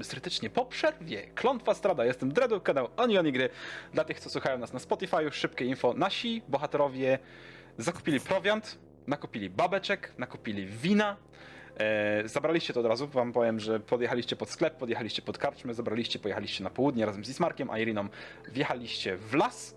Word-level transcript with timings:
Witamy 0.00 0.04
serdecznie 0.04 0.50
po 0.50 0.66
przerwie. 0.66 1.22
Klątwa 1.34 1.74
Strada, 1.74 2.04
jestem 2.04 2.32
Dredu, 2.32 2.60
kanał 2.60 2.88
Onion 2.96 3.32
Gry. 3.32 3.48
Dla 3.94 4.04
tych, 4.04 4.20
co 4.20 4.30
słuchają 4.30 4.58
nas 4.58 4.72
na 4.72 4.78
Spotify, 4.78 5.16
szybkie 5.30 5.64
info. 5.64 5.94
Nasi 5.94 6.42
bohaterowie 6.48 7.18
zakupili 7.78 8.20
prowiant, 8.20 8.78
nakupili 9.06 9.50
babeczek, 9.50 10.12
nakupili 10.18 10.66
wina. 10.66 11.16
E, 11.78 12.28
zabraliście 12.28 12.72
to 12.72 12.80
od 12.80 12.86
razu, 12.86 13.06
wam 13.06 13.32
powiem, 13.32 13.60
że 13.60 13.80
podjechaliście 13.80 14.36
pod 14.36 14.50
sklep, 14.50 14.76
podjechaliście 14.76 15.22
pod 15.22 15.38
karczmę, 15.38 15.74
zabraliście, 15.74 16.18
pojechaliście 16.18 16.64
na 16.64 16.70
południe 16.70 17.06
razem 17.06 17.24
z 17.24 17.28
Ismarkiem, 17.28 17.70
a 17.70 17.78
Iriną 17.78 18.08
wjechaliście 18.52 19.16
w 19.16 19.34
las, 19.34 19.76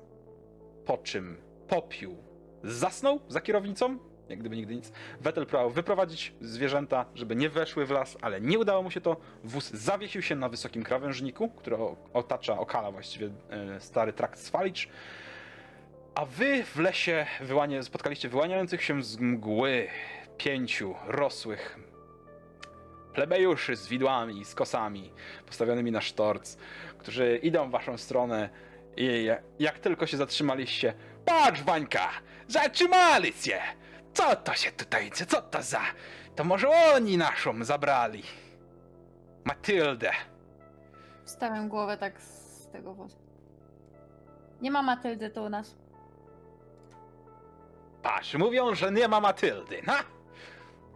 po 0.85 0.97
czym 0.97 1.37
popiół 1.67 2.17
zasnął 2.63 3.19
za 3.27 3.41
kierownicą, 3.41 3.99
jak 4.29 4.39
gdyby 4.39 4.55
nigdy 4.55 4.75
nic. 4.75 4.91
Vettel 5.21 5.45
próbował 5.45 5.71
wyprowadzić 5.71 6.33
zwierzęta, 6.41 7.05
żeby 7.15 7.35
nie 7.35 7.49
weszły 7.49 7.85
w 7.85 7.91
las, 7.91 8.17
ale 8.21 8.41
nie 8.41 8.59
udało 8.59 8.83
mu 8.83 8.91
się 8.91 9.01
to. 9.01 9.17
Wóz 9.43 9.69
zawiesił 9.69 10.21
się 10.21 10.35
na 10.35 10.49
wysokim 10.49 10.83
krawężniku, 10.83 11.49
który 11.49 11.77
otacza, 12.13 12.59
okala 12.59 12.91
właściwie 12.91 13.29
e, 13.49 13.79
stary 13.79 14.13
trakt 14.13 14.39
Swalicz. 14.39 14.87
A 16.15 16.25
wy 16.25 16.63
w 16.63 16.79
lesie 16.79 17.25
wyłanie, 17.41 17.83
spotkaliście 17.83 18.29
wyłaniających 18.29 18.83
się 18.83 19.03
z 19.03 19.17
mgły 19.17 19.87
pięciu 20.37 20.95
rosłych 21.07 21.79
plebejuszy 23.13 23.75
z 23.75 23.87
widłami 23.87 24.45
z 24.45 24.55
kosami 24.55 25.11
postawionymi 25.45 25.91
na 25.91 26.01
sztorc, 26.01 26.57
którzy 26.97 27.39
idą 27.43 27.67
w 27.67 27.71
waszą 27.71 27.97
stronę 27.97 28.49
i 28.97 29.27
jak 29.59 29.79
tylko 29.79 30.07
się 30.07 30.17
zatrzymaliście, 30.17 30.93
patrz 31.25 31.63
Wańka, 31.63 32.09
zatrzymali 32.47 33.33
się! 33.33 33.59
Co 34.13 34.35
to 34.35 34.53
się 34.53 34.71
tutaj, 34.71 35.11
co 35.11 35.41
to 35.41 35.63
za... 35.63 35.81
To 36.35 36.43
może 36.43 36.69
oni 36.95 37.17
naszą 37.17 37.63
zabrali. 37.63 38.23
Matyldę. 39.43 40.11
Wstawiam 41.25 41.69
głowę 41.69 41.97
tak 41.97 42.21
z 42.21 42.67
tego 42.71 42.93
wozu. 42.93 43.17
Nie 44.61 44.71
ma 44.71 44.81
Matyldy 44.81 45.29
tu 45.29 45.43
u 45.43 45.49
nas. 45.49 45.75
Patrz, 48.01 48.33
mówią, 48.35 48.75
że 48.75 48.91
nie 48.91 49.07
ma 49.07 49.19
Matyldy, 49.21 49.81
ha? 49.81 50.03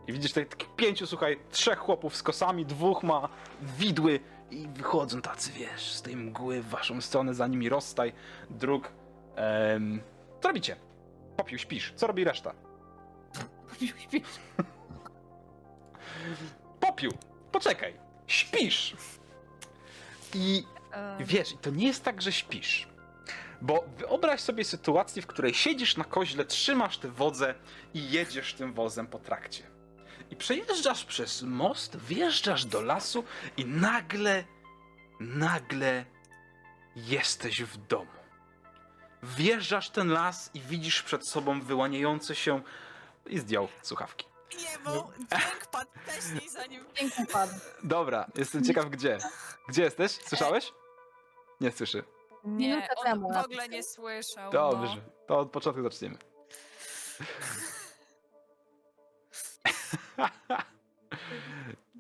I 0.07 0.13
widzisz 0.13 0.31
tutaj 0.31 0.45
takich 0.45 0.75
pięciu, 0.75 1.07
słuchaj, 1.07 1.39
trzech 1.52 1.79
chłopów 1.79 2.15
z 2.15 2.23
kosami, 2.23 2.65
dwóch 2.65 3.03
ma 3.03 3.29
widły 3.61 4.19
i 4.52 4.67
wychodzą 4.67 5.21
tacy, 5.21 5.52
wiesz, 5.52 5.93
z 5.93 6.02
tej 6.02 6.15
mgły 6.15 6.61
w 6.61 6.69
waszą 6.69 7.02
stronę, 7.02 7.33
za 7.33 7.47
nimi 7.47 7.69
rozstaj 7.69 8.13
dróg. 8.49 8.92
Em, 9.36 10.02
co 10.42 10.47
robicie? 10.47 10.75
Popił, 11.37 11.58
śpisz. 11.58 11.93
Co 11.95 12.08
robi 12.08 12.23
reszta? 12.23 12.53
Śpisz. 13.76 14.28
Popiół, 16.80 17.14
poczekaj, 17.52 17.94
śpisz. 18.28 18.95
I 20.33 20.64
wiesz, 21.20 21.52
i 21.52 21.58
to 21.58 21.70
nie 21.70 21.88
jest 21.88 22.04
tak, 22.04 22.22
że 22.22 22.32
śpisz. 22.32 22.88
Bo 23.61 23.83
wyobraź 23.98 24.42
sobie 24.42 24.64
sytuację, 24.64 25.22
w 25.22 25.28
której 25.28 25.54
siedzisz 25.54 25.98
na 25.98 26.04
koźle, 26.04 26.45
trzymasz 26.45 26.98
tę 26.98 27.11
wodzę 27.11 27.55
i 27.94 28.11
jedziesz 28.11 28.54
tym 28.54 28.73
wozem 28.73 29.08
po 29.08 29.20
trakcie. 29.20 29.64
I 30.32 30.36
przejeżdżasz 30.36 31.05
przez 31.05 31.42
most, 31.42 31.98
wjeżdżasz 31.98 32.66
do 32.66 32.82
lasu 32.82 33.23
i 33.58 33.66
nagle, 33.66 34.44
nagle 35.20 36.05
jesteś 36.95 37.64
w 37.64 37.88
domu. 37.88 38.11
Wjeżdżasz 39.23 39.89
ten 39.89 40.10
las 40.10 40.52
i 40.54 40.60
widzisz 40.60 41.04
przed 41.04 41.28
sobą 41.28 41.61
wyłaniające 41.61 42.36
się 42.36 42.61
i 43.27 43.39
zdjął 43.39 43.67
słuchawki. 43.82 44.26
Nie, 44.58 44.80
bo 44.86 45.11
dźwięk 45.17 45.65
padł 45.71 45.92
wcześniej, 46.05 46.49
zanim... 46.49 46.86
Piękny 46.99 47.26
padł. 47.27 47.54
Dobra, 47.83 48.27
jestem 48.36 48.64
ciekaw 48.64 48.86
gdzie. 48.86 49.17
Gdzie 49.70 49.83
jesteś? 49.83 50.11
Słyszałeś? 50.11 50.73
Nie 51.61 51.71
słyszy. 51.71 52.04
Nie, 52.43 52.67
Minutę 52.70 52.87
on 52.98 53.05
temu 53.05 53.33
w 53.33 53.37
ogóle 53.37 53.67
nie 53.70 53.83
słyszał. 53.83 54.52
Dobrze, 54.52 55.02
to 55.27 55.39
od 55.39 55.52
początku 55.52 55.83
zaczniemy. 55.83 56.17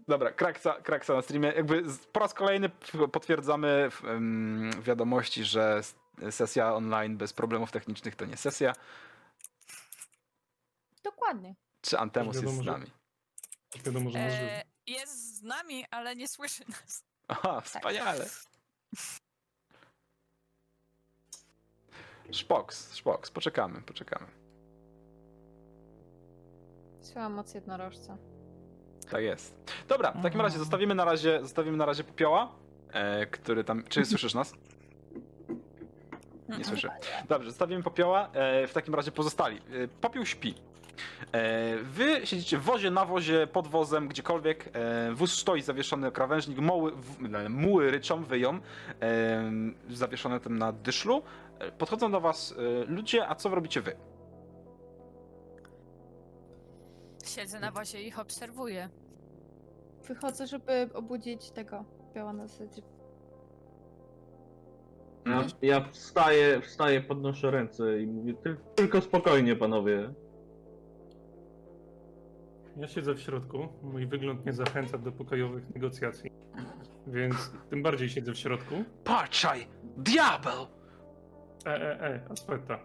Dobra, 0.07 0.31
Kraksa, 0.31 0.73
Kraksa 0.83 1.13
na 1.13 1.21
streamie. 1.21 1.53
Jakby 1.55 1.89
z- 1.89 2.05
po 2.05 2.19
raz 2.19 2.33
kolejny 2.33 2.69
p- 2.69 3.07
potwierdzamy 3.07 3.87
w 3.91 4.05
em, 4.05 4.71
wiadomości, 4.81 5.43
że 5.43 5.77
s- 5.77 5.95
sesja 6.31 6.73
online 6.73 7.17
bez 7.17 7.33
problemów 7.33 7.71
technicznych 7.71 8.15
to 8.15 8.25
nie 8.25 8.37
sesja. 8.37 8.73
Dokładnie. 11.11 11.55
Czy 11.81 11.99
Antemus 11.99 12.35
jest 12.35 12.45
Wiadomo, 12.45 12.61
z 12.61 12.65
że- 12.65 12.71
nami? 12.71 12.85
Wiadomo, 13.85 14.09
że 14.09 14.19
No. 14.19 14.25
możliwe. 14.25 14.51
E, 14.59 14.63
jest 14.87 15.37
z 15.37 15.41
nami, 15.43 15.85
ale 15.91 16.15
nie 16.15 16.27
słyszy 16.27 16.63
nas. 16.69 17.03
Aha, 17.27 17.61
wspaniale. 17.61 18.25
Szpoks, 22.31 22.95
szpoks, 22.95 23.31
poczekamy, 23.31 23.81
poczekamy. 23.81 24.27
Słucham 27.01 27.33
moc 27.33 27.53
jednorożca. 27.53 28.17
Tak 29.11 29.23
jest. 29.23 29.55
Dobra, 29.87 30.11
w 30.11 30.23
takim 30.23 30.41
razie 30.41 30.57
zostawimy 30.59 30.95
na 30.95 31.05
razie, 31.05 31.39
zostawimy 31.41 31.77
na 31.77 31.85
razie 31.85 32.03
popioła, 32.03 32.55
e, 32.91 33.25
który 33.25 33.63
tam. 33.63 33.83
Czy 33.83 34.05
słyszysz 34.05 34.33
nas? 34.33 34.53
Nie 36.57 36.65
słyszę. 36.65 36.89
Dobrze, 37.29 37.49
zostawimy 37.49 37.83
popioła. 37.83 38.29
E, 38.33 38.67
w 38.67 38.73
takim 38.73 38.95
razie 38.95 39.11
pozostali. 39.11 39.57
E, 39.57 39.87
popiół 39.87 40.25
śpi. 40.25 40.55
E, 41.31 41.77
wy 41.77 42.27
siedzicie 42.27 42.57
w 42.57 42.61
wozie, 42.63 42.91
na 42.91 43.05
wozie, 43.05 43.47
pod 43.47 43.67
wozem, 43.67 44.07
gdziekolwiek. 44.07 44.69
E, 44.73 45.11
wóz 45.13 45.33
stoi 45.33 45.61
zawieszony, 45.61 46.11
krawężnik, 46.11 46.59
moły, 46.59 46.91
w, 46.91 47.35
e, 47.35 47.49
muły 47.49 47.91
ryczą, 47.91 48.23
wyją, 48.23 48.59
e, 49.01 49.51
zawieszone 49.89 50.39
tym 50.39 50.57
na 50.57 50.71
dyszlu. 50.71 51.21
Podchodzą 51.77 52.11
do 52.11 52.21
was 52.21 52.55
e, 52.57 52.85
ludzie, 52.85 53.27
a 53.27 53.35
co 53.35 53.49
robicie 53.49 53.81
wy? 53.81 53.95
Siedzę 57.25 57.59
na 57.59 57.71
bazie 57.71 58.01
i 58.03 58.07
ich 58.07 58.19
obserwuję. 58.19 58.89
Wychodzę, 60.07 60.47
żeby 60.47 60.89
obudzić 60.93 61.51
tego 61.51 61.85
biała 62.15 62.33
na 62.33 62.47
zasadzie. 62.47 62.81
Ja, 65.25 65.43
ja 65.61 65.85
wstaję, 65.91 66.61
wstaję, 66.61 67.01
podnoszę 67.01 67.51
ręce 67.51 68.01
i 68.01 68.07
mówię, 68.07 68.33
"Ty- 68.33 68.57
tylko 68.75 69.01
spokojnie 69.01 69.55
panowie. 69.55 70.13
Ja 72.77 72.87
siedzę 72.87 73.13
w 73.13 73.19
środku, 73.19 73.67
mój 73.83 74.07
wygląd 74.07 74.45
nie 74.45 74.53
zachęca 74.53 74.97
do 74.97 75.11
pokojowych 75.11 75.69
negocjacji, 75.75 76.31
więc 77.07 77.51
tym 77.69 77.83
bardziej 77.83 78.09
siedzę 78.09 78.31
w 78.33 78.37
środku. 78.37 78.75
Patrzaj! 79.03 79.67
Diabeł! 79.97 80.67
E, 81.65 81.69
e, 81.69 82.01
e, 82.01 82.21
aspetta. 82.29 82.79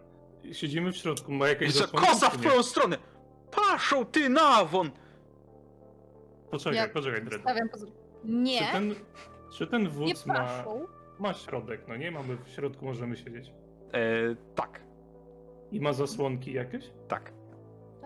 Siedzimy 0.52 0.92
w 0.92 0.96
środku, 0.96 1.32
ma 1.32 1.48
jakieś 1.48 1.66
Jeszcze 1.68 1.80
zasłonki, 1.82 2.08
koza 2.08 2.30
czy 2.30 2.38
w 2.38 2.40
twoją 2.40 2.62
stronę! 2.62 2.98
Paszą 3.50 4.04
ty 4.04 4.28
nawon! 4.28 4.90
Poczekaj, 6.50 6.76
Ja 6.76 6.88
poczekaj, 6.88 7.24
Dredu. 7.24 7.42
Stawiam 7.42 7.68
pozór. 7.68 7.88
Nie, 8.24 8.58
Czy 8.58 8.72
ten, 8.72 8.94
czy 9.52 9.66
ten 9.66 9.82
nie 9.82 9.88
wódz 9.88 10.26
ma, 10.26 10.34
paszą. 10.34 10.86
ma 11.18 11.34
środek, 11.34 11.88
no 11.88 11.96
nie? 11.96 12.10
Mamy 12.10 12.36
w 12.36 12.48
środku, 12.48 12.84
możemy 12.84 13.16
siedzieć. 13.16 13.52
E, 13.92 14.00
tak, 14.54 14.80
I 15.72 15.80
ma 15.80 15.92
zasłonki 15.92 16.52
jakieś? 16.52 16.90
tak. 17.08 17.32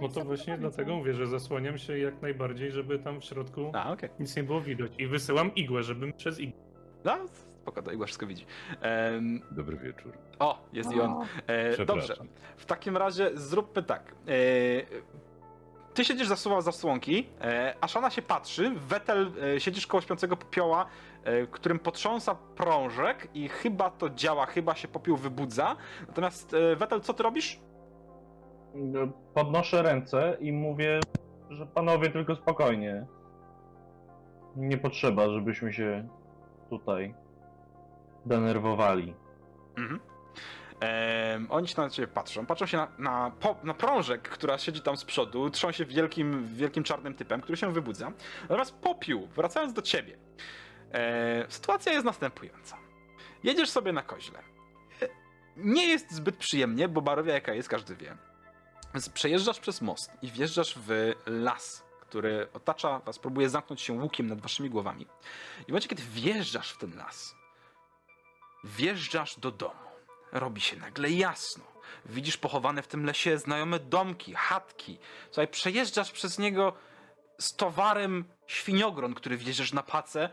No 0.00 0.08
to 0.08 0.24
właśnie 0.24 0.58
dlatego 0.58 0.96
mówię, 0.96 1.14
że 1.14 1.26
zasłaniam 1.26 1.78
się 1.78 1.98
jak 1.98 2.22
najbardziej, 2.22 2.70
żeby 2.72 2.98
tam 2.98 3.20
w 3.20 3.24
środku 3.24 3.70
A, 3.74 3.92
okej. 3.92 4.10
nic 4.20 4.36
nie 4.36 4.42
było 4.42 4.60
widać. 4.60 4.92
I 4.98 5.06
wysyłam 5.06 5.54
igłę, 5.54 5.82
żebym 5.82 6.12
przez 6.12 6.40
igłę. 6.40 6.60
No, 7.04 7.16
spoko, 7.62 7.82
to 7.82 7.92
Igła 7.92 8.06
wszystko 8.06 8.26
widzi. 8.26 8.46
Em, 8.80 9.40
Dobry 9.50 9.76
wieczór. 9.76 10.12
o, 10.38 10.68
jest 10.72 10.92
i 10.92 11.00
on. 11.00 11.10
E, 11.46 11.76
dobrze, 11.76 11.84
Przepraszam. 12.02 12.28
w 12.56 12.66
takim 12.66 12.96
razie 12.96 13.30
zróbmy 13.34 13.82
tak. 13.82 14.02
E, 14.28 14.34
ty 15.94 16.04
siedzisz 16.04 16.28
zasuwa 16.28 16.60
zasłonki, 16.60 17.26
e, 17.40 17.74
Ashana 17.80 18.10
się 18.10 18.22
patrzy, 18.22 18.70
Wetel 18.76 19.32
e, 19.56 19.60
siedzisz 19.60 19.86
koło 19.86 20.00
śpiącego 20.00 20.36
popioła, 20.36 20.86
e, 21.24 21.46
którym 21.46 21.78
potrząsa 21.78 22.34
prążek 22.34 23.28
i 23.34 23.48
chyba 23.48 23.90
to 23.90 24.10
działa, 24.10 24.46
chyba 24.46 24.74
się 24.74 24.88
popiół 24.88 25.16
wybudza. 25.16 25.76
Natomiast 26.08 26.54
e, 26.54 26.76
Wetel, 26.76 27.00
co 27.00 27.14
ty 27.14 27.22
robisz? 27.22 27.60
Podnoszę 29.34 29.82
ręce 29.82 30.36
i 30.40 30.52
mówię, 30.52 31.00
że 31.50 31.66
panowie 31.66 32.10
tylko 32.10 32.36
spokojnie. 32.36 33.06
Nie 34.56 34.78
potrzeba, 34.78 35.28
żebyśmy 35.30 35.72
się 35.72 36.08
tutaj 36.70 37.14
denerwowali. 38.26 39.14
Mhm. 39.78 40.00
Em, 40.80 41.46
oni 41.50 41.68
się 41.68 41.82
na 41.82 41.90
ciebie 41.90 42.08
patrzą. 42.08 42.46
Patrzą 42.46 42.66
się 42.66 42.76
na, 42.76 42.88
na, 42.98 43.32
po, 43.40 43.56
na 43.64 43.74
prążek, 43.74 44.28
która 44.28 44.58
siedzi 44.58 44.80
tam 44.80 44.96
z 44.96 45.04
przodu, 45.04 45.50
trzą 45.50 45.72
się 45.72 45.84
wielkim, 45.84 46.46
wielkim 46.54 46.84
czarnym 46.84 47.14
typem, 47.14 47.40
który 47.40 47.56
się 47.56 47.72
wybudza. 47.72 48.12
Natomiast 48.42 48.74
popiół, 48.74 49.26
wracając 49.26 49.72
do 49.72 49.82
ciebie. 49.82 50.16
E, 50.92 51.44
sytuacja 51.48 51.92
jest 51.92 52.04
następująca. 52.04 52.76
Jedziesz 53.44 53.70
sobie 53.70 53.92
na 53.92 54.02
koźle. 54.02 54.38
E, 55.02 55.08
Nie 55.56 55.86
jest 55.86 56.12
zbyt 56.12 56.36
przyjemnie, 56.36 56.88
bo 56.88 57.02
barowia 57.02 57.34
jaka 57.34 57.54
jest, 57.54 57.68
każdy 57.68 57.96
wie. 57.96 58.16
Więc 58.96 59.08
przejeżdżasz 59.08 59.60
przez 59.60 59.80
most 59.80 60.10
i 60.22 60.30
wjeżdżasz 60.30 60.74
w 60.76 61.12
las, 61.26 61.82
który 62.00 62.48
otacza 62.52 62.98
was, 62.98 63.18
próbuje 63.18 63.48
zamknąć 63.48 63.80
się 63.80 63.92
łukiem 63.92 64.26
nad 64.26 64.40
waszymi 64.40 64.70
głowami. 64.70 65.06
I 65.60 65.64
w 65.64 65.68
momencie, 65.68 65.88
kiedy 65.88 66.02
wjeżdżasz 66.02 66.70
w 66.72 66.78
ten 66.78 66.96
las, 66.96 67.34
wjeżdżasz 68.64 69.40
do 69.40 69.50
domu. 69.50 69.86
Robi 70.32 70.60
się 70.60 70.76
nagle 70.76 71.10
jasno. 71.10 71.64
Widzisz 72.06 72.36
pochowane 72.36 72.82
w 72.82 72.86
tym 72.86 73.04
lesie 73.04 73.38
znajome 73.38 73.78
domki, 73.78 74.34
chatki. 74.34 74.98
Słuchaj, 75.26 75.48
przejeżdżasz 75.48 76.12
przez 76.12 76.38
niego 76.38 76.72
z 77.38 77.56
towarem 77.56 78.24
świniogron, 78.46 79.14
który 79.14 79.36
wjeżdżasz 79.36 79.72
na 79.72 79.82
pacę 79.82 80.28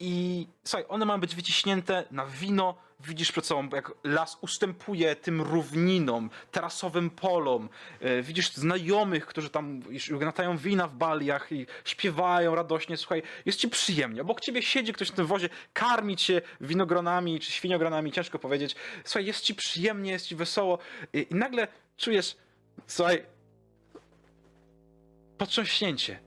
i 0.00 0.46
słuchaj, 0.64 0.84
one 0.88 1.04
mają 1.04 1.20
być 1.20 1.34
wyciśnięte 1.34 2.04
na 2.10 2.26
wino. 2.26 2.87
Widzisz 3.00 3.32
przed 3.32 3.46
sobą, 3.46 3.68
jak 3.72 3.92
las 4.04 4.38
ustępuje 4.40 5.16
tym 5.16 5.42
równinom, 5.42 6.30
terasowym 6.52 7.10
polom. 7.10 7.68
E, 8.00 8.22
Widzisz 8.22 8.52
znajomych, 8.52 9.26
którzy 9.26 9.50
tam 9.50 9.82
gnatają 10.10 10.56
wina 10.56 10.88
w 10.88 10.94
baliach 10.94 11.52
i 11.52 11.66
śpiewają 11.84 12.54
radośnie. 12.54 12.96
Słuchaj, 12.96 13.22
jest 13.46 13.58
ci 13.58 13.68
przyjemnie. 13.68 14.22
Obok 14.22 14.40
ciebie 14.40 14.62
siedzi 14.62 14.92
ktoś 14.92 15.08
w 15.08 15.12
tym 15.12 15.26
wozie, 15.26 15.48
karmi 15.72 16.16
cię 16.16 16.42
winogronami 16.60 17.40
czy 17.40 17.52
świniogronami, 17.52 18.12
ciężko 18.12 18.38
powiedzieć. 18.38 18.76
Słuchaj, 19.04 19.26
jest 19.26 19.40
ci 19.40 19.54
przyjemnie, 19.54 20.10
jest 20.12 20.26
ci 20.26 20.36
wesoło 20.36 20.78
i, 21.12 21.26
i 21.30 21.34
nagle 21.34 21.68
czujesz, 21.96 22.36
słuchaj, 22.86 23.26
potrząśnięcie. 25.38 26.20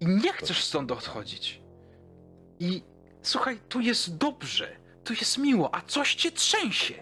I 0.00 0.06
nie 0.06 0.32
chcesz 0.32 0.64
stąd 0.64 0.92
odchodzić. 0.92 1.60
I 2.60 2.82
słuchaj, 3.22 3.60
tu 3.68 3.80
jest 3.80 4.16
dobrze, 4.16 4.79
tu 5.04 5.12
jest 5.12 5.38
miło, 5.38 5.74
a 5.74 5.80
coś 5.80 6.14
cię 6.14 6.32
trzęsie. 6.32 6.94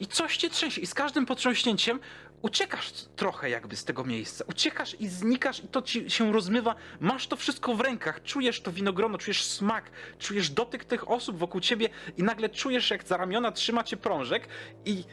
I 0.00 0.06
coś 0.06 0.36
cię 0.36 0.50
trzęsie. 0.50 0.80
I 0.80 0.86
z 0.86 0.94
każdym 0.94 1.26
potrząśnięciem 1.26 2.00
uciekasz 2.42 2.92
trochę 3.16 3.50
jakby 3.50 3.76
z 3.76 3.84
tego 3.84 4.04
miejsca. 4.04 4.44
Uciekasz 4.48 4.96
i 5.00 5.08
znikasz 5.08 5.64
i 5.64 5.68
to 5.68 5.82
ci 5.82 6.10
się 6.10 6.32
rozmywa. 6.32 6.74
Masz 7.00 7.26
to 7.26 7.36
wszystko 7.36 7.74
w 7.74 7.80
rękach. 7.80 8.22
Czujesz 8.22 8.60
to 8.60 8.72
winogrono, 8.72 9.18
czujesz 9.18 9.44
smak, 9.44 9.90
czujesz 10.18 10.50
dotyk 10.50 10.84
tych 10.84 11.10
osób 11.10 11.38
wokół 11.38 11.60
ciebie 11.60 11.88
i 12.16 12.22
nagle 12.22 12.48
czujesz 12.48 12.90
jak 12.90 13.08
za 13.08 13.16
ramiona 13.16 13.52
trzyma 13.52 13.84
cię 13.84 13.96
prążek 13.96 14.48
i 14.84 15.04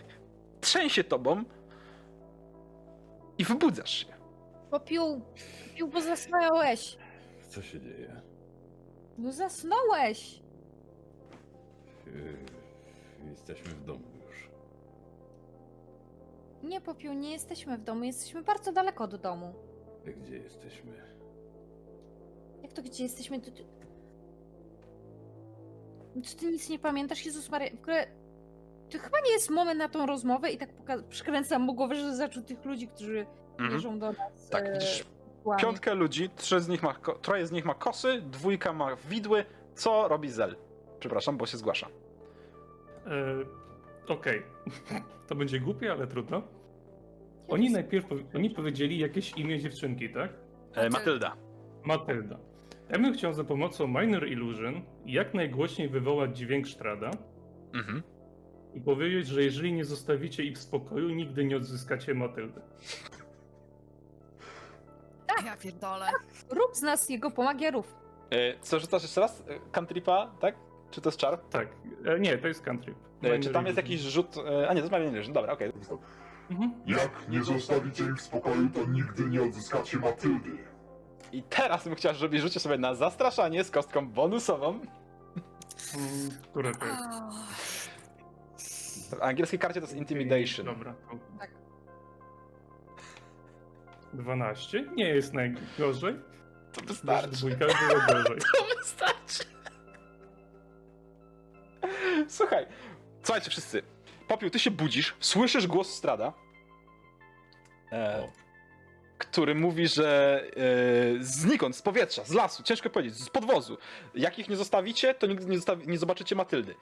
trzęsie 0.61 1.03
tobą 1.03 1.43
i 3.37 3.43
wybudzasz 3.45 3.99
się. 3.99 4.13
Popiół, 4.71 5.21
popiół, 5.69 5.87
bo 5.89 6.01
zasnąłeś. 6.01 6.97
Co 7.49 7.61
się 7.61 7.79
dzieje? 7.81 8.21
No 9.17 9.31
zasnąłeś. 9.31 10.42
Yy, 12.15 13.29
jesteśmy 13.29 13.71
w 13.71 13.85
domu 13.85 13.99
już. 14.27 14.49
Nie, 16.63 16.81
Popiół, 16.81 17.13
nie 17.13 17.31
jesteśmy 17.31 17.77
w 17.77 17.83
domu, 17.83 18.03
jesteśmy 18.03 18.41
bardzo 18.43 18.71
daleko 18.71 19.03
od 19.03 19.15
domu. 19.15 19.53
Gdzie 20.05 20.37
jesteśmy? 20.37 20.91
Jak 22.63 22.73
to 22.73 22.81
gdzie 22.81 23.03
jesteśmy? 23.03 23.41
To, 23.41 23.51
to... 23.51 23.63
Czy 26.23 26.35
ty 26.35 26.45
nic 26.51 26.69
nie 26.69 26.79
pamiętasz? 26.79 27.25
Jezus 27.25 27.49
Maria, 27.49 27.69
w 27.77 27.79
ogóle... 27.81 28.07
To 28.89 28.99
chyba 28.99 29.19
nie 29.25 29.31
jest 29.31 29.49
moment 29.49 29.79
na 29.79 29.89
tą 29.89 30.05
rozmowę 30.05 30.51
i 30.51 30.57
tak 30.57 30.69
poka- 30.73 31.03
przykręcam 31.09 31.61
mu 31.61 31.73
głowę, 31.73 31.95
że 31.95 32.15
zaczął 32.15 32.43
tych 32.43 32.65
ludzi, 32.65 32.87
którzy 32.87 33.25
Mhm. 33.51 33.71
wierzą 33.71 33.99
do 33.99 34.11
nas. 34.11 34.49
Tak, 34.49 34.65
e, 34.65 34.73
widzisz 34.73 35.05
piątkę 35.59 35.93
ludzi, 35.95 36.29
trzy 36.35 36.61
z 36.61 36.67
nich 36.67 36.83
ma, 36.83 36.93
ko- 36.93 37.13
troje 37.13 37.47
z 37.47 37.51
nich 37.51 37.65
ma 37.65 37.73
kosy, 37.75 38.21
dwójka 38.21 38.73
ma 38.73 38.95
widły. 38.95 39.45
Co 39.75 40.07
robi 40.07 40.29
Zel? 40.31 40.55
Przepraszam, 40.99 41.37
bo 41.37 41.45
się 41.45 41.57
zgłasza. 41.57 41.87
E, 43.07 43.45
Okej. 44.07 44.43
To 45.27 45.35
będzie 45.35 45.59
głupie, 45.59 45.91
ale 45.91 46.07
trudno. 46.07 46.41
Oni 47.47 47.71
najpierw 47.71 48.05
oni 48.35 48.49
powiedzieli 48.49 48.99
jakieś 48.99 49.31
imię 49.37 49.59
dziewczynki, 49.59 50.09
tak? 50.13 50.33
E, 50.75 50.89
Matylda. 50.89 51.35
Matylda. 51.83 52.37
Ja 52.89 52.99
bym 52.99 53.13
chciał 53.13 53.33
za 53.33 53.43
pomocą 53.43 53.87
Minor 53.87 54.27
Illusion 54.27 54.81
jak 55.05 55.33
najgłośniej 55.33 55.89
wywołać 55.89 56.37
dźwięk 56.37 56.67
Strada 56.67 57.11
Mhm. 57.73 58.03
i 58.73 58.81
powiedzieć, 58.81 59.27
że 59.27 59.43
jeżeli 59.43 59.73
nie 59.73 59.85
zostawicie 59.85 60.43
ich 60.43 60.57
w 60.57 60.61
spokoju, 60.61 61.09
nigdy 61.09 61.45
nie 61.45 61.57
odzyskacie 61.57 62.13
Matyldy. 62.13 62.61
Ja 65.45 65.57
pierdolę. 65.57 66.07
Rób 66.49 66.75
z 66.75 66.81
nas 66.81 67.09
jego 67.09 67.31
pomagierów. 67.31 67.95
E, 68.29 68.59
co 68.59 68.79
rzucasz 68.79 69.01
jeszcze 69.03 69.21
raz? 69.21 69.41
E, 69.41 69.59
Cantripa, 69.71 70.31
tak? 70.39 70.55
Czy 70.93 71.01
to 71.01 71.09
jest 71.09 71.19
czar? 71.19 71.37
Tak. 71.37 71.67
E, 72.05 72.19
nie, 72.19 72.37
to 72.37 72.47
jest 72.47 72.61
country. 72.61 72.95
E, 73.21 73.39
czy 73.39 73.49
tam 73.49 73.65
jest 73.65 73.77
jakiś 73.77 74.01
rzut... 74.01 74.35
E, 74.37 74.69
a 74.69 74.73
nie, 74.73 74.81
to 74.81 74.97
jest 74.97 75.13
Illusion. 75.13 75.33
Dobra, 75.33 75.53
okej. 75.53 75.71
Mhm. 76.51 76.73
Jak 76.85 77.29
nie 77.29 77.43
zostawicie 77.43 78.03
ich 78.03 78.15
w 78.15 78.21
spokoju, 78.21 78.69
to 78.69 78.85
nigdy 78.85 79.23
nie 79.23 79.41
odzyskacie 79.43 79.97
Matyldy. 79.97 80.49
I 81.31 81.43
teraz 81.43 81.83
bym 81.83 81.95
chciał, 81.95 82.13
żebyś 82.13 82.41
rzucił 82.41 82.61
sobie 82.61 82.77
na 82.77 82.95
zastraszanie 82.95 83.63
z 83.63 83.71
kostką 83.71 84.07
bonusową. 84.07 84.79
Które 86.51 86.71
to 86.75 86.85
jest? 86.85 87.09
W 89.09 89.21
angielskiej 89.21 89.59
karcie 89.59 89.81
to 89.81 89.87
jest 89.87 89.97
Intimidation. 89.97 90.65
Dobra. 90.65 90.95
Tak. 91.39 91.51
12? 94.13 94.85
Nie 94.95 95.09
jest 95.09 95.33
najgorzej. 95.33 96.19
To 96.73 96.81
wystarczy. 96.85 97.29
dwójka 97.29 97.65
było 97.65 98.01
gorzej. 98.07 98.37
To 98.57 98.75
wystarczy. 98.77 99.52
Słuchaj, 102.27 102.65
słuchajcie 103.23 103.49
wszyscy. 103.49 103.83
Popiół, 104.27 104.49
ty 104.49 104.59
się 104.59 104.71
budzisz, 104.71 105.15
słyszysz 105.19 105.67
głos 105.67 105.93
Strada, 105.93 106.33
e, 107.91 108.31
który 109.17 109.55
mówi, 109.55 109.87
że 109.87 110.41
e, 110.47 111.23
znikąd, 111.23 111.75
z 111.75 111.81
powietrza, 111.81 112.23
z 112.23 112.31
lasu, 112.33 112.63
ciężko 112.63 112.89
powiedzieć, 112.89 113.15
z 113.15 113.29
podwozu. 113.29 113.77
Jak 114.15 114.39
ich 114.39 114.49
nie 114.49 114.55
zostawicie, 114.55 115.13
to 115.13 115.27
nigdy 115.27 115.45
nie, 115.45 115.55
zostawi, 115.55 115.87
nie 115.87 115.97
zobaczycie 115.97 116.35
Matyldy. 116.35 116.75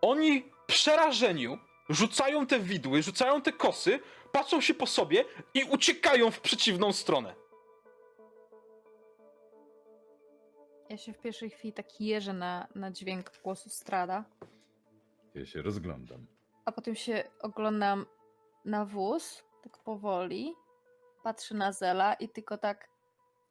Oni 0.00 0.44
przerażeniu 0.66 1.58
rzucają 1.88 2.46
te 2.46 2.60
widły, 2.60 3.02
rzucają 3.02 3.42
te 3.42 3.52
kosy, 3.52 4.00
patrzą 4.32 4.60
się 4.60 4.74
po 4.74 4.86
sobie 4.86 5.24
i 5.54 5.64
uciekają 5.64 6.30
w 6.30 6.40
przeciwną 6.40 6.92
stronę. 6.92 7.34
Ja 10.90 10.96
się 10.96 11.12
w 11.12 11.18
pierwszej 11.18 11.50
chwili 11.50 11.72
tak 11.72 12.00
jeżę 12.00 12.32
na, 12.32 12.68
na 12.74 12.90
dźwięk 12.90 13.32
głosu 13.42 13.70
Strada, 13.70 14.24
Ja 15.34 15.46
się 15.46 15.62
rozglądam. 15.62 16.26
a 16.64 16.72
potem 16.72 16.94
się 16.94 17.24
oglądam 17.40 18.06
na 18.64 18.84
wóz, 18.84 19.44
tak 19.62 19.78
powoli, 19.78 20.54
patrzę 21.22 21.54
na 21.54 21.72
Zela 21.72 22.14
i 22.14 22.28
tylko 22.28 22.58
tak 22.58 22.88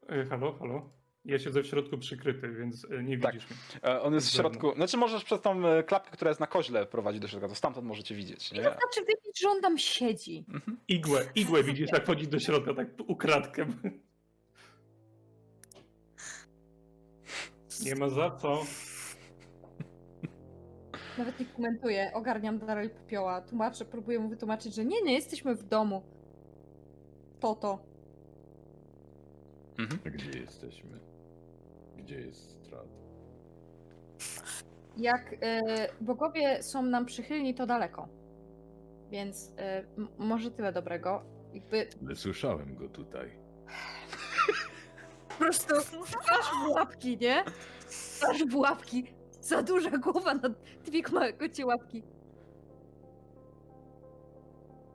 E, 0.10 0.26
halo, 0.26 0.54
halo. 0.54 0.90
Ja 1.26 1.40
siedzę 1.40 1.62
w 1.64 1.68
środku 1.68 1.98
przykryty, 1.98 2.54
więc 2.54 2.88
e, 2.92 3.04
nie 3.04 3.18
Tak. 3.20 3.34
widzisz 3.34 3.50
mnie. 3.50 3.60
E, 3.92 4.02
On 4.02 4.14
jest 4.14 4.30
w 4.30 4.34
środku. 4.34 4.74
Znaczy, 4.76 4.98
możesz 4.98 5.24
przez 5.24 5.42
tą 5.42 5.68
e, 5.68 5.84
klapkę, 5.84 6.12
która 6.12 6.30
jest 6.32 6.40
na 6.40 6.48
koźle, 6.48 6.86
prowadzić 6.86 7.22
do 7.22 7.28
środka, 7.28 7.48
to 7.48 7.56
stamtąd 7.56 7.88
możecie 7.88 8.16
widzieć. 8.16 8.52
I 8.52 8.56
Nie? 8.56 8.64
to 8.64 8.70
znaczy 8.70 9.00
wiedzieć, 9.08 9.42
że 9.42 9.50
on 9.50 9.62
tam 9.62 9.78
siedzi. 9.78 10.46
Mhm. 10.54 10.80
Igłę, 10.88 11.26
igłę 11.36 11.64
widzisz, 11.64 11.90
jak 11.94 12.04
wchodzi 12.04 12.28
do 12.28 12.40
środka, 12.40 12.74
tak 12.74 12.88
ukradkiem. 13.08 13.82
Nie 17.86 17.96
ma 17.96 18.10
za 18.10 18.32
co. 18.32 18.62
Nawet 21.18 21.40
nie 21.40 21.46
komentuję, 21.46 22.12
ogarniam 22.14 22.60
dalej 22.60 22.90
popioła, 22.90 23.42
tłumaczę, 23.42 23.86
próbuję 23.86 24.20
mu 24.20 24.30
wytłumaczyć, 24.30 24.76
że 24.76 24.86
nie, 24.86 25.02
nie 25.02 25.14
jesteśmy 25.14 25.56
w 25.56 25.64
domu. 25.64 26.02
To 27.40 27.56
to. 27.56 27.80
Mhm. 29.80 30.00
Gdzie 30.16 30.40
jesteśmy? 30.40 31.00
Gdzie 31.98 32.20
jest 32.22 32.50
strat? 32.66 32.88
Jak 34.98 35.36
e, 35.42 35.62
bogowie 36.02 36.64
są 36.64 36.82
nam 36.84 37.06
przychylni, 37.06 37.54
to 37.56 37.66
daleko. 37.66 38.08
Więc 39.12 39.54
m- 39.98 40.08
może 40.18 40.52
tyle 40.52 40.74
dobrego. 40.74 41.22
Jakby 41.54 41.88
Ale 42.06 42.16
słyszałem 42.16 42.76
go 42.76 42.90
tutaj. 42.90 43.30
prostu 45.40 45.76
aż 46.40 46.46
w 46.66 46.70
łapki, 46.70 47.18
nie? 47.18 47.44
Aż 48.30 48.46
w 48.46 48.56
łapki. 48.56 49.04
Za 49.48 49.64
duża 49.64 49.98
głowa 49.98 50.34
na 50.34 50.50
dwie 50.86 51.02
małe 51.12 51.34
kocie 51.34 51.66
łapki. 51.66 52.04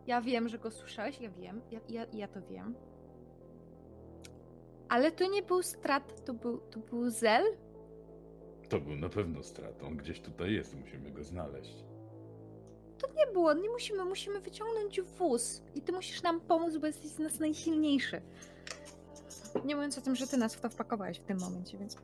Ja 0.06 0.20
wiem, 0.20 0.48
że 0.48 0.58
go 0.58 0.70
słyszałeś, 0.70 1.20
ja 1.20 1.30
wiem, 1.30 1.60
ja, 1.70 1.80
ja, 1.88 2.06
ja 2.12 2.28
to 2.28 2.42
wiem. 2.42 2.74
Ale 4.88 5.12
to 5.12 5.26
nie 5.30 5.42
był 5.42 5.62
strat, 5.62 6.24
to 6.24 6.34
był, 6.34 6.58
to 6.58 6.80
był 6.80 7.10
zel? 7.10 7.44
To 8.68 8.80
był 8.80 8.96
na 8.96 9.08
pewno 9.08 9.42
stratą. 9.42 9.96
Gdzieś 9.96 10.20
tutaj 10.20 10.52
jest, 10.52 10.76
musimy 10.80 11.10
go 11.10 11.24
znaleźć. 11.24 11.84
To 12.98 13.08
nie 13.16 13.26
było, 13.32 13.54
nie 13.54 13.70
musimy, 13.70 14.04
musimy 14.04 14.40
wyciągnąć 14.40 15.00
wóz. 15.00 15.62
I 15.74 15.82
ty 15.82 15.92
musisz 15.92 16.22
nam 16.22 16.40
pomóc, 16.40 16.76
bo 16.76 16.86
jesteś 16.86 17.10
z 17.10 17.18
nas 17.18 17.40
najsilniejszy. 17.40 18.22
Nie 19.64 19.74
mówiąc 19.74 19.98
o 19.98 20.00
tym, 20.00 20.16
że 20.16 20.26
ty 20.26 20.36
nas 20.36 20.54
w 20.54 20.60
to 20.60 20.68
wpakowałeś 20.68 21.18
w 21.18 21.24
tym 21.24 21.38
momencie, 21.40 21.78
więc 21.78 21.96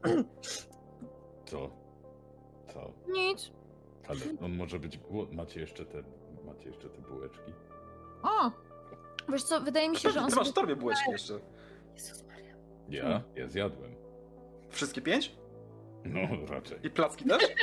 Co? 1.46 1.87
Co? 2.82 3.12
nic. 3.12 3.50
Ale 4.08 4.20
on 4.40 4.56
może 4.56 4.78
być 4.78 4.98
głodny. 4.98 5.36
Macie 5.36 5.60
jeszcze 5.60 5.84
te, 5.84 6.02
macie 6.46 6.68
jeszcze 6.68 6.88
te 6.90 7.00
bułeczki? 7.02 7.52
O! 8.22 8.50
Wiesz 9.28 9.42
co, 9.42 9.60
wydaje 9.60 9.88
mi 9.88 9.96
się, 9.96 10.10
że 10.10 10.20
on 10.20 10.30
Ty 10.30 10.36
masz 10.36 10.50
w 10.50 10.52
torbie 10.52 10.76
bułeczki 10.76 11.10
jeszcze. 11.10 11.40
Jezus 11.94 12.24
Maria. 12.26 12.54
Ja? 12.88 13.22
Ja 13.36 13.48
zjadłem. 13.48 13.94
Wszystkie 14.70 15.00
pięć? 15.02 15.36
No, 16.04 16.20
raczej. 16.48 16.78
I 16.82 16.90
placki 16.90 17.24
też? 17.24 17.42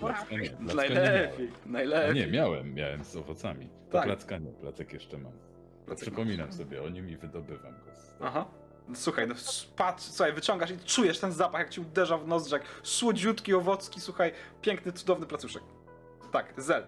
Placka 0.00 0.36
nie, 0.36 0.50
placka 0.50 0.82
nie 0.88 0.94
Najlepiej, 0.94 1.48
miałem. 1.48 1.72
Najlepiej. 1.72 2.14
nie, 2.14 2.26
miałem, 2.32 2.74
miałem 2.74 3.04
z 3.04 3.16
owocami. 3.16 3.68
To 3.68 3.92
Tak. 3.92 4.04
placka 4.04 4.38
nie, 4.38 4.52
placek 4.52 4.92
jeszcze 4.92 5.18
mam. 5.18 5.32
Placek 5.86 6.02
Przypominam 6.02 6.52
sobie 6.52 6.82
o 6.82 6.88
nim 6.88 7.08
i 7.10 7.16
wydobywam 7.16 7.72
go. 7.72 7.94
Z... 7.94 8.14
Aha. 8.20 8.46
Słuchaj, 8.94 9.28
no 9.28 9.34
patrz, 9.76 10.04
słuchaj, 10.04 10.32
wyciągasz 10.32 10.70
i 10.70 10.78
czujesz 10.78 11.18
ten 11.18 11.32
zapach, 11.32 11.60
jak 11.60 11.70
ci 11.70 11.80
uderza 11.80 12.18
w 12.18 12.28
nozdrz, 12.28 12.52
jak 12.52 12.62
słodziutki, 12.82 13.54
owocki, 13.54 14.00
słuchaj, 14.00 14.32
piękny, 14.62 14.92
cudowny 14.92 15.26
placuszek. 15.26 15.62
Tak, 16.32 16.54
zel, 16.56 16.86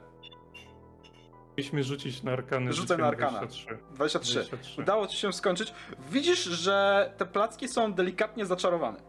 Mieliśmy 1.60 1.82
rzucić 1.82 2.22
na 2.22 2.32
arkany. 2.32 2.72
Rzucę 2.72 2.96
na 2.96 3.06
arkana. 3.06 3.38
23. 3.38 3.78
23. 3.94 4.40
23. 4.40 4.82
Udało 4.82 5.06
ci 5.06 5.16
się 5.16 5.32
skończyć. 5.32 5.74
Widzisz, 6.10 6.44
że 6.44 7.12
te 7.16 7.26
placki 7.26 7.68
są 7.68 7.92
delikatnie 7.92 8.46
zaczarowane. 8.46 9.00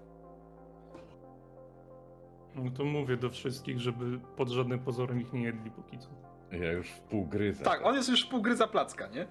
No 2.56 2.72
to 2.72 2.86
mówię 2.86 3.18
do 3.18 3.30
wszystkich, 3.30 3.80
żeby 3.80 4.20
pod 4.38 4.50
żadnym 4.50 4.80
pozorem 4.80 5.22
ich 5.22 5.34
nie 5.34 5.44
jedli 5.44 5.72
póki 5.72 6.00
co. 6.00 6.08
Ja 6.52 6.72
już 6.72 6.88
w 6.88 7.00
pół 7.00 7.26
gryzę. 7.26 7.64
Tak, 7.64 7.86
on 7.86 7.96
jest 7.96 8.10
już 8.10 8.26
półgryza 8.26 8.68
placka, 8.68 9.08
nie? 9.08 9.28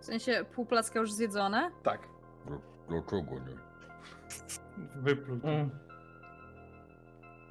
W 0.00 0.04
sensie 0.04 0.44
pół 0.54 0.66
placka 0.66 1.00
już 1.00 1.12
zjedzone? 1.12 1.70
Tak. 1.82 2.00
Dlaczego 2.88 3.34
nie? 3.34 3.56
Wypluj. 4.96 5.40
to. 5.40 5.48
Mm. 5.48 5.70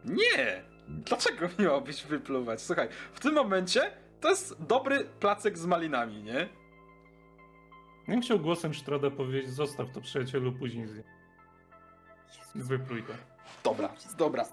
Nie! 0.05 0.63
Dlaczego 0.87 1.47
miałobyś 1.59 2.03
wypluwać? 2.03 2.61
Słuchaj, 2.61 2.89
w 3.13 3.19
tym 3.19 3.33
momencie 3.33 3.91
to 4.21 4.29
jest 4.29 4.63
dobry 4.63 5.05
placek 5.19 5.57
z 5.57 5.65
malinami, 5.65 6.23
nie? 6.23 6.49
Bym 8.07 8.21
chciał 8.21 8.39
głosem 8.39 8.73
Sztrada 8.73 9.11
powiedzieć, 9.11 9.49
zostaw 9.49 9.91
to 9.91 10.01
przyjacielu, 10.01 10.53
później 10.53 10.87
zje. 10.87 11.03
Wypluj 12.55 13.03
to. 13.03 13.13
Dobra, 13.63 13.93
dobra. 14.17 14.45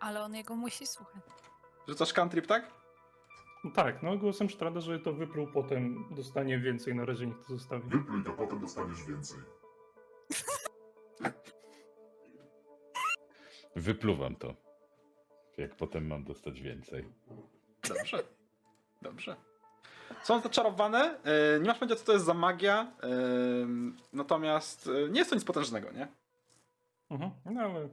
Ale 0.00 0.22
on 0.22 0.34
jego 0.34 0.56
musi 0.56 0.86
słuchać. 0.86 1.22
Rzucasz 1.88 2.12
cantrip, 2.12 2.46
tak? 2.46 2.83
No 3.64 3.70
tak, 3.70 4.02
no 4.02 4.16
głosem 4.18 4.48
Sztrada, 4.50 4.80
że 4.80 4.98
to 5.00 5.12
wypluł, 5.12 5.46
potem 5.46 6.04
dostanie 6.10 6.58
więcej, 6.58 6.94
na 6.94 7.04
razie 7.04 7.26
niech 7.26 7.38
to 7.38 7.56
zostawi. 7.56 7.88
Wypluj 7.88 8.24
to, 8.24 8.32
potem 8.32 8.60
dostaniesz 8.60 9.04
więcej. 9.04 9.38
Wypluwam 13.76 14.36
to. 14.36 14.54
Jak 15.56 15.76
potem 15.76 16.06
mam 16.06 16.24
dostać 16.24 16.60
więcej. 16.60 17.04
Dobrze. 17.88 18.22
Dobrze. 19.02 19.36
Są 20.22 20.40
zaczarowane. 20.40 21.18
e, 21.24 21.60
Nie 21.60 21.66
masz 21.68 21.78
pojęcia, 21.78 21.96
co 21.96 22.04
to 22.06 22.12
jest 22.12 22.24
za 22.24 22.34
magia. 22.34 22.92
e, 23.02 23.08
Natomiast 24.12 24.86
e, 25.06 25.08
nie 25.10 25.18
jest 25.18 25.30
to 25.30 25.36
nic 25.36 25.44
potężnego, 25.44 25.92
nie? 25.92 26.08
Mhm, 27.10 27.30
no 27.44 27.60
ale... 27.60 27.88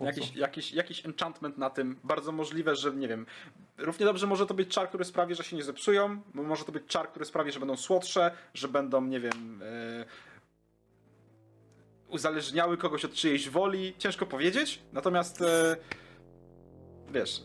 Jakiś, 0.00 0.36
jakiś, 0.36 0.72
jakiś 0.72 1.06
enchantment 1.06 1.58
na 1.58 1.70
tym. 1.70 1.96
Bardzo 2.04 2.32
możliwe, 2.32 2.76
że 2.76 2.92
nie 2.92 3.08
wiem. 3.08 3.26
Równie 3.78 4.06
dobrze 4.06 4.26
może 4.26 4.46
to 4.46 4.54
być 4.54 4.68
czar, 4.68 4.88
który 4.88 5.04
sprawi, 5.04 5.34
że 5.34 5.44
się 5.44 5.56
nie 5.56 5.62
zepsują. 5.62 6.20
Może 6.34 6.64
to 6.64 6.72
być 6.72 6.86
czar, 6.86 7.08
który 7.08 7.24
sprawi, 7.24 7.52
że 7.52 7.58
będą 7.58 7.76
słodsze, 7.76 8.30
że 8.54 8.68
będą, 8.68 9.04
nie 9.04 9.20
wiem. 9.20 9.62
E, 9.62 10.04
uzależniały 12.08 12.76
kogoś 12.76 13.04
od 13.04 13.14
czyjejś 13.14 13.48
woli. 13.48 13.94
Ciężko 13.98 14.26
powiedzieć. 14.26 14.82
Natomiast. 14.92 15.42
E, 15.42 15.76
Wiesz, 17.12 17.42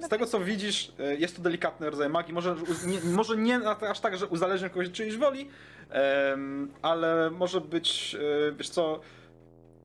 e, 0.00 0.06
z 0.06 0.08
tego 0.08 0.26
co 0.26 0.40
widzisz, 0.40 0.92
jest 1.18 1.36
to 1.36 1.42
delikatny 1.42 1.90
rodzaj 1.90 2.08
magii. 2.08 2.34
Może, 2.34 2.56
nie, 2.86 3.00
może 3.00 3.36
nie 3.36 3.68
aż 3.68 4.00
tak, 4.00 4.16
że 4.16 4.26
uzależnia 4.26 4.68
kogoś 4.68 4.86
od 4.86 4.92
czyjejś 4.92 5.16
woli, 5.16 5.48
ale 6.82 7.30
może 7.30 7.60
być, 7.60 8.16
wiesz 8.56 8.68
co, 8.68 9.00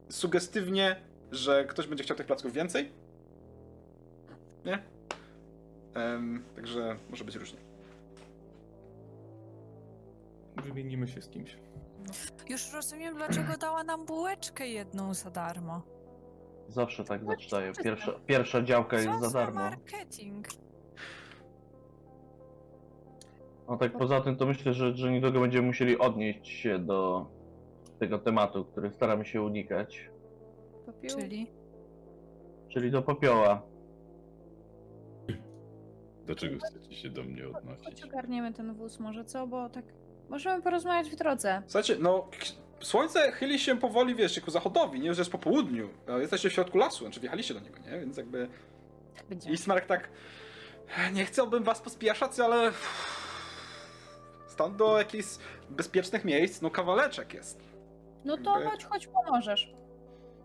sugestywnie, 0.10 0.96
że 1.32 1.66
ktoś 1.66 1.88
będzie 1.88 2.04
chciał 2.04 2.18
tych 2.18 2.26
placków 2.26 2.54
więcej. 2.54 2.92
Nie? 4.66 4.84
Em, 5.94 6.44
także 6.56 6.96
może 7.10 7.24
być 7.26 7.36
różnie. 7.36 7.60
Wymienimy 10.64 11.08
się 11.08 11.22
z 11.22 11.30
kimś. 11.30 11.58
Już 12.50 12.74
rozumiem, 12.74 13.16
dlaczego 13.16 13.58
dała 13.58 13.84
nam 13.84 14.06
bułeczkę 14.06 14.68
jedną 14.68 15.14
za 15.14 15.30
darmo. 15.32 15.82
Zawsze 16.68 17.04
tak 17.04 17.26
zaczynają. 17.26 17.74
Pierwsza, 17.84 18.12
pierwsza 18.26 18.62
działka 18.64 18.98
Co 18.98 19.04
jest 19.04 19.20
za 19.22 19.30
za 19.30 19.40
darmo. 19.40 19.60
marketing? 19.60 20.48
No 23.68 23.78
tak 23.78 23.98
poza 23.98 24.22
tym 24.22 24.36
to 24.38 24.46
myślę, 24.46 24.74
że, 24.74 24.96
że 24.96 25.12
niedługo 25.12 25.40
będziemy 25.40 25.68
musieli 25.68 25.98
odnieść 25.98 26.48
się 26.48 26.80
do 26.80 27.28
tego 28.00 28.20
tematu, 28.20 28.66
który 28.66 28.92
staramy 28.92 29.26
się 29.26 29.42
unikać, 29.42 30.10
Popiół? 30.94 31.20
Czyli? 31.20 31.52
czyli 32.70 32.92
do 32.92 33.02
popioła. 33.02 33.62
Dlaczego 36.26 36.58
chcecie 36.66 36.96
się 36.96 37.10
do 37.10 37.24
mnie 37.24 37.44
Chodź 37.44 37.56
odnosić? 37.56 38.04
ogarniemy 38.04 38.54
ten 38.54 38.74
wóz 38.74 39.00
może, 39.00 39.26
co? 39.26 39.48
Bo 39.48 39.70
tak... 39.70 39.86
Możemy 40.30 40.64
porozmawiać 40.64 41.10
w 41.10 41.16
drodze. 41.16 41.62
Słuchajcie, 41.68 41.96
no, 42.00 42.28
k- 42.32 42.86
słońce 42.86 43.32
chyli 43.32 43.60
się 43.60 43.78
powoli, 43.80 44.16
wiesz, 44.16 44.40
ku 44.40 44.52
zachodowi, 44.52 45.00
nie? 45.00 45.08
Już 45.08 45.18
jest 45.18 45.32
po 45.32 45.38
południu. 45.38 45.90
a 46.08 46.18
Jesteście 46.18 46.50
w 46.50 46.54
środku 46.54 46.78
lasu, 46.78 47.04
znaczy 47.06 47.20
wjechaliście 47.20 47.54
do 47.54 47.60
niego, 47.60 47.80
nie? 47.80 48.00
Więc 48.00 48.18
jakby... 48.18 48.48
Tak 49.16 49.26
będzie. 49.26 49.52
I 49.52 49.58
Smarek 49.58 49.86
tak... 49.86 50.10
Nie 51.14 51.26
chciałbym 51.26 51.64
was 51.64 51.82
pospieszać, 51.82 52.40
ale... 52.40 52.72
Stąd 54.48 54.76
do 54.76 54.98
jakichś 54.98 55.28
bezpiecznych 55.70 56.26
miejsc, 56.26 56.62
no 56.62 56.70
kawaleczek 56.72 57.34
jest. 57.34 57.64
No 58.26 58.38
to 58.38 58.52
jakby- 58.60 58.70
chodź, 58.72 58.86
chodź, 58.86 59.08
pomożesz. 59.08 59.74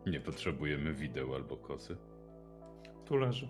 Nie 0.07 0.21
potrzebujemy 0.21 0.93
wideł 0.95 1.35
albo 1.35 1.57
kosy. 1.57 1.97
Tu 3.05 3.17
leży. 3.17 3.49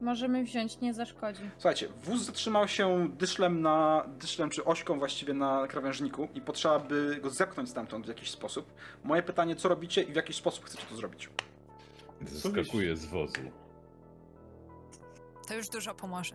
Możemy 0.00 0.44
wziąć, 0.44 0.80
nie 0.80 0.94
zaszkodzi. 0.94 1.42
Słuchajcie, 1.56 1.88
wóz 2.04 2.22
zatrzymał 2.22 2.68
się 2.68 3.08
dyszlem 3.18 3.60
na, 3.60 4.04
dyszlem 4.18 4.50
czy 4.50 4.64
ośką 4.64 4.98
właściwie 4.98 5.34
na 5.34 5.66
krawężniku 5.68 6.28
i 6.34 6.40
potrzeba 6.40 6.78
by 6.78 7.18
go 7.22 7.30
zepchnąć 7.30 7.68
stamtąd 7.70 8.04
w 8.04 8.08
jakiś 8.08 8.30
sposób. 8.30 8.72
Moje 9.04 9.22
pytanie, 9.22 9.56
co 9.56 9.68
robicie 9.68 10.02
i 10.02 10.12
w 10.12 10.16
jaki 10.16 10.32
sposób 10.32 10.64
chcecie 10.64 10.86
to 10.90 10.96
zrobić? 10.96 11.30
Zeskakuję 12.26 12.96
z 12.96 13.06
wozu. 13.06 13.40
To 15.48 15.54
już 15.54 15.68
dużo 15.68 15.94
pomoże. 15.94 16.34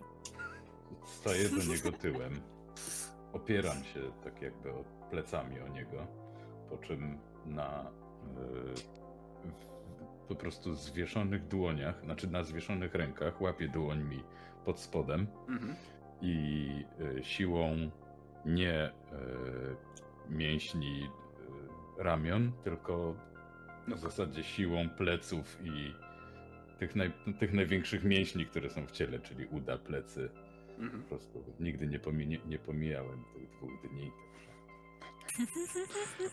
Staję 1.06 1.48
do 1.48 1.56
niego 1.72 1.92
tyłem. 1.98 2.40
Opieram 3.32 3.84
się 3.84 4.00
tak 4.24 4.42
jakby 4.42 4.70
o- 4.72 4.84
plecami 5.10 5.60
o 5.60 5.68
niego. 5.68 6.06
Po 6.70 6.76
czym 6.78 7.18
na 7.46 7.80
e, 7.80 7.84
w- 9.50 10.26
po 10.28 10.34
prostu 10.34 10.74
zwieszonych 10.74 11.48
dłoniach, 11.48 12.00
znaczy 12.04 12.30
na 12.30 12.42
zwieszonych 12.44 12.94
rękach 12.94 13.40
łapię 13.40 13.68
dłońmi 13.68 14.22
pod 14.64 14.80
spodem 14.80 15.26
Mhm. 15.48 15.74
i 16.22 16.68
e, 17.18 17.24
siłą 17.24 17.90
nie 18.46 18.74
e, 18.74 18.92
mięśni 20.30 21.02
e, 21.98 22.02
ramion, 22.04 22.52
tylko 22.64 23.14
No 23.88 23.96
w 23.96 23.98
zasadzie 23.98 24.42
siłą 24.44 24.88
pleców 24.88 25.58
i 25.64 25.94
tych, 26.78 26.96
naj, 26.96 27.12
tych 27.38 27.52
największych 27.52 28.04
mięśni, 28.04 28.46
które 28.46 28.70
są 28.70 28.86
w 28.86 28.90
ciele, 28.90 29.18
czyli 29.18 29.46
uda, 29.46 29.78
plecy. 29.78 30.30
Mhm. 30.78 31.02
Po 31.02 31.08
prostu 31.08 31.44
nigdy 31.60 31.86
nie, 31.86 31.98
pominie, 31.98 32.38
nie 32.46 32.58
pomijałem 32.58 33.24
tych 33.34 33.50
dwóch 33.50 33.70
dni. 33.90 34.10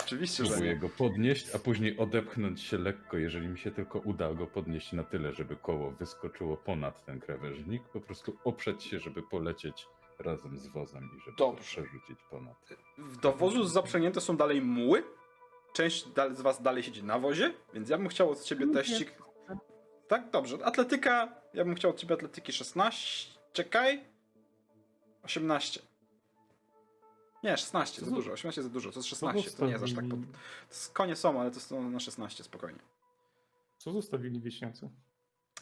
Oczywiście, 0.04 0.44
że 0.46 0.50
Próbuję 0.50 0.74
nie. 0.74 0.80
go 0.80 0.90
podnieść, 0.90 1.56
a 1.56 1.60
później 1.60 1.98
odepchnąć 1.98 2.62
się 2.62 2.78
lekko, 2.78 3.18
jeżeli 3.18 3.48
mi 3.48 3.60
się 3.60 3.72
tylko 3.72 4.00
uda 4.00 4.34
go 4.34 4.48
podnieść 4.48 4.94
na 4.94 5.04
tyle, 5.04 5.34
żeby 5.34 5.56
koło 5.56 5.92
wyskoczyło 5.92 6.58
ponad 6.58 7.06
ten 7.06 7.20
krawężnik. 7.20 7.84
Po 7.84 8.02
prostu 8.02 8.38
oprzeć 8.44 8.84
się, 8.84 9.00
żeby 9.00 9.24
polecieć 9.24 9.88
razem 10.20 10.58
z 10.58 10.68
wozem 10.68 11.10
i 11.18 11.20
żeby 11.20 11.38
Dobrze. 11.38 11.58
to 11.58 11.64
przerzucić 11.64 12.20
ponad. 12.30 12.56
Do 13.22 13.32
wozu 13.34 13.64
zaprzęgnięte 13.64 14.22
są 14.22 14.38
dalej 14.38 14.62
muły. 14.62 15.04
Część 15.74 16.06
z 16.34 16.42
was 16.42 16.62
dalej 16.62 16.84
siedzi 16.84 17.04
na 17.04 17.20
wozie, 17.20 17.54
więc 17.74 17.90
ja 17.90 17.98
bym 17.98 18.08
chciał 18.08 18.30
od 18.32 18.44
ciebie 18.44 18.68
teścik. 18.68 19.14
Tak, 20.08 20.30
dobrze. 20.30 20.58
Atletyka, 20.66 21.36
ja 21.54 21.66
bym 21.66 21.76
chciał 21.76 21.92
od 21.92 21.98
ciebie 21.98 22.16
atletyki 22.16 22.52
16. 22.54 23.40
Czekaj. 23.54 24.04
18. 25.24 25.82
Nie, 27.44 27.58
16 27.58 28.02
za 28.02 28.08
Co- 28.10 28.16
dużo. 28.16 28.32
18 28.32 28.64
za 28.64 28.70
dużo. 28.70 28.92
To 28.92 29.00
jest 29.00 29.10
16. 29.10 29.52
To 29.52 29.66
nie 29.66 29.72
jest 29.72 29.84
aż 29.84 29.94
tak. 29.94 30.08
Pod... 30.08 30.20
To 30.70 30.94
konie 30.94 31.16
są, 31.16 31.42
ale 31.42 31.52
to 31.52 31.60
są 31.60 31.90
na 31.90 32.00
16 32.00 32.44
spokojnie. 32.44 32.80
Co 33.78 33.92
zostawili 33.92 34.40
wieśniacy? 34.42 34.90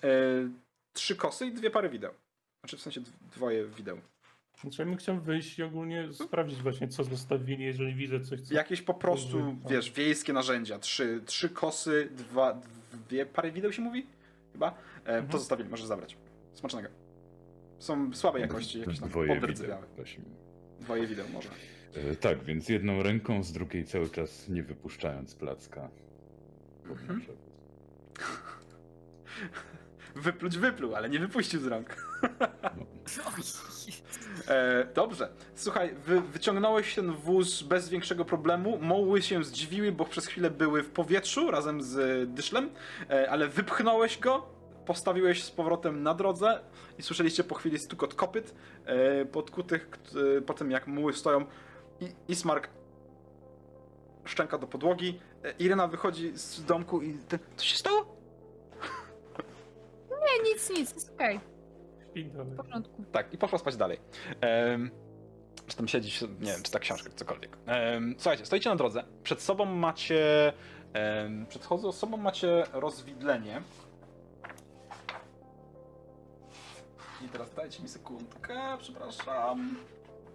E, 0.04 0.08
trzy 0.94 1.16
kosy 1.16 1.46
i 1.46 1.52
dwie 1.54 1.70
pary 1.72 1.90
wideł. 1.90 2.12
Znaczy 2.60 2.78
w 2.78 2.82
sensie 2.82 3.02
dw- 3.02 3.12
dwoje 3.36 3.66
wideł. 3.66 3.98
Znaczy 4.62 4.82
ja 4.82 4.86
bym 4.86 4.98
chciał 4.98 5.20
wyjść 5.20 5.60
i 5.60 5.64
ogólnie 5.64 6.14
sprawdzić 6.14 6.62
właśnie 6.62 6.88
co 6.88 7.04
zostawili, 7.04 7.64
jeżeli 7.64 7.96
widzę 7.96 8.20
coś, 8.20 8.42
co... 8.42 8.54
Jakieś 8.54 8.82
po 8.82 8.94
prostu, 8.94 9.56
wiesz, 9.70 9.92
wiejskie 9.92 10.34
narzędzia. 10.34 10.80
Trzy, 10.80 11.22
trzy 11.26 11.50
kosy, 11.50 12.10
dwa, 12.12 12.62
dwie 13.08 13.26
pary 13.26 13.52
wideł 13.52 13.74
się 13.74 13.82
mówi? 13.82 14.06
Chyba? 14.54 14.68
E, 14.70 14.74
Mhm. 15.10 15.28
To 15.28 15.38
zostawili, 15.38 15.70
możesz 15.70 15.86
zabrać. 15.86 16.18
Smacznego. 16.54 16.90
Są 17.80 18.14
słabej 18.14 18.42
jakości, 18.42 18.80
jakieś 18.80 19.00
tam 19.00 19.10
Dwoje 19.10 19.40
wideł. 19.40 19.78
Dwoje 20.80 21.08
wideł 21.08 21.26
może. 21.34 21.50
E, 22.12 22.16
Tak, 22.16 22.44
więc 22.44 22.70
jedną 22.70 23.04
ręką, 23.04 23.44
z 23.44 23.52
drugiej 23.52 23.86
cały 23.86 24.10
czas 24.10 24.50
nie 24.50 24.64
wypuszczając 24.64 25.36
placka. 25.36 25.90
Mhm. 26.90 27.22
Wypluć 30.16 30.58
wypluł, 30.58 30.96
ale 30.96 31.10
nie 31.10 31.20
wypuścił 31.20 31.60
z 31.60 31.66
rąk. 31.68 31.96
E, 34.48 34.88
dobrze. 34.96 35.30
Słuchaj, 35.56 35.96
wy, 36.06 36.22
wyciągnąłeś 36.22 36.96
ten 36.96 37.12
wóz 37.14 37.64
bez 37.64 37.90
większego 37.90 38.26
problemu. 38.26 38.78
Moły 38.82 39.22
się 39.22 39.44
zdziwiły, 39.44 39.92
bo 39.92 40.06
przez 40.06 40.28
chwilę 40.28 40.50
były 40.50 40.84
w 40.84 40.90
powietrzu 40.90 41.52
razem 41.52 41.84
z 41.84 42.30
dyszlem, 42.34 42.70
e, 43.10 43.30
ale 43.30 43.48
wypchnąłeś 43.48 44.18
go, 44.20 44.59
postawiłeś 44.90 45.44
z 45.44 45.52
powrotem 45.52 46.04
na 46.04 46.14
drodze 46.14 46.60
i 46.98 47.04
słyszeliście 47.04 47.44
po 47.44 47.56
chwili 47.56 47.80
stukot 47.80 48.14
kopyt 48.14 48.56
e, 48.86 49.26
podkutych 49.26 49.90
e, 50.38 50.42
po 50.42 50.54
tym, 50.54 50.72
jak 50.72 50.88
muły 50.88 51.14
stoją. 51.14 51.46
I 52.00 52.08
Ismark 52.28 52.70
szczęka 54.26 54.58
do 54.58 54.68
podłogi. 54.68 55.20
E, 55.44 55.52
Irena 55.60 55.88
wychodzi 55.88 56.38
z 56.38 56.66
domku 56.66 57.02
i... 57.02 57.14
Ty, 57.14 57.40
co 57.56 57.66
się 57.66 57.78
stało? 57.78 58.18
Nie, 60.10 60.54
nic, 60.54 60.70
nic, 60.70 60.94
jest 60.94 61.12
okej, 61.14 61.40
dalej. 62.16 62.52
w 62.54 62.56
porządku. 62.56 63.04
Tak, 63.12 63.34
i 63.34 63.38
poszła 63.38 63.58
spać 63.60 63.78
dalej. 63.78 64.00
Um, 64.70 64.92
czy 65.68 65.78
tam 65.78 65.88
siedzieć, 65.88 66.22
nie 66.22 66.52
wiem, 66.52 66.64
czy 66.64 66.72
ta 66.72 66.80
książka, 66.80 67.10
czy 67.10 67.16
cokolwiek. 67.16 67.58
Em, 67.66 68.16
słuchajcie, 68.18 68.46
stoicie 68.46 68.70
na 68.70 68.76
drodze. 68.76 69.04
Przed 69.24 69.42
sobą 69.42 69.66
macie. 69.66 70.54
Przed 71.50 71.66
chodzą- 71.66 71.92
sobą 71.92 72.18
macie 72.18 72.64
rozwidlenie. 72.74 73.62
I 77.26 77.30
teraz 77.30 77.54
dajcie 77.54 77.84
mi 77.84 77.90
sekundkę, 77.90 78.78
przepraszam. 78.80 79.76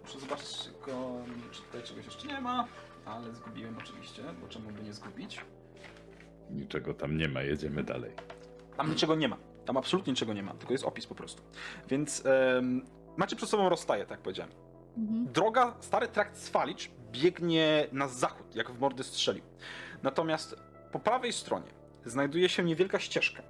Muszę 0.05 0.19
zobaczyć, 0.19 0.57
tylko, 0.57 1.15
czy 1.51 1.61
tutaj 1.61 1.83
czegoś 1.83 2.05
jeszcze 2.05 2.27
nie 2.27 2.41
ma. 2.41 2.67
Ale 3.05 3.33
zgubiłem 3.33 3.77
oczywiście, 3.77 4.23
bo 4.41 4.47
czemu 4.47 4.71
by 4.71 4.83
nie 4.83 4.93
zgubić? 4.93 5.41
Niczego 6.49 6.93
tam 6.93 7.17
nie 7.17 7.27
ma, 7.29 7.41
jedziemy 7.41 7.83
dalej. 7.83 8.11
Tam 8.77 8.89
niczego 8.89 9.15
nie 9.15 9.27
ma. 9.27 9.37
Tam 9.65 9.77
absolutnie 9.77 10.13
niczego 10.13 10.33
nie 10.33 10.43
ma, 10.43 10.53
tylko 10.53 10.73
jest 10.73 10.83
opis 10.83 11.05
po 11.05 11.15
prostu. 11.15 11.41
Więc 11.89 12.23
macie 13.17 13.35
przed 13.35 13.49
sobą 13.49 13.69
rozstaje, 13.69 14.05
tak 14.05 14.19
powiedziałem. 14.19 14.53
Mhm. 14.97 15.27
Droga, 15.33 15.75
stary 15.79 16.07
trakt 16.07 16.37
Swalicz 16.37 16.91
biegnie 17.11 17.87
na 17.91 18.07
zachód, 18.07 18.55
jak 18.55 18.71
w 18.71 18.79
mordy 18.79 19.03
strzelił. 19.03 19.43
Natomiast 20.03 20.55
po 20.91 20.99
prawej 20.99 21.33
stronie 21.33 21.71
znajduje 22.05 22.49
się 22.49 22.63
niewielka 22.63 22.99
ścieżka. 22.99 23.43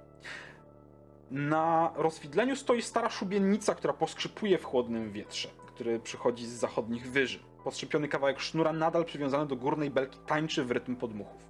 Na 1.30 1.92
rozwidleniu 1.96 2.56
stoi 2.56 2.82
stara 2.82 3.10
szubienica, 3.10 3.74
która 3.74 3.92
poskrzypuje 3.92 4.58
w 4.58 4.64
chłodnym 4.64 5.12
wietrze, 5.12 5.48
który 5.66 6.00
przychodzi 6.00 6.46
z 6.46 6.52
zachodnich 6.52 7.10
wyży. 7.10 7.38
Podskrzypiony 7.64 8.08
kawałek 8.08 8.40
sznura 8.40 8.72
nadal 8.72 9.04
przywiązany 9.04 9.46
do 9.46 9.56
górnej 9.56 9.90
belki 9.90 10.18
tańczy 10.26 10.64
w 10.64 10.70
rytm 10.70 10.96
podmuchów. 10.96 11.42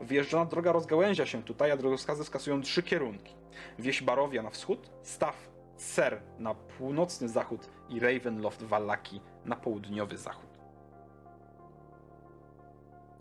Wyjeżdżona 0.00 0.44
droga 0.44 0.72
rozgałęzia 0.72 1.26
się 1.26 1.42
tutaj, 1.42 1.70
a 1.70 1.76
drogowskazy 1.76 2.24
wskazują 2.24 2.60
trzy 2.60 2.82
kierunki. 2.82 3.34
Wieś 3.78 4.02
Barowia 4.02 4.42
na 4.42 4.50
wschód, 4.50 4.90
staw 5.02 5.48
Ser 5.76 6.22
na 6.38 6.54
północny 6.54 7.28
zachód 7.28 7.68
i 7.88 8.00
Ravenloft 8.00 8.62
Wallaki 8.62 9.20
na 9.44 9.56
południowy 9.56 10.16
zachód. 10.16 10.50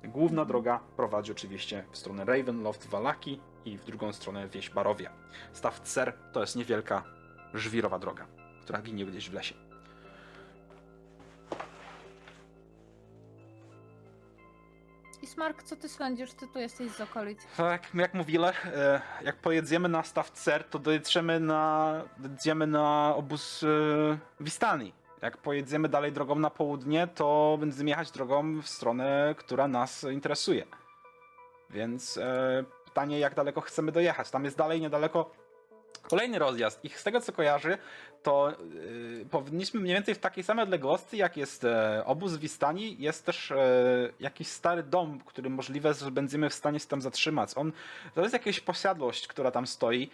Główna 0.04 0.46
droga 0.46 0.80
prowadzi 0.96 1.32
oczywiście 1.32 1.84
w 1.92 1.98
stronę 1.98 2.26
Ravenloft 2.26 2.88
Wallaki 2.88 3.42
i 3.66 3.78
w 3.78 3.86
drugą 3.86 4.14
stronę 4.14 4.48
wieś 4.48 4.70
Barowia. 4.70 5.12
Staw 5.54 5.82
Ser 5.84 6.14
to 6.34 6.42
jest 6.42 6.56
niewielka 6.56 7.04
żwirowa 7.54 8.00
droga, 8.00 8.26
która 8.62 8.82
ginie 8.82 9.06
gdzieś 9.06 9.30
w 9.30 9.34
lesie. 9.34 9.56
I 15.22 15.28
Smark, 15.28 15.64
co 15.64 15.76
ty 15.76 15.90
sądzisz? 15.90 16.34
Ty 16.34 16.48
tu 16.48 16.60
jesteś 16.60 16.92
z 16.92 17.02
okolic. 17.02 17.40
Tak, 17.58 17.96
jak 17.96 18.14
mówiłem, 18.14 18.54
e, 18.66 19.02
jak 19.24 19.36
pojedziemy 19.36 19.90
na 19.90 20.04
staw 20.04 20.32
Cer, 20.32 20.64
to 20.64 20.80
dojedziemy 20.80 21.40
na, 21.40 22.02
dojedziemy 22.18 22.68
na 22.68 23.14
obóz 23.16 23.64
e, 23.64 23.68
Wistani. 24.40 24.94
Jak 25.22 25.38
pojedziemy 25.38 25.90
dalej 25.90 26.12
drogą 26.12 26.36
na 26.36 26.50
południe, 26.50 27.08
to 27.08 27.58
będziemy 27.60 27.90
jechać 27.90 28.12
drogą 28.12 28.62
w 28.62 28.68
stronę, 28.68 29.36
która 29.38 29.68
nas 29.68 30.04
interesuje. 30.04 30.66
Więc 31.70 32.18
e, 32.18 32.64
pytanie, 32.96 33.20
jak 33.20 33.36
daleko 33.36 33.62
chcemy 33.62 33.92
dojechać. 33.92 34.30
Tam 34.30 34.46
jest 34.46 34.58
dalej 34.58 34.82
niedaleko 34.82 35.32
kolejny 36.10 36.40
rozjazd. 36.40 36.86
I 36.86 36.90
z 36.90 37.04
tego 37.04 37.22
co 37.22 37.34
kojarzy, 37.34 37.78
to 38.24 38.52
y, 39.22 39.26
powinniśmy 39.32 39.80
mniej 39.80 39.94
więcej 39.94 40.16
w 40.16 40.20
takiej 40.20 40.44
samej 40.44 40.64
odległości, 40.64 41.18
jak 41.18 41.38
jest 41.38 41.64
e, 41.64 42.04
obóz 42.06 42.38
Wistani, 42.38 42.96
jest 43.00 43.26
też 43.26 43.52
e, 43.52 43.58
jakiś 44.20 44.48
stary 44.48 44.84
dom, 44.84 45.20
który 45.20 45.50
możliwe, 45.50 45.94
że 45.94 46.12
będziemy 46.12 46.50
w 46.50 46.54
stanie 46.54 46.80
się 46.80 46.88
tam 46.88 47.02
zatrzymać. 47.02 47.52
On, 47.56 47.72
to 48.14 48.22
jest 48.22 48.34
jakaś 48.34 48.60
posiadłość, 48.60 49.28
która 49.28 49.52
tam 49.52 49.68
stoi 49.68 50.10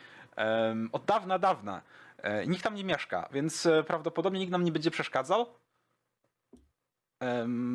od 0.92 1.06
dawna, 1.06 1.40
dawna. 1.40 1.82
E, 2.18 2.48
nikt 2.48 2.64
tam 2.64 2.76
nie 2.76 2.84
mieszka, 2.84 3.30
więc 3.32 3.68
prawdopodobnie 3.88 4.40
nikt 4.40 4.52
nam 4.52 4.64
nie 4.64 4.72
będzie 4.72 4.92
przeszkadzał. 4.92 5.46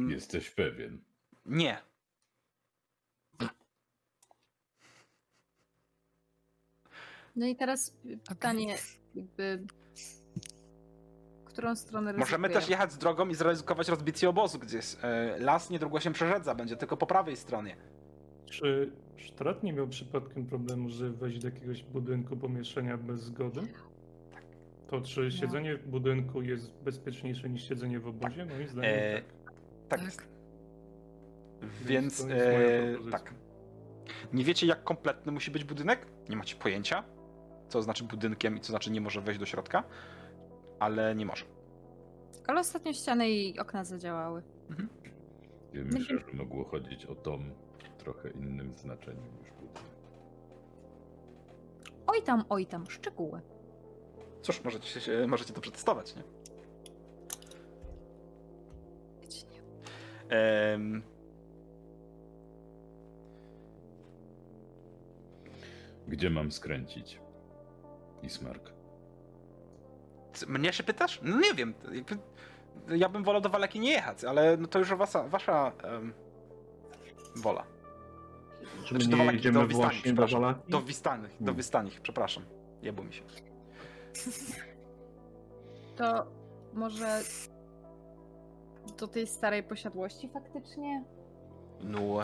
Jesteś 0.09 0.51
pewien. 0.51 0.99
nie. 1.47 1.79
No 7.37 7.47
i 7.47 7.57
teraz 7.57 7.97
pytanie, 8.29 8.77
jakby... 9.15 9.67
Którą 11.45 11.77
stronę 11.77 12.13
Możemy 12.13 12.49
też 12.49 12.69
jechać 12.69 12.93
z 12.93 12.99
drogą 12.99 13.29
i 13.29 13.35
zaryzykować 13.35 13.89
rozbicie 13.89 14.29
obozu 14.29 14.59
gdzieś. 14.59 14.97
E, 15.03 15.37
las 15.39 15.71
niedługo 15.71 16.01
się 16.01 16.13
przerzedza, 16.13 16.55
będzie 16.55 16.77
tylko 16.77 16.97
po 16.97 17.07
prawej 17.07 17.37
stronie. 17.37 17.77
Czy 18.47 18.93
Sztrat 19.17 19.63
nie 19.63 19.73
miał 19.73 19.89
przypadkiem 19.89 20.47
problemu, 20.47 20.91
że 20.91 21.11
wejść 21.11 21.39
do 21.39 21.49
jakiegoś 21.49 21.83
budynku 21.83 22.37
pomieszczenia 22.37 22.97
bez 22.97 23.21
zgody? 23.21 23.61
To 24.89 25.01
czy 25.01 25.31
siedzenie 25.31 25.77
w 25.77 25.89
budynku 25.89 26.43
jest 26.43 26.73
bezpieczniejsze 26.85 27.49
niż 27.49 27.69
siedzenie 27.69 28.01
w 28.01 28.07
obozie? 28.07 28.47
Moim 28.47 28.69
zdaniem 28.69 28.91
E, 28.95 29.23
tak. 29.89 30.01
Tak 30.01 30.01
Tak. 30.17 30.27
Więc 31.85 32.25
moja 32.25 32.37
e, 32.37 32.93
propozycja. 32.93 33.19
tak. 33.19 33.35
Nie 34.33 34.45
wiecie, 34.45 34.67
jak 34.67 34.85
kompletny 34.85 35.33
musi 35.33 35.51
być 35.51 35.65
budynek? 35.65 36.07
Nie 36.29 36.37
macie 36.37 36.57
pojęcia, 36.57 37.05
co 37.69 37.83
znaczy 37.83 38.05
budynkiem 38.05 38.57
i 38.57 38.61
co 38.61 38.67
znaczy 38.67 38.91
nie 38.91 39.01
może 39.01 39.21
wejść 39.21 39.41
do 39.41 39.47
środka, 39.47 39.85
ale 40.79 41.15
nie 41.15 41.27
może. 41.27 41.45
Ale 42.47 42.61
ostatnio 42.61 42.93
ściany 42.93 43.31
i 43.31 43.59
okna 43.59 43.85
zadziałały. 43.85 44.43
Ja 45.73 45.83
myślę, 45.85 46.19
że 46.19 46.37
mogło 46.37 46.65
chodzić 46.65 47.07
o 47.07 47.15
dom 47.15 47.51
w 47.95 47.97
trochę 48.03 48.31
innym 48.31 48.77
znaczeniu 48.77 49.23
niż 49.41 49.51
budynek. 49.53 49.83
Oj 52.07 52.23
tam, 52.23 52.45
oj 52.49 52.67
tam, 52.67 52.87
szczegóły. 52.91 53.41
Cóż, 54.43 54.65
możecie, 54.65 55.01
się, 55.01 55.27
możecie 55.27 55.53
to 55.55 55.61
przetestować, 55.61 56.15
nie? 56.17 56.23
Em, 60.29 61.03
Gdzie 66.09 66.31
mam 66.31 66.53
skręcić? 66.53 67.21
Ismark. 68.23 68.71
mnie 70.49 70.73
się 70.73 70.83
pytasz? 70.83 71.21
No 71.23 71.41
nie 71.41 71.55
wiem. 71.55 71.75
Ja 72.89 73.09
bym 73.09 73.25
wolał 73.25 73.41
do 73.41 73.49
Waleki 73.49 73.81
nie 73.81 73.91
jechać, 73.91 74.25
ale 74.25 74.57
no 74.57 74.69
to 74.69 74.79
już 74.79 74.95
wasza, 74.95 75.29
wasza 75.29 75.73
em, 75.85 76.13
wola. 77.37 77.65
Czy 78.85 78.89
Znaczy, 78.95 79.09
do 79.09 79.17
jedziemy 79.17 79.59
do 79.61 79.67
Wistani, 79.67 79.83
właśnie 79.89 80.13
do 80.13 80.23
przepraszam. 80.23 80.41
Walaki? 80.43 80.71
Do 80.71 80.83
Wistanych, 80.83 81.31
do 81.31 81.39
Hmm. 81.39 81.57
Wistanich, 81.57 82.01
przepraszam. 82.01 82.45
Jebło 82.83 83.05
mi 83.05 83.13
się. 83.15 83.23
To 85.97 86.27
może 86.75 87.21
do 88.99 89.09
tej 89.09 89.27
starej 89.27 89.63
posiadłości 89.63 90.29
faktycznie? 90.29 91.05
No. 91.81 92.19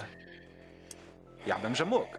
Ja 1.47 1.59
bym, 1.59 1.75
że 1.75 1.85
mógł. 1.85 2.17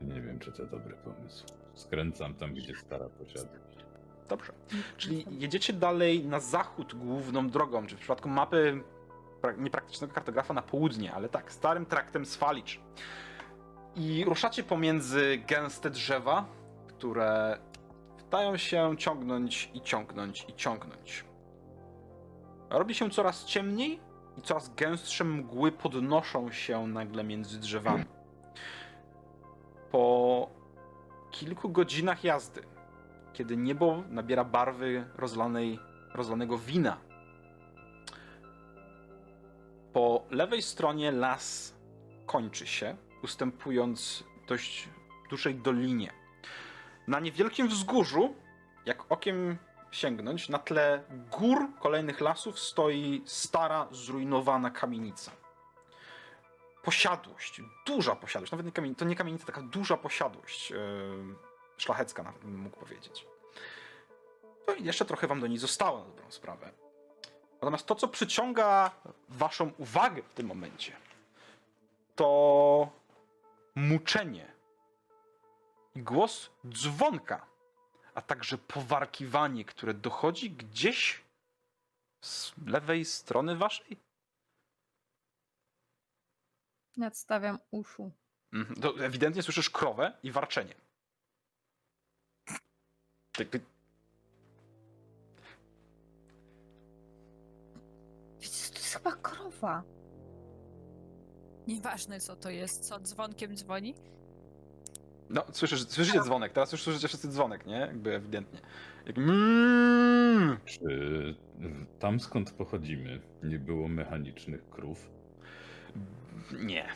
Nie 0.00 0.20
wiem, 0.20 0.38
czy 0.38 0.52
to 0.52 0.66
dobry 0.66 0.94
pomysł. 0.96 1.44
Skręcam 1.74 2.34
tam, 2.34 2.54
gdzie 2.54 2.76
stara 2.76 3.08
posiadłość. 3.08 3.84
Dobrze. 4.28 4.52
Czyli 4.96 5.26
jedziecie 5.30 5.72
dalej 5.72 6.24
na 6.24 6.40
zachód 6.40 6.94
główną 6.94 7.48
drogą, 7.50 7.86
czy 7.86 7.96
w 7.96 7.98
przypadku 7.98 8.28
mapy 8.28 8.82
pra- 9.42 9.58
niepraktycznego 9.58 10.14
kartografa 10.14 10.54
na 10.54 10.62
południe, 10.62 11.12
ale 11.12 11.28
tak, 11.28 11.52
starym 11.52 11.86
traktem 11.86 12.26
Swalicz. 12.26 12.80
I 13.96 14.24
ruszacie 14.26 14.62
pomiędzy 14.62 15.42
gęste 15.46 15.90
drzewa, 15.90 16.44
które 16.88 17.58
wydają 18.18 18.56
się 18.56 18.94
ciągnąć 18.98 19.70
i 19.74 19.80
ciągnąć 19.80 20.46
i 20.48 20.54
ciągnąć. 20.54 21.24
Robi 22.70 22.94
się 22.94 23.10
coraz 23.10 23.44
ciemniej 23.44 24.00
i 24.38 24.42
coraz 24.42 24.74
gęstsze 24.74 25.24
mgły 25.24 25.72
podnoszą 25.72 26.50
się 26.50 26.86
nagle 26.86 27.24
między 27.24 27.60
drzewami. 27.60 28.04
Po 29.90 30.48
kilku 31.32 31.68
godzinach 31.68 32.24
jazdy 32.24 32.62
kiedy 33.32 33.56
niebo 33.56 34.02
nabiera 34.08 34.44
barwy 34.44 35.04
rozlanej, 35.16 35.78
rozlanego 36.14 36.58
wina. 36.58 36.96
Po 39.92 40.26
lewej 40.30 40.62
stronie 40.62 41.12
las 41.12 41.74
kończy 42.26 42.66
się, 42.66 42.96
ustępując 43.22 44.24
dość 44.48 44.88
dużej 45.30 45.54
dolinie. 45.54 46.12
Na 47.08 47.20
niewielkim 47.20 47.68
wzgórzu, 47.68 48.34
jak 48.86 49.12
okiem 49.12 49.56
sięgnąć, 49.90 50.48
na 50.48 50.58
tle 50.58 51.02
gór 51.38 51.68
kolejnych 51.80 52.20
lasów 52.20 52.58
stoi 52.58 53.22
stara, 53.24 53.88
zrujnowana 53.90 54.70
kamienica. 54.70 55.41
Posiadłość, 56.82 57.60
duża 57.86 58.16
posiadłość, 58.16 58.52
nawet 58.52 58.66
nie 58.66 58.72
kamienica, 58.72 58.98
to 58.98 59.04
nie 59.04 59.16
kamienica, 59.16 59.46
taka 59.46 59.62
duża 59.62 59.96
posiadłość. 59.96 60.70
Yy, 60.70 61.34
szlachecka 61.76 62.22
nawet 62.22 62.42
bym 62.42 62.58
mógł 62.58 62.76
powiedzieć. 62.76 63.26
No 64.66 64.74
i 64.74 64.84
jeszcze 64.84 65.04
trochę 65.04 65.26
wam 65.26 65.40
do 65.40 65.46
niej 65.46 65.58
zostało 65.58 65.98
na 65.98 66.04
dobrą 66.04 66.30
sprawę. 66.30 66.72
Natomiast 67.52 67.86
to, 67.86 67.94
co 67.94 68.08
przyciąga 68.08 68.90
waszą 69.28 69.72
uwagę 69.78 70.22
w 70.22 70.34
tym 70.34 70.46
momencie, 70.46 70.96
to 72.16 72.88
muczenie 73.74 74.52
i 75.94 76.02
głos 76.02 76.50
dzwonka, 76.68 77.46
a 78.14 78.22
także 78.22 78.58
powarkiwanie, 78.58 79.64
które 79.64 79.94
dochodzi 79.94 80.50
gdzieś 80.50 81.22
z 82.20 82.52
lewej 82.66 83.04
strony 83.04 83.56
waszej. 83.56 83.96
Nadstawiam 86.96 87.58
uszu. 87.70 88.12
Mhm, 88.52 88.80
To 88.80 89.04
ewidentnie 89.04 89.42
słyszysz 89.42 89.70
krowę 89.70 90.12
i 90.22 90.30
warczenie. 90.32 90.74
Wiecie, 98.40 98.68
to 98.72 98.78
jest 98.78 98.94
chyba 98.94 99.12
krowa. 99.16 99.82
Nieważne 101.66 102.20
co 102.20 102.36
to 102.36 102.50
jest, 102.50 102.84
co 102.88 103.00
dzwonkiem 103.00 103.56
dzwoni. 103.56 103.94
No, 105.30 105.44
słyszysz, 105.52 105.88
słyszycie 105.88 106.20
dzwonek, 106.22 106.52
teraz 106.52 106.72
już 106.72 106.82
słyszycie 106.82 107.08
wszyscy 107.08 107.28
dzwonek, 107.28 107.66
nie? 107.66 107.76
Jakby 107.76 108.14
ewidentnie. 108.14 108.60
Jak 109.06 109.18
mm, 109.18 110.58
Czy 110.64 111.34
tam 111.98 112.20
skąd 112.20 112.50
pochodzimy 112.52 113.20
nie 113.42 113.58
było 113.58 113.88
mechanicznych 113.88 114.70
krów? 114.70 115.10
Nie. 116.60 116.88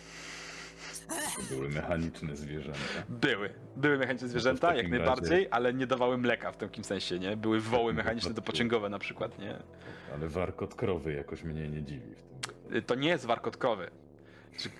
Były 1.50 1.68
mechaniczne 1.68 2.36
zwierzęta. 2.36 2.78
Były. 3.08 3.54
Były 3.76 3.98
mechaniczne 3.98 4.28
zwierzęta, 4.28 4.68
jak 4.68 4.76
takim 4.76 4.90
najbardziej, 4.90 5.48
ale 5.50 5.74
nie 5.74 5.86
dawały 5.86 6.18
mleka 6.18 6.52
w 6.52 6.56
takim 6.56 6.84
sensie, 6.84 7.18
nie? 7.18 7.36
Były 7.36 7.60
woły 7.60 7.92
mechaniczne 8.00 8.30
wypadku- 8.30 8.34
dopociągowe 8.34 8.88
na 8.88 8.98
przykład, 8.98 9.38
nie? 9.38 9.56
Ale 10.14 10.28
warkot 10.28 10.74
krowy 10.74 11.12
jakoś 11.12 11.42
mnie 11.44 11.68
nie 11.68 11.82
dziwi 11.82 12.14
w 12.14 12.22
tym. 12.22 12.76
Y, 12.76 12.82
To 12.82 12.94
nie 12.94 13.08
jest 13.08 13.24
warkot 13.26 13.56
krowy. 13.56 13.90
Czy- 14.58 14.70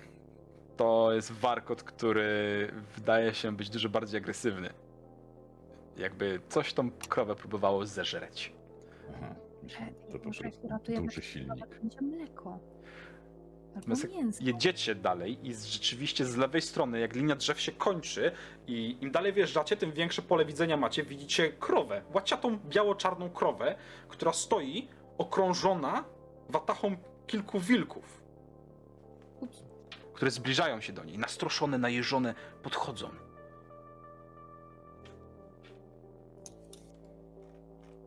To 0.77 1.09
jest 1.13 1.31
warkot, 1.31 1.83
który 1.83 2.71
wydaje 2.95 3.33
się 3.33 3.55
być 3.55 3.69
dużo 3.69 3.89
bardziej 3.89 4.17
agresywny. 4.17 4.69
Jakby 5.97 6.39
coś 6.49 6.73
tą 6.73 6.91
krowę 6.91 7.35
próbowało 7.35 7.85
zeżreć. 7.85 8.53
Aha, 9.15 9.35
Ej, 9.63 9.93
to 9.93 10.07
po 10.07 10.13
jak 10.13 10.21
prostu 10.21 11.01
duży 11.01 11.21
silnik. 11.21 11.59
to 11.59 11.65
będzie 11.81 12.01
mleko. 12.01 12.59
Natomiast 13.87 14.41
jedziecie 14.41 14.95
dalej 14.95 15.47
i 15.47 15.55
rzeczywiście 15.55 16.25
z 16.25 16.35
lewej 16.35 16.61
strony, 16.61 16.99
jak 16.99 17.15
linia 17.15 17.35
drzew 17.35 17.61
się 17.61 17.71
kończy 17.71 18.31
i 18.67 18.97
im 19.01 19.11
dalej 19.11 19.33
wjeżdżacie, 19.33 19.77
tym 19.77 19.91
większe 19.91 20.21
pole 20.21 20.45
widzenia 20.45 20.77
macie. 20.77 21.03
Widzicie 21.03 21.49
krowę, 21.53 22.01
łaciatą 22.13 22.59
biało-czarną 22.59 23.29
krowę, 23.29 23.75
która 24.07 24.33
stoi 24.33 24.87
okrążona 25.17 26.03
watachą 26.49 26.97
kilku 27.27 27.59
wilków, 27.59 28.21
Ups. 29.39 29.63
które 30.13 30.31
zbliżają 30.31 30.81
się 30.81 30.93
do 30.93 31.03
niej. 31.03 31.17
Nastroszone, 31.17 31.77
najeżone, 31.77 32.35
podchodzą. 32.63 33.09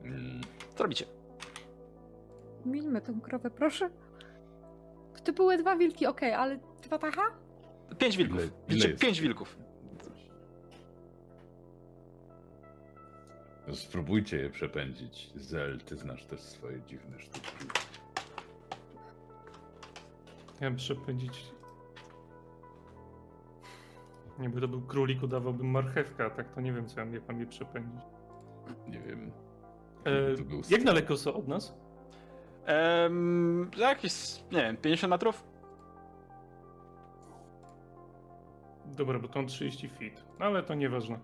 Mm, 0.04 0.40
Co 0.76 0.83
robicie? 0.83 1.06
Milmy 2.66 3.00
tą 3.00 3.20
krowę, 3.20 3.50
proszę. 3.50 3.90
To 5.24 5.33
były 5.33 5.59
dwa 5.59 5.76
wilki, 5.76 6.06
okej, 6.06 6.33
ale 6.35 6.59
dwa 6.83 6.98
tacha? 6.98 7.22
Pięć 7.98 8.16
wilków. 8.16 8.37
Ile- 8.38 8.46
ile 8.46 8.52
Widzicie 8.68 8.88
jest? 8.88 9.02
pięć 9.02 9.20
wilków. 9.20 9.59
no 13.68 13.76
spróbujcie 13.76 14.37
je 14.37 14.50
przepędzić. 14.50 15.30
Zel, 15.37 15.80
ty 15.80 15.96
znasz 15.96 16.24
też 16.24 16.40
swoje 16.40 16.83
dziwne 16.83 17.20
sztuki. 17.20 17.50
Ja 20.61 20.68
bym 20.70 20.76
przepędzić. 20.76 21.44
Jakby 24.42 24.61
to 24.61 24.68
był 24.68 24.83
królik, 24.83 25.22
udawałbym 25.22 25.66
marchewkę, 25.70 26.24
a 26.24 26.30
tak 26.30 26.54
to 26.54 26.61
nie 26.61 26.72
wiem, 26.72 26.87
co 26.88 27.00
ja 27.00 27.06
mnie 27.06 27.20
pan 27.20 27.40
je 27.40 27.46
przepędzić. 27.46 28.00
Nie 28.88 29.00
wiem. 29.00 29.30
E, 30.06 30.11
jak 30.70 30.85
daleko 30.85 31.16
są 31.16 31.35
od 31.35 31.48
nas? 31.48 31.74
Ehm, 32.66 33.70
za 33.77 33.88
jakieś, 33.88 34.12
nie 34.53 34.62
wiem, 34.62 34.77
50 34.77 35.11
metrów? 35.11 35.44
Dobra, 38.87 39.18
bo 39.18 39.29
to 39.29 39.38
on 39.38 39.46
30 39.46 39.88
feet, 39.88 40.25
ale 40.38 40.62
to 40.62 40.75
nieważne. 40.75 41.18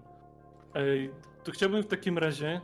Ej, 0.75 1.11
to 1.45 1.53
chciałbym 1.53 1.83
w 1.83 1.87
takim 1.87 2.19
razie 2.19 2.61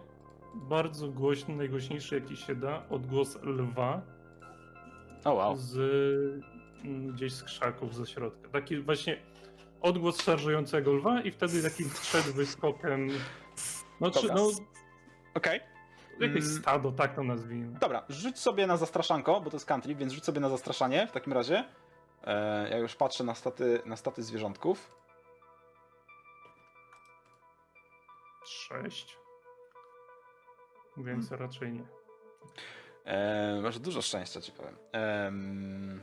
bardzo 0.55 1.09
głośny, 1.09 1.57
najgłośniejszy 1.57 2.15
jaki 2.15 2.37
się 2.37 2.55
da, 2.55 2.83
odgłos 2.91 3.39
lwa 3.43 4.03
O 5.25 5.35
wow. 5.35 5.57
z 5.57 5.77
mm, 6.85 7.13
gdzieś 7.13 7.33
z 7.33 7.43
krzaków 7.43 7.95
ze 7.95 8.07
środka. 8.07 8.49
Taki 8.49 8.81
właśnie 8.81 9.23
odgłos 9.81 10.23
szarżującego 10.23 10.93
lwa 10.93 11.21
i 11.21 11.31
wtedy 11.31 11.63
takim 11.63 11.91
przed 11.91 12.23
wyskokiem. 12.23 13.09
No, 14.01 14.11
czy, 14.11 14.27
no 14.27 14.51
Okej. 15.35 15.61
Jakieś 16.23 16.45
Mm. 16.45 16.57
stado, 16.59 16.93
tak 16.93 17.15
to 17.15 17.23
nazwijmy. 17.23 17.79
Dobra, 17.79 18.03
rzuć 18.09 18.39
sobie 18.39 18.67
na 18.67 18.77
zastraszanko, 18.77 19.41
bo 19.41 19.51
to 19.51 19.57
jest 19.57 19.67
country, 19.67 19.95
więc 19.95 20.13
rzuć 20.13 20.25
sobie 20.25 20.41
na 20.41 20.49
zastraszanie 20.49 21.07
w 21.07 21.13
takim 21.13 21.33
razie. 21.33 21.65
E, 22.25 22.69
ja 22.71 22.79
już 22.79 22.95
patrzę 22.97 23.25
na 23.25 23.35
staty, 23.35 23.83
na 23.87 23.97
staty 23.97 24.23
zwierzątków. 24.23 24.95
Sześć. 28.45 29.17
Więc 30.97 31.33
raczej 31.33 31.73
nie. 31.73 31.85
E, 33.05 33.61
masz 33.63 33.79
dużo 33.79 34.03
szczęścia, 34.03 34.41
ci 34.41 34.53
powiem. 34.53 34.77
Em, 34.93 36.03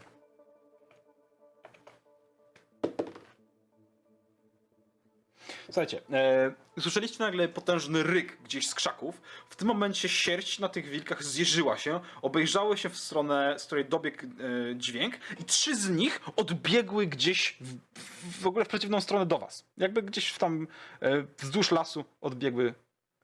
Słuchajcie, 5.69 6.01
e, 6.11 6.51
usłyszeliście 6.77 7.23
nagle 7.23 7.47
potężny 7.47 8.03
ryk 8.03 8.37
gdzieś 8.43 8.67
z 8.67 8.75
krzaków. 8.75 9.21
W 9.49 9.55
tym 9.55 9.67
momencie 9.67 10.09
sierść 10.09 10.59
na 10.59 10.69
tych 10.69 10.85
wilkach 10.85 11.23
zjeżyła 11.23 11.77
się, 11.77 11.99
obejrzały 12.21 12.77
się 12.77 12.89
w 12.89 12.97
stronę, 12.97 13.55
z 13.59 13.65
której 13.65 13.85
dobiegł 13.85 14.17
e, 14.25 14.29
dźwięk 14.75 15.19
i 15.39 15.43
trzy 15.43 15.75
z 15.75 15.89
nich 15.89 16.21
odbiegły 16.35 17.07
gdzieś 17.07 17.57
w, 17.61 18.41
w 18.41 18.47
ogóle 18.47 18.65
w 18.65 18.67
przeciwną 18.67 19.01
stronę 19.01 19.25
do 19.25 19.39
was. 19.39 19.65
Jakby 19.77 20.03
gdzieś 20.03 20.29
w 20.29 20.39
tam 20.39 20.67
e, 21.01 21.23
wzdłuż 21.37 21.71
lasu 21.71 22.05
odbiegły 22.21 22.73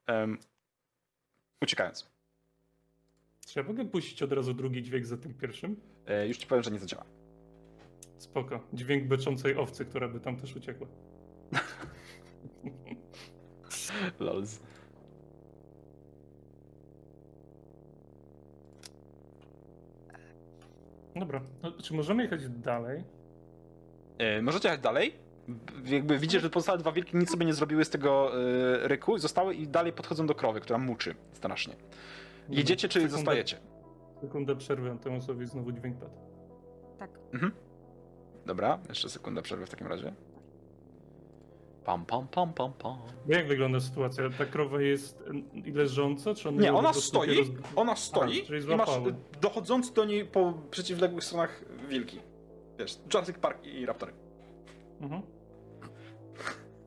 em, 0.07 0.37
uciekając. 1.61 2.09
Czy 3.47 3.59
ja 3.59 3.65
mogę 3.65 3.85
puścić 3.85 4.23
od 4.23 4.31
razu 4.31 4.53
drugi 4.53 4.83
dźwięk 4.83 5.05
za 5.05 5.17
tym 5.17 5.33
pierwszym? 5.33 5.75
E, 6.07 6.27
już 6.27 6.37
ci 6.37 6.47
powiem, 6.47 6.63
że 6.63 6.71
nie 6.71 6.79
zadziała. 6.79 7.05
Spoko. 8.17 8.59
Dźwięk 8.73 9.07
beczącej 9.07 9.57
owcy, 9.57 9.85
która 9.85 10.07
by 10.07 10.19
tam 10.19 10.37
też 10.37 10.55
uciekła. 10.55 10.87
Dobra, 21.15 21.41
no, 21.63 21.71
czy 21.71 21.93
możemy 21.93 22.23
jechać 22.23 22.49
dalej? 22.49 23.03
E, 24.17 24.41
możecie 24.41 24.67
jechać 24.67 24.81
dalej. 24.83 25.15
B- 25.47 25.89
Jakby 25.95 26.17
widzicie, 26.17 26.39
że 26.39 26.49
pozostałe 26.49 26.77
dwa 26.77 26.91
wilki 26.91 27.17
nic 27.17 27.31
sobie 27.31 27.45
nie 27.45 27.53
zrobiły 27.53 27.85
z 27.85 27.89
tego 27.89 28.31
e, 28.83 28.87
ryku, 28.87 29.17
zostały 29.17 29.55
i 29.55 29.67
dalej 29.67 29.93
podchodzą 29.93 30.27
do 30.27 30.35
krowy, 30.35 30.59
która 30.61 30.79
muczy 30.79 31.15
strasznie. 31.33 31.75
Jedziecie 32.49 32.87
czy 32.89 32.99
Sekunda- 32.99 33.09
zostajecie? 33.17 33.57
Sekundę 34.21 34.55
przerwę, 34.55 34.97
temu 35.03 35.21
sobie 35.21 35.47
znowu 35.47 35.71
dźwięk 35.71 35.97
padł. 35.97 36.11
Tak. 36.99 37.09
Dobra, 38.45 38.79
jeszcze 38.89 39.09
sekundę 39.09 39.41
przerwy 39.41 39.65
w 39.65 39.69
takim 39.69 39.87
razie. 39.87 40.13
Pam, 41.85 42.05
pam, 42.05 42.27
pam, 42.27 42.53
pam, 42.53 42.73
pam. 42.73 42.97
Jak 43.27 43.47
wygląda 43.47 43.79
sytuacja? 43.79 44.29
Ta 44.37 44.45
krowa 44.45 44.81
jest 44.81 45.23
e, 45.67 45.71
leżąca, 45.71 46.35
czy 46.35 46.49
ona 46.49 46.61
Nie, 46.61 46.73
ona 46.73 46.93
stoi, 46.93 47.37
roz- 47.37 47.49
ona 47.75 47.95
stoi 47.95 48.43
Aha, 48.49 48.73
i 48.73 48.75
masz 48.75 48.89
y, 48.97 49.15
dochodzący 49.41 49.93
do 49.93 50.05
niej 50.05 50.25
po 50.25 50.53
przeciwległych 50.71 51.23
stronach 51.23 51.65
wilki. 51.89 52.19
Wiesz, 52.79 52.99
Jurassic 53.13 53.37
Park 53.37 53.65
i 53.65 53.85
Raptory. 53.85 54.13
Mhm. 55.01 55.21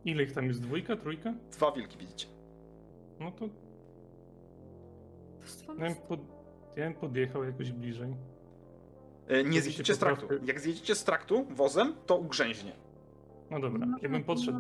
Ile 0.05 0.23
ich 0.23 0.33
tam 0.33 0.47
jest? 0.47 0.61
Dwójka, 0.63 0.97
trójka? 0.97 1.35
Dwa 1.53 1.73
wilki 1.73 1.99
widzicie. 1.99 2.27
No 3.21 3.31
to 3.33 3.45
ja 5.69 5.75
bym, 5.75 5.95
pod... 5.95 6.21
ja 6.77 6.85
bym 6.85 6.95
podjechał 6.95 7.45
jakoś 7.45 7.73
bliżej. 7.73 8.15
E, 9.29 9.45
Nie 9.45 9.63
zjedziecie 9.63 9.95
z 9.95 9.99
traktu. 9.99 10.27
Jak 10.45 10.61
zjedziecie 10.61 10.95
z 10.95 11.05
traktu 11.05 11.45
wozem, 11.51 11.95
to 12.07 12.17
ugrzęźnie. 12.17 12.73
No 13.51 13.61
dobra, 13.61 13.87
ja 14.03 14.09
bym 14.09 14.25
podszedł. 14.25 14.59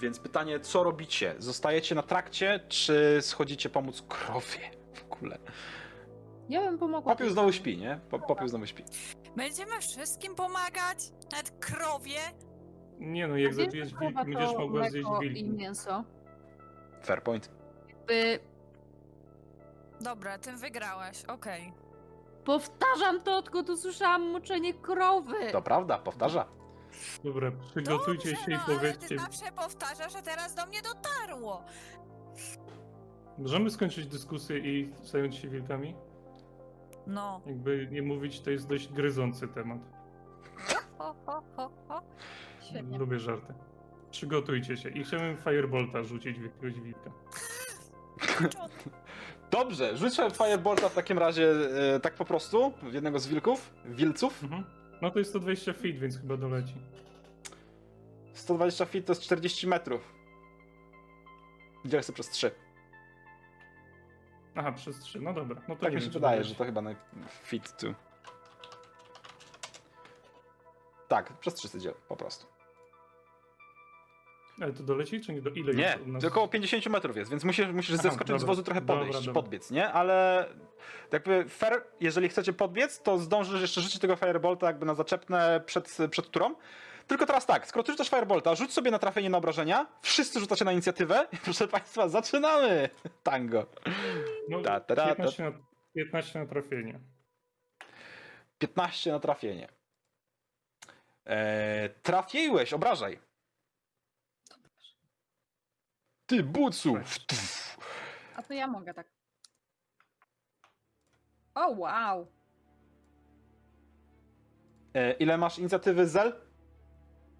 Więc 0.00 0.18
pytanie, 0.18 0.60
co 0.60 0.82
robicie? 0.84 1.34
Zostajecie 1.38 1.94
na 1.94 2.02
trakcie, 2.02 2.60
czy 2.68 3.18
schodzicie 3.20 3.68
pomóc 3.70 4.02
krowie 4.08 4.70
w 4.94 5.12
ogóle? 5.12 5.38
Ja 6.48 6.60
bym 6.60 6.78
pomogła. 6.78 7.12
Popiół 7.14 7.30
znowu 7.30 7.52
śpi, 7.52 7.78
nie? 7.78 8.00
Po- 8.10 8.18
Popiół 8.18 8.48
znowu 8.48 8.66
śpi. 8.66 8.84
Będziemy 9.36 9.80
wszystkim 9.80 10.34
pomagać? 10.34 10.98
Nawet 11.32 11.50
krowie? 11.50 12.18
Nie 12.98 13.28
no, 13.28 13.36
jak 13.36 13.54
zabijesz 13.54 13.94
wilki, 13.94 14.14
będziesz 14.24 14.54
mogła 14.54 14.90
zjeść 14.90 15.08
mleko 15.08 15.22
i 15.22 15.44
mięso. 15.44 16.04
Fair 17.04 17.22
point. 17.22 17.50
By... 18.06 18.38
Dobra, 20.00 20.38
tym 20.38 20.58
wygrałeś, 20.58 21.24
okej. 21.24 21.72
Powtarzam 22.48 23.20
to, 23.20 23.36
odkąd 23.36 23.70
usłyszałam 23.70 24.30
moczenie 24.30 24.74
krowy. 24.74 25.52
To 25.52 25.62
prawda, 25.62 25.98
powtarza. 25.98 26.46
Dobra, 27.24 27.50
przygotujcie 27.70 28.30
Dobrze, 28.30 28.44
się 28.44 28.50
no, 28.50 28.56
i 28.56 28.60
ale 28.66 28.76
powiedzcie. 28.76 29.08
ty 29.08 29.18
zawsze 29.18 29.52
powtarzasz, 29.52 30.12
że 30.12 30.22
teraz 30.22 30.54
do 30.54 30.66
mnie 30.66 30.82
dotarło. 30.82 31.64
Możemy 33.38 33.70
skończyć 33.70 34.06
dyskusję 34.06 34.58
i 34.58 34.92
zająć 35.04 35.36
się 35.36 35.48
wilkami? 35.48 35.94
No. 37.06 37.40
Jakby 37.46 37.88
nie 37.90 38.02
mówić, 38.02 38.40
to 38.40 38.50
jest 38.50 38.68
dość 38.68 38.88
gryzący 38.92 39.48
temat. 39.48 39.78
Ho, 40.98 41.14
ho, 41.26 41.42
ho, 41.56 41.70
ho. 41.88 42.02
Świetnie. 42.68 42.98
Lubię 42.98 43.18
żarty. 43.18 43.54
Przygotujcie 44.10 44.76
się 44.76 44.88
i 44.88 45.04
chciałbym 45.04 45.36
Firebolta 45.36 46.02
rzucić 46.02 46.38
w 46.38 46.42
jakiegoś 46.42 46.80
wilka. 46.80 47.10
Dobrze, 49.50 49.96
rzucę 49.96 50.30
Firebolta 50.30 50.88
w 50.88 50.94
takim 50.94 51.18
razie 51.18 51.54
e, 51.94 52.00
tak 52.00 52.14
po 52.14 52.24
prostu, 52.24 52.72
w 52.82 52.92
jednego 52.94 53.18
z 53.18 53.26
wilków, 53.26 53.70
wilców. 53.84 54.42
Mhm. 54.42 54.64
No 55.02 55.10
to 55.10 55.18
jest 55.18 55.30
120 55.30 55.72
feet, 55.72 55.98
więc 55.98 56.18
chyba 56.18 56.36
doleci. 56.36 56.74
120 58.32 58.84
feet 58.84 59.06
to 59.06 59.12
jest 59.12 59.22
40 59.22 59.66
metrów. 59.66 60.14
Dzielę 61.84 62.02
sobie 62.02 62.14
przez 62.14 62.28
3. 62.30 62.50
Aha, 64.54 64.72
przez 64.72 64.98
3, 64.98 65.20
no 65.20 65.32
dobra. 65.32 65.60
No 65.68 65.76
to 65.76 65.82
Tak 65.82 65.94
mi 65.94 66.00
się 66.00 66.10
wydaje, 66.10 66.44
że 66.44 66.54
to 66.54 66.64
chyba 66.64 66.80
na 66.80 66.94
fit 67.42 67.76
tu. 67.76 67.94
Tak, 71.08 71.32
przez 71.32 71.54
3 71.54 71.80
dziel, 71.80 71.94
po 72.08 72.16
prostu. 72.16 72.46
Ale 74.60 74.72
to 74.72 74.82
doleci, 74.82 75.20
czy 75.20 75.32
nie? 75.32 75.42
Do 75.42 75.50
ile 75.50 75.74
Nie, 75.74 75.98
nas? 76.06 76.24
około 76.24 76.48
50 76.48 76.86
metrów 76.86 77.16
jest, 77.16 77.30
więc 77.30 77.44
musisz, 77.44 77.68
musisz 77.68 77.94
Aha, 77.94 78.02
zeskoczyć 78.02 78.36
z 78.36 78.40
dobra. 78.40 78.46
wozu 78.46 78.62
trochę 78.62 78.80
podejść, 78.80 79.18
dobra. 79.18 79.32
podbiec, 79.32 79.70
nie? 79.70 79.92
Ale 79.92 80.46
jakby 81.12 81.44
fair, 81.48 81.84
jeżeli 82.00 82.28
chcecie 82.28 82.52
podbiec, 82.52 83.02
to 83.02 83.18
zdążysz 83.18 83.60
jeszcze 83.60 83.80
rzucić 83.80 84.00
tego 84.00 84.16
firebolta 84.16 84.66
jakby 84.66 84.86
na 84.86 84.94
zaczepne 84.94 85.60
przed, 85.66 85.98
przed 86.10 86.30
turą. 86.30 86.54
Tylko 87.06 87.26
teraz 87.26 87.46
tak, 87.46 87.66
skoro 87.66 87.82
ty 87.82 87.92
rzucasz 87.92 88.10
firebolta, 88.10 88.54
rzuć 88.54 88.72
sobie 88.72 88.90
na 88.90 88.98
trafienie 88.98 89.30
na 89.30 89.38
obrażenia, 89.38 89.86
wszyscy 90.02 90.40
rzucacie 90.40 90.64
na 90.64 90.72
inicjatywę 90.72 91.26
i 91.32 91.36
proszę 91.36 91.68
państwa, 91.68 92.08
zaczynamy! 92.08 92.88
Tango. 93.22 93.66
No, 94.48 94.62
ta, 94.62 94.80
ta, 94.80 94.96
ta. 94.96 95.06
15, 95.06 95.44
na, 95.44 95.52
15 95.94 96.38
na 96.38 96.46
trafienie. 96.46 97.00
15 98.58 99.12
na 99.12 99.20
trafienie. 99.20 99.68
Eee, 101.26 101.90
trafiłeś, 102.02 102.72
obrażaj. 102.72 103.18
Ty, 106.28 106.42
bucu! 106.42 106.94
A 108.36 108.42
to 108.42 108.54
ja 108.54 108.66
mogę 108.66 108.94
tak. 108.94 109.06
O, 111.54 111.74
wow. 111.76 112.26
Eee, 114.94 115.16
ile 115.18 115.38
masz 115.38 115.58
inicjatywy 115.58 116.06
Zel? 116.06 116.32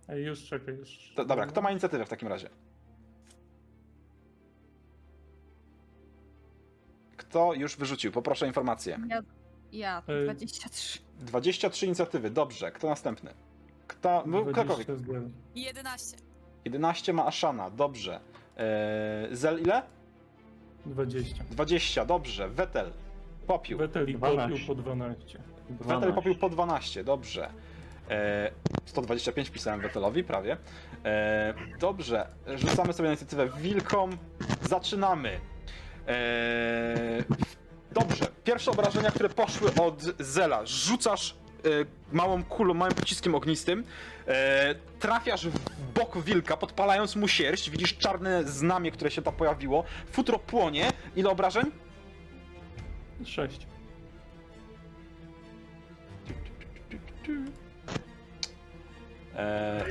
Ej, 0.09 0.25
już 0.25 0.45
czekaj, 0.45 0.75
już. 0.77 1.13
To, 1.17 1.25
dobra, 1.25 1.47
kto 1.47 1.63
ma 1.63 1.71
inicjatywę 1.71 2.05
w 2.05 2.09
takim 2.09 2.29
razie? 2.29 2.49
Kto 7.17 7.55
już 7.55 7.77
wyrzucił? 7.77 8.13
Poproszę 8.13 8.45
o 8.45 8.49
informację. 8.49 8.99
Ja, 9.09 9.23
ja 9.73 10.03
Ej. 10.09 10.25
23. 10.25 10.99
23 11.19 11.87
inicjatywy, 11.87 12.31
dobrze. 12.31 12.73
Kto 12.73 12.89
następny? 12.89 13.35
Kto? 13.87 14.23
Kogokolwiek. 14.23 14.87
20 14.87 14.97
zgadzam. 14.97 15.33
11. 15.55 16.17
11 16.65 17.13
ma 17.13 17.27
Ashana, 17.27 17.71
dobrze. 17.71 18.21
Eee, 18.59 19.37
Zel 19.37 19.61
ile? 19.61 19.83
20. 20.87 21.45
20, 21.51 22.05
dobrze. 22.05 22.49
Wetel. 22.49 22.91
Popiół. 23.47 23.79
Wetel 23.79 24.11
i 24.11 24.15
12. 24.15 24.49
popiół 24.49 24.67
po 24.67 24.83
12. 24.83 25.39
Wetel 25.81 26.13
popił 26.13 26.35
po 26.35 26.49
12, 26.49 27.05
dobrze. 27.05 27.51
E, 28.11 28.51
125 28.85 29.51
pisałem 29.51 29.81
Wetelowi, 29.81 30.25
prawie. 30.25 30.57
E, 31.05 31.55
dobrze, 31.81 32.29
rzucamy 32.57 32.93
sobie 32.93 33.09
na 33.09 33.13
inicjatywę 33.13 33.49
wilkom. 33.61 34.11
Zaczynamy. 34.63 35.41
E, 36.09 37.25
dobrze, 37.93 38.27
pierwsze 38.45 38.71
obrażenia, 38.71 39.11
które 39.11 39.29
poszły 39.29 39.71
od 39.75 40.03
Zela. 40.19 40.67
Rzucasz 40.67 41.35
małą 42.13 42.45
kulą, 42.45 42.75
małym 42.75 42.95
pociskiem 42.95 43.35
ognistym. 43.35 43.85
E, 44.27 44.75
trafiasz 45.01 45.47
w 45.47 45.93
bok 45.95 46.19
wilka, 46.19 46.57
podpalając 46.57 47.17
mu 47.17 47.29
sierść. 47.29 47.71
Widzisz 47.71 47.97
czarne 47.97 48.45
znamie, 48.45 48.91
które 48.91 49.11
się 49.11 49.23
tam 49.23 49.35
pojawiło. 49.35 49.85
Futro 50.13 50.39
płonie. 50.39 50.93
Ile 51.17 51.31
obrażeń? 51.31 51.65
6. 53.25 53.67
Eee, 59.37 59.83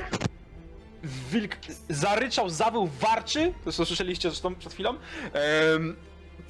wilk 1.30 1.56
zaryczał, 1.88 2.50
zawył, 2.50 2.86
warczy, 2.86 3.52
to 3.64 3.72
co 3.72 3.86
słyszeliście 3.86 4.30
zresztą 4.30 4.54
przed 4.54 4.72
chwilą, 4.72 4.94
Em, 5.32 5.96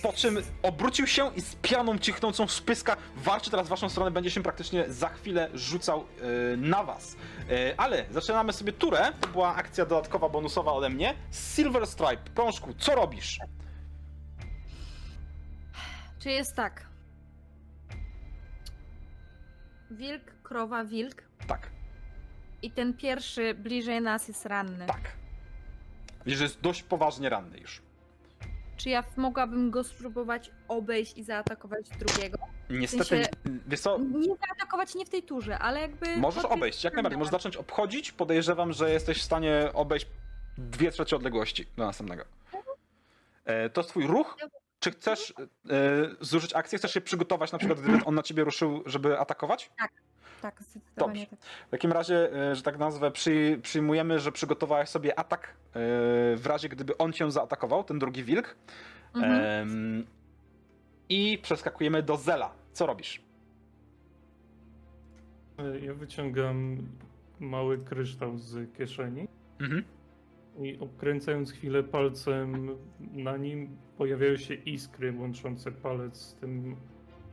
po 0.03 0.13
czym 0.13 0.39
obrócił 0.63 1.07
się 1.07 1.31
i 1.37 1.41
z 1.41 1.55
pianą 1.55 1.99
cichnącą 1.99 2.49
z 2.49 2.61
pyska 2.61 2.97
warczy 3.17 3.51
teraz 3.51 3.67
w 3.67 3.71
waszą 3.71 3.89
stronę, 3.89 4.11
będzie 4.11 4.31
się 4.31 4.43
praktycznie 4.43 4.85
za 4.93 5.09
chwilę 5.09 5.49
rzucał 5.55 6.01
e, 6.53 6.57
na 6.57 6.85
was. 6.85 7.17
E, 7.51 7.75
ale 7.81 8.07
zaczynamy 8.11 8.53
sobie 8.53 8.73
turę, 8.73 9.13
to 9.21 9.29
była 9.29 9.55
akcja 9.55 9.87
dodatkowa, 9.87 10.29
bonusowa 10.29 10.73
ode 10.73 10.89
mnie. 10.89 11.15
Silver 11.31 11.87
Stripe, 11.87 12.31
Prążku, 12.35 12.75
co 12.75 12.95
robisz? 12.95 13.39
Czy 16.19 16.31
jest 16.31 16.55
tak? 16.55 16.87
Wilk, 19.91 20.43
krowa, 20.43 20.85
wilk. 20.85 21.23
Tak, 21.47 21.71
I 22.63 22.71
ten 22.71 22.95
pierwszy 22.95 23.55
bliżej 23.55 24.01
nas 24.01 24.29
jest 24.29 24.47
ranny. 24.47 24.87
tak. 24.87 25.13
Widzisz, 26.25 26.39
że 26.39 26.45
jest 26.45 26.61
dość 26.61 26.83
poważnie 26.83 27.29
ranny 27.29 27.59
już. 27.59 27.83
Czy 28.79 28.91
ja 28.91 29.05
mogłabym 29.17 29.71
go 29.71 29.85
spróbować 29.85 30.51
obejść 30.69 31.19
i 31.19 31.25
zaatakować 31.25 31.89
drugiego? 31.89 32.39
Niestety, 32.71 33.05
sensie- 33.05 33.31
wiesz 33.69 33.81
co, 33.81 33.99
Nie 33.99 34.37
zaatakować 34.49 34.95
nie 34.95 35.07
w 35.07 35.09
tej 35.09 35.23
turze, 35.23 35.59
ale 35.59 35.81
jakby. 35.81 36.17
Możesz 36.17 36.45
obejść, 36.45 36.85
jak 36.85 36.95
najbardziej. 36.95 37.19
Możesz 37.19 37.33
zacząć 37.33 37.57
obchodzić. 37.57 38.13
Podejrzewam, 38.13 38.73
że 38.73 38.91
jesteś 38.91 39.19
w 39.19 39.23
stanie 39.23 39.71
obejść 39.75 40.07
dwie 40.59 40.91
trzecie 40.91 41.17
odległości 41.17 41.67
do 41.77 41.87
następnego. 41.87 42.25
E, 43.45 43.71
to 43.71 43.81
jest 43.81 43.91
twój 43.91 44.07
ruch. 44.07 44.37
Czy 44.81 44.91
chcesz 44.91 45.35
e, 45.39 45.45
zużyć 46.21 46.55
akcję? 46.55 46.79
Chcesz 46.79 46.93
się 46.95 47.01
przygotować, 47.01 47.53
na 47.53 47.59
przykład 47.59 47.81
gdyby 47.81 48.05
on 48.05 48.15
na 48.15 48.23
ciebie 48.23 48.45
ruszył, 48.45 48.83
żeby 48.87 49.19
atakować? 49.19 49.71
Tak, 50.43 50.63
zdecydowanie 50.63 51.21
Dobrze. 51.21 51.27
tak. 51.27 51.41
W 51.67 51.71
takim 51.71 51.93
razie, 51.93 52.33
e, 52.51 52.55
że 52.55 52.63
tak 52.63 52.79
nazwę, 52.79 53.11
przy, 53.11 53.59
przyjmujemy, 53.63 54.21
że 54.21 54.33
przygotowałeś 54.33 54.89
sobie 54.89 55.19
atak 55.19 55.49
e, 55.49 55.53
w 56.37 56.43
razie, 56.47 56.69
gdyby 56.69 56.99
on 56.99 57.13
cię 57.13 57.31
zaatakował, 57.31 57.85
ten 57.85 57.99
drugi 57.99 58.25
wilk. 58.25 58.57
Mhm. 59.15 60.07
I 61.09 61.39
przeskakujemy 61.43 62.03
do 62.03 62.17
Zela. 62.17 62.51
Co 62.73 62.87
robisz? 62.87 63.23
Ja 65.83 65.95
wyciągam 65.95 66.89
mały 67.41 67.79
kryształ 67.79 68.39
z 68.39 68.77
kieszeni 68.77 69.29
Mhm. 69.61 69.85
I 70.59 70.79
obkręcając 70.81 71.53
chwilę 71.53 71.83
palcem 71.83 72.77
na 73.01 73.37
nim 73.37 73.77
pojawiają 73.99 74.37
się 74.37 74.55
iskry 74.55 75.15
łączące 75.19 75.73
palec 75.73 76.17
z 76.17 76.35
tym 76.35 76.77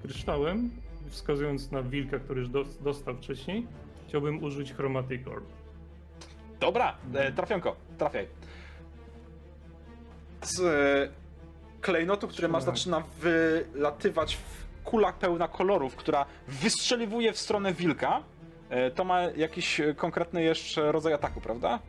kryształem, 0.02 0.70
wskazując 1.10 1.72
na 1.72 1.84
wilka, 1.84 2.20
który 2.20 2.40
już 2.40 2.50
dos- 2.50 2.78
dostał 2.82 3.16
wcześniej. 3.18 3.68
Chciałbym 4.08 4.44
użyć 4.44 4.74
Chromatic 4.74 5.28
Orb. 5.28 5.46
Dobra, 6.60 6.98
e, 7.14 7.32
trafionko, 7.32 7.76
trafiaj. 7.98 8.28
Z 10.42 10.60
e, 10.62 11.10
klejnotu, 11.82 12.28
który 12.28 12.48
masz, 12.48 12.64
zaczyna 12.64 13.04
wylatywać 13.22 14.36
w 14.36 14.66
kula 14.84 15.14
pełna 15.14 15.48
kolorów, 15.48 15.96
która 15.96 16.26
wystrzeliwuje 16.48 17.34
w 17.34 17.38
stronę 17.38 17.74
wilka. 17.74 18.24
E, 18.70 18.92
to 18.92 19.04
ma 19.04 19.22
jakiś 19.22 19.82
konkretny 19.98 20.44
jeszcze 20.44 20.92
rodzaj 20.92 21.14
ataku, 21.14 21.42
prawda? 21.42 21.80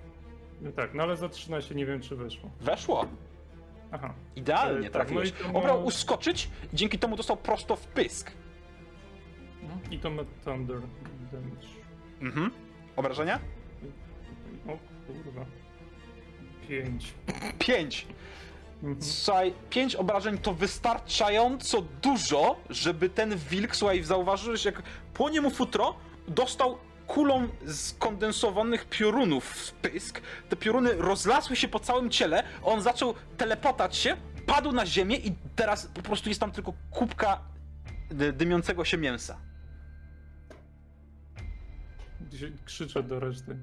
No 0.61 0.73
tak, 0.73 0.95
no 0.95 1.03
ale 1.03 1.17
za 1.17 1.29
13 1.29 1.75
nie 1.75 1.87
wiem, 1.87 2.01
czy 2.01 2.17
weszło. 2.17 2.51
Weszło. 2.61 3.07
Aha. 3.93 4.15
Idealnie 4.37 4.79
E, 4.81 4.83
tak, 4.83 4.93
trafiłeś. 4.93 5.33
no 5.47 5.53
ma- 5.53 5.59
Obrał 5.59 5.85
uskoczyć 5.85 6.49
i 6.73 6.77
dzięki 6.77 6.99
temu 6.99 7.17
dostał 7.17 7.37
prosto 7.37 7.77
w 7.77 7.87
pysk. 7.87 8.33
I 9.91 9.99
to 9.99 10.11
ma 10.11 10.23
Thunder 10.45 10.81
Damage. 11.33 11.67
Mhm. 12.21 12.51
Obrażenia? 12.97 13.39
O 14.69 14.79
kurwa. 15.07 15.45
5. 16.69 17.15
Pięć. 17.59 18.07
Mhm. 18.83 19.03
Słuchaj, 19.03 19.53
pięć 19.71 19.95
obrażeń 19.97 20.39
to 20.39 20.55
wystarczająco 20.55 21.83
dużo, 22.03 22.57
żeby 22.71 23.09
ten 23.09 23.37
wilk, 23.37 23.77
słuchaj, 23.77 24.03
zauważyłeś, 24.03 24.65
jak 24.65 24.83
płonie 25.15 25.41
mu 25.41 25.51
futro, 25.51 25.95
dostał 26.29 26.79
kulą 27.07 27.49
skondensowanych 27.69 28.85
piorunów 28.89 29.45
w 29.45 29.73
pysk. 29.73 30.21
Te 30.49 30.57
pioruny 30.57 30.93
rozlasły 30.93 31.57
się 31.57 31.69
po 31.69 31.81
całym 31.81 32.11
ciele, 32.11 32.43
on 32.63 32.83
zaczął 32.83 33.15
telepotać 33.37 33.97
się, 33.97 34.17
padł 34.47 34.73
na 34.73 34.87
ziemię 34.87 35.17
i 35.17 35.33
teraz 35.57 35.87
po 35.87 36.03
prostu 36.03 36.29
jest 36.29 36.41
tam 36.41 36.53
tylko 36.53 36.73
kubka 36.91 37.41
dy- 38.11 38.33
dymiącego 38.33 38.85
się 38.85 38.99
mięsa. 38.99 39.39
Krzyczę 42.65 43.03
do 43.03 43.21
reszty. 43.21 43.57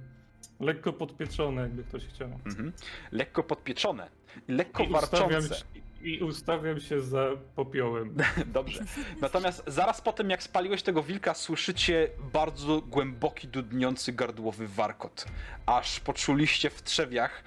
Lekko 0.59 0.93
podpieczone, 0.93 1.61
jakby 1.61 1.83
ktoś 1.83 2.05
chciał. 2.07 2.27
Mhm. 2.45 2.73
Lekko 3.11 3.43
podpieczone, 3.43 4.09
lekko 4.47 4.83
I 4.83 4.87
ustawiam, 4.93 5.29
warczące. 5.29 5.55
się, 5.55 5.65
I 6.03 6.19
ustawiam 6.19 6.79
się 6.79 7.01
za 7.01 7.29
popiołem. 7.55 8.17
Dobrze. 8.45 8.85
Natomiast 9.21 9.63
zaraz 9.67 10.01
po 10.01 10.13
tym, 10.13 10.29
jak 10.29 10.43
spaliłeś 10.43 10.83
tego 10.83 11.03
wilka, 11.03 11.33
słyszycie 11.33 12.09
bardzo 12.33 12.81
głęboki, 12.81 13.47
dudniący 13.47 14.13
gardłowy 14.13 14.67
warkot. 14.67 15.25
Aż 15.65 15.99
poczuliście 15.99 16.69
w 16.69 16.83
trzewiach 16.83 17.43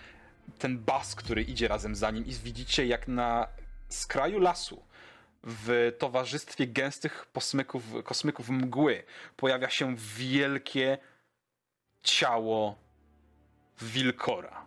ten 0.58 0.78
bas, 0.78 1.14
który 1.14 1.42
idzie 1.42 1.68
razem 1.68 1.94
za 1.94 2.10
nim 2.10 2.26
i 2.26 2.32
widzicie, 2.32 2.86
jak 2.86 3.08
na 3.08 3.48
skraju 3.88 4.40
lasu, 4.40 4.82
w 5.42 5.92
towarzystwie 5.98 6.66
gęstych 6.66 7.26
posmyków, 7.32 7.84
kosmyków 8.04 8.48
mgły, 8.48 9.02
pojawia 9.36 9.70
się 9.70 9.96
wielkie 9.96 10.98
ciało 12.02 12.78
wilkora, 13.80 14.66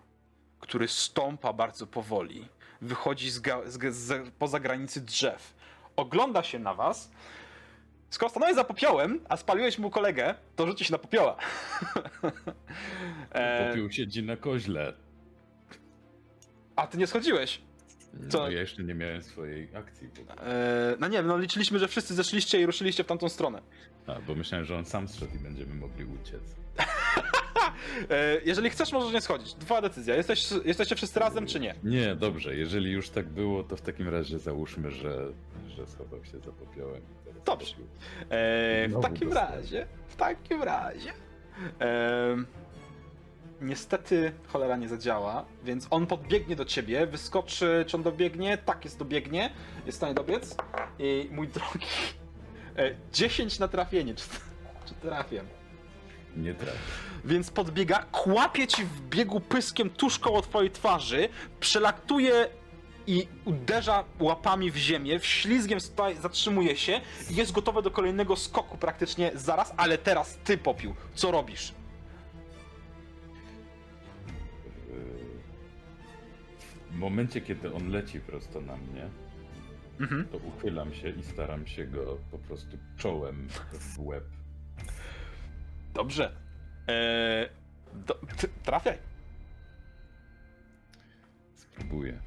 który 0.59 0.87
stąpa 0.87 1.53
bardzo 1.53 1.87
powoli 1.87 2.47
wychodzi 2.81 3.29
z, 3.29 3.41
ga- 3.41 3.67
z, 3.69 3.95
z, 3.95 4.29
poza 4.39 4.59
granicy 4.59 5.01
drzew. 5.01 5.53
Ogląda 5.95 6.43
się 6.43 6.59
na 6.59 6.73
was. 6.73 7.11
Skoro 8.09 8.29
stanąłeś 8.29 8.55
za 8.55 8.63
popiołem, 8.63 9.19
a 9.29 9.37
spaliłeś 9.37 9.79
mu 9.79 9.89
kolegę, 9.89 10.35
to 10.55 10.67
rzuci 10.67 10.85
się 10.85 10.91
na 10.91 10.97
popioła. 10.97 11.35
e, 13.31 13.69
Popiół 13.69 13.91
siedzi 13.91 14.23
na 14.23 14.37
koźle. 14.37 14.93
a 16.75 16.87
ty 16.87 16.97
nie 16.97 17.07
schodziłeś. 17.07 17.61
No, 18.13 18.29
Co? 18.29 18.51
ja 18.51 18.59
jeszcze 18.59 18.83
nie 18.83 18.93
miałem 18.95 19.23
swojej 19.23 19.75
akcji. 19.75 20.07
bo- 20.27 20.43
E, 20.47 20.95
no 20.99 21.07
nie 21.07 21.17
wiem, 21.17 21.27
no 21.27 21.37
liczyliśmy, 21.37 21.79
że 21.79 21.87
wszyscy 21.87 22.13
zeszliście 22.15 22.61
i 22.61 22.65
ruszyliście 22.65 23.03
w 23.03 23.07
tamtą 23.07 23.29
stronę. 23.29 23.61
A, 24.07 24.19
bo 24.21 24.35
myślałem, 24.35 24.65
że 24.65 24.77
on 24.77 24.85
sam 24.85 25.07
zszedł 25.07 25.35
i 25.35 25.39
będziemy 25.39 25.75
mogli 25.75 26.05
uciec. 26.05 26.41
E, 28.09 28.37
jeżeli 28.45 28.69
chcesz, 28.69 28.91
możesz 28.91 29.13
nie 29.13 29.21
schodzić. 29.21 29.53
Dwa 29.53 29.81
decyzja. 29.81 30.15
Jesteś, 30.15 30.49
jesteście 30.65 30.95
wszyscy 30.95 31.19
razem, 31.19 31.45
czy 31.47 31.59
nie? 31.59 31.75
Nie, 31.83 32.15
dobrze, 32.15 32.55
jeżeli 32.55 32.91
już 32.91 33.09
tak 33.09 33.27
było, 33.27 33.63
to 33.63 33.75
w 33.75 33.81
takim 33.81 34.09
razie 34.09 34.39
załóżmy, 34.39 34.91
że, 34.91 35.27
że 35.67 35.87
schował 35.87 36.25
się 36.25 36.39
za 36.39 36.51
popiołem. 36.51 37.01
Dobrze. 37.45 37.71
popiół. 37.75 37.87
E, 38.29 38.87
w 38.87 39.01
takim 39.01 39.29
dostałem. 39.29 39.53
razie, 39.55 39.87
w 40.07 40.15
takim 40.15 40.63
razie. 40.63 41.13
E, 41.81 42.37
niestety 43.61 44.31
cholera 44.47 44.75
nie 44.77 44.89
zadziała, 44.89 45.45
więc 45.63 45.87
on 45.89 46.07
podbiegnie 46.07 46.55
do 46.55 46.65
ciebie, 46.65 47.07
wyskoczy, 47.07 47.85
czy 47.87 47.97
on 47.97 48.03
dobiegnie? 48.03 48.57
Tak, 48.57 48.85
jest 48.85 48.99
dobiegnie, 48.99 49.49
jest 49.85 49.97
w 49.97 49.99
stanie 49.99 50.13
dobiec. 50.13 50.55
I 50.99 51.29
mój 51.31 51.47
drogi, 51.47 51.87
e, 52.77 52.95
10 53.13 53.59
na 53.59 53.67
trafienie, 53.67 54.15
czy, 54.15 54.25
czy 54.85 54.93
trafię? 54.93 55.43
Nie 56.41 56.53
trafię. 56.53 56.77
Więc 57.25 57.51
podbiega, 57.51 58.05
kłapie 58.11 58.67
ci 58.67 58.85
w 58.85 59.01
biegu 59.01 59.39
pyskiem 59.39 59.89
tuż 59.89 60.19
koło 60.19 60.41
twojej 60.41 60.71
twarzy, 60.71 61.29
przelaktuje 61.59 62.47
i 63.07 63.27
uderza 63.45 64.03
łapami 64.19 64.71
w 64.71 64.75
ziemię, 64.77 65.19
wślizgiem 65.19 65.79
sta- 65.79 66.13
zatrzymuje 66.21 66.77
się 66.77 67.01
i 67.29 67.35
jest 67.35 67.51
gotowe 67.51 67.81
do 67.81 67.91
kolejnego 67.91 68.35
skoku 68.35 68.77
praktycznie 68.77 69.31
zaraz, 69.35 69.73
ale 69.77 69.97
teraz 69.97 70.37
ty 70.43 70.57
popił. 70.57 70.95
Co 71.15 71.31
robisz? 71.31 71.73
W 76.91 76.95
momencie, 76.95 77.41
kiedy 77.41 77.73
on 77.73 77.89
leci 77.89 78.19
prosto 78.19 78.61
na 78.61 78.77
mnie, 78.77 79.09
Mhm. 79.99 80.27
to 80.27 80.37
uchylam 80.37 80.93
się 80.93 81.09
i 81.09 81.23
staram 81.23 81.67
się 81.67 81.85
go 81.85 82.17
po 82.31 82.37
prostu 82.37 82.77
czołem 82.97 83.47
w 83.71 83.99
łeb. 83.99 84.23
Dobrze. 85.93 86.31
Eee, 86.87 87.49
do, 87.93 88.13
ty, 88.37 88.47
trafiaj. 88.63 88.97
Spróbuję. 91.55 92.19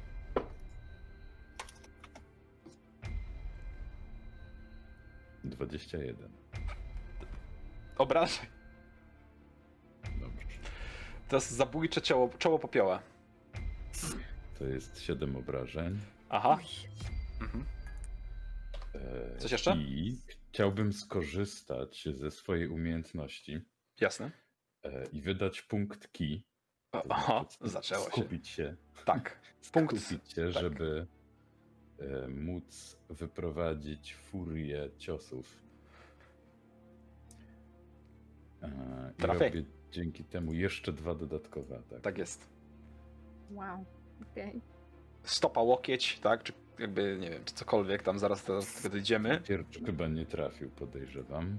Dwadzieścia 5.43 5.97
jeden. 5.97 6.29
Obrażaj. 7.97 8.45
Dobrze. 10.19 10.47
To 11.29 11.35
jest 11.35 11.51
zabójcze 11.51 12.01
czoło, 12.01 12.29
czoło 12.39 12.59
popioła. 12.59 12.99
To 14.59 14.65
jest 14.65 15.01
siedem 15.01 15.35
obrażeń. 15.35 15.99
Aha. 16.29 16.57
Mhm. 17.41 17.65
E, 18.95 19.37
Coś 19.37 19.51
jeszcze? 19.51 19.75
I 19.77 20.17
chciałbym 20.53 20.93
skorzystać 20.93 22.07
ze 22.13 22.31
swojej 22.31 22.67
umiejętności 22.67 23.61
Jasne. 24.01 24.31
e, 24.83 25.05
i 25.05 25.21
wydać 25.21 25.61
punkt 25.61 26.09
To 26.91 27.03
Aha, 27.09 27.45
znaczy 27.49 27.69
zaczęło 27.73 28.05
się. 28.05 28.11
Skupić 28.11 28.47
się. 28.47 28.75
Tak. 29.05 29.39
Punkt. 29.73 29.99
Skupić 29.99 30.33
się, 30.33 30.51
tak. 30.53 30.63
żeby 30.63 31.07
e, 31.99 32.27
móc 32.27 32.97
wyprowadzić 33.09 34.15
furię 34.15 34.89
ciosów. 34.97 35.63
E, 38.61 39.11
I 39.17 39.21
Trafiaj. 39.21 39.49
robię 39.49 39.63
dzięki 39.91 40.23
temu 40.23 40.53
jeszcze 40.53 40.93
dwa 40.93 41.15
dodatkowe 41.15 41.77
ataki. 41.77 42.01
Tak 42.01 42.17
jest. 42.17 42.49
Wow. 43.51 43.85
Okej. 44.31 44.61
Stopa, 45.23 45.61
łokieć, 45.61 46.19
tak? 46.19 46.43
Czy 46.43 46.53
jakby, 46.79 47.17
nie 47.19 47.29
wiem, 47.29 47.41
czy 47.45 47.53
cokolwiek, 47.53 48.03
tam 48.03 48.19
zaraz 48.19 48.43
do 48.45 48.59
tego 48.75 48.89
dojdziemy. 48.89 49.41
Pierwszy 49.47 49.85
chyba 49.85 50.07
nie 50.07 50.25
trafił, 50.25 50.69
podejrzewam. 50.69 51.57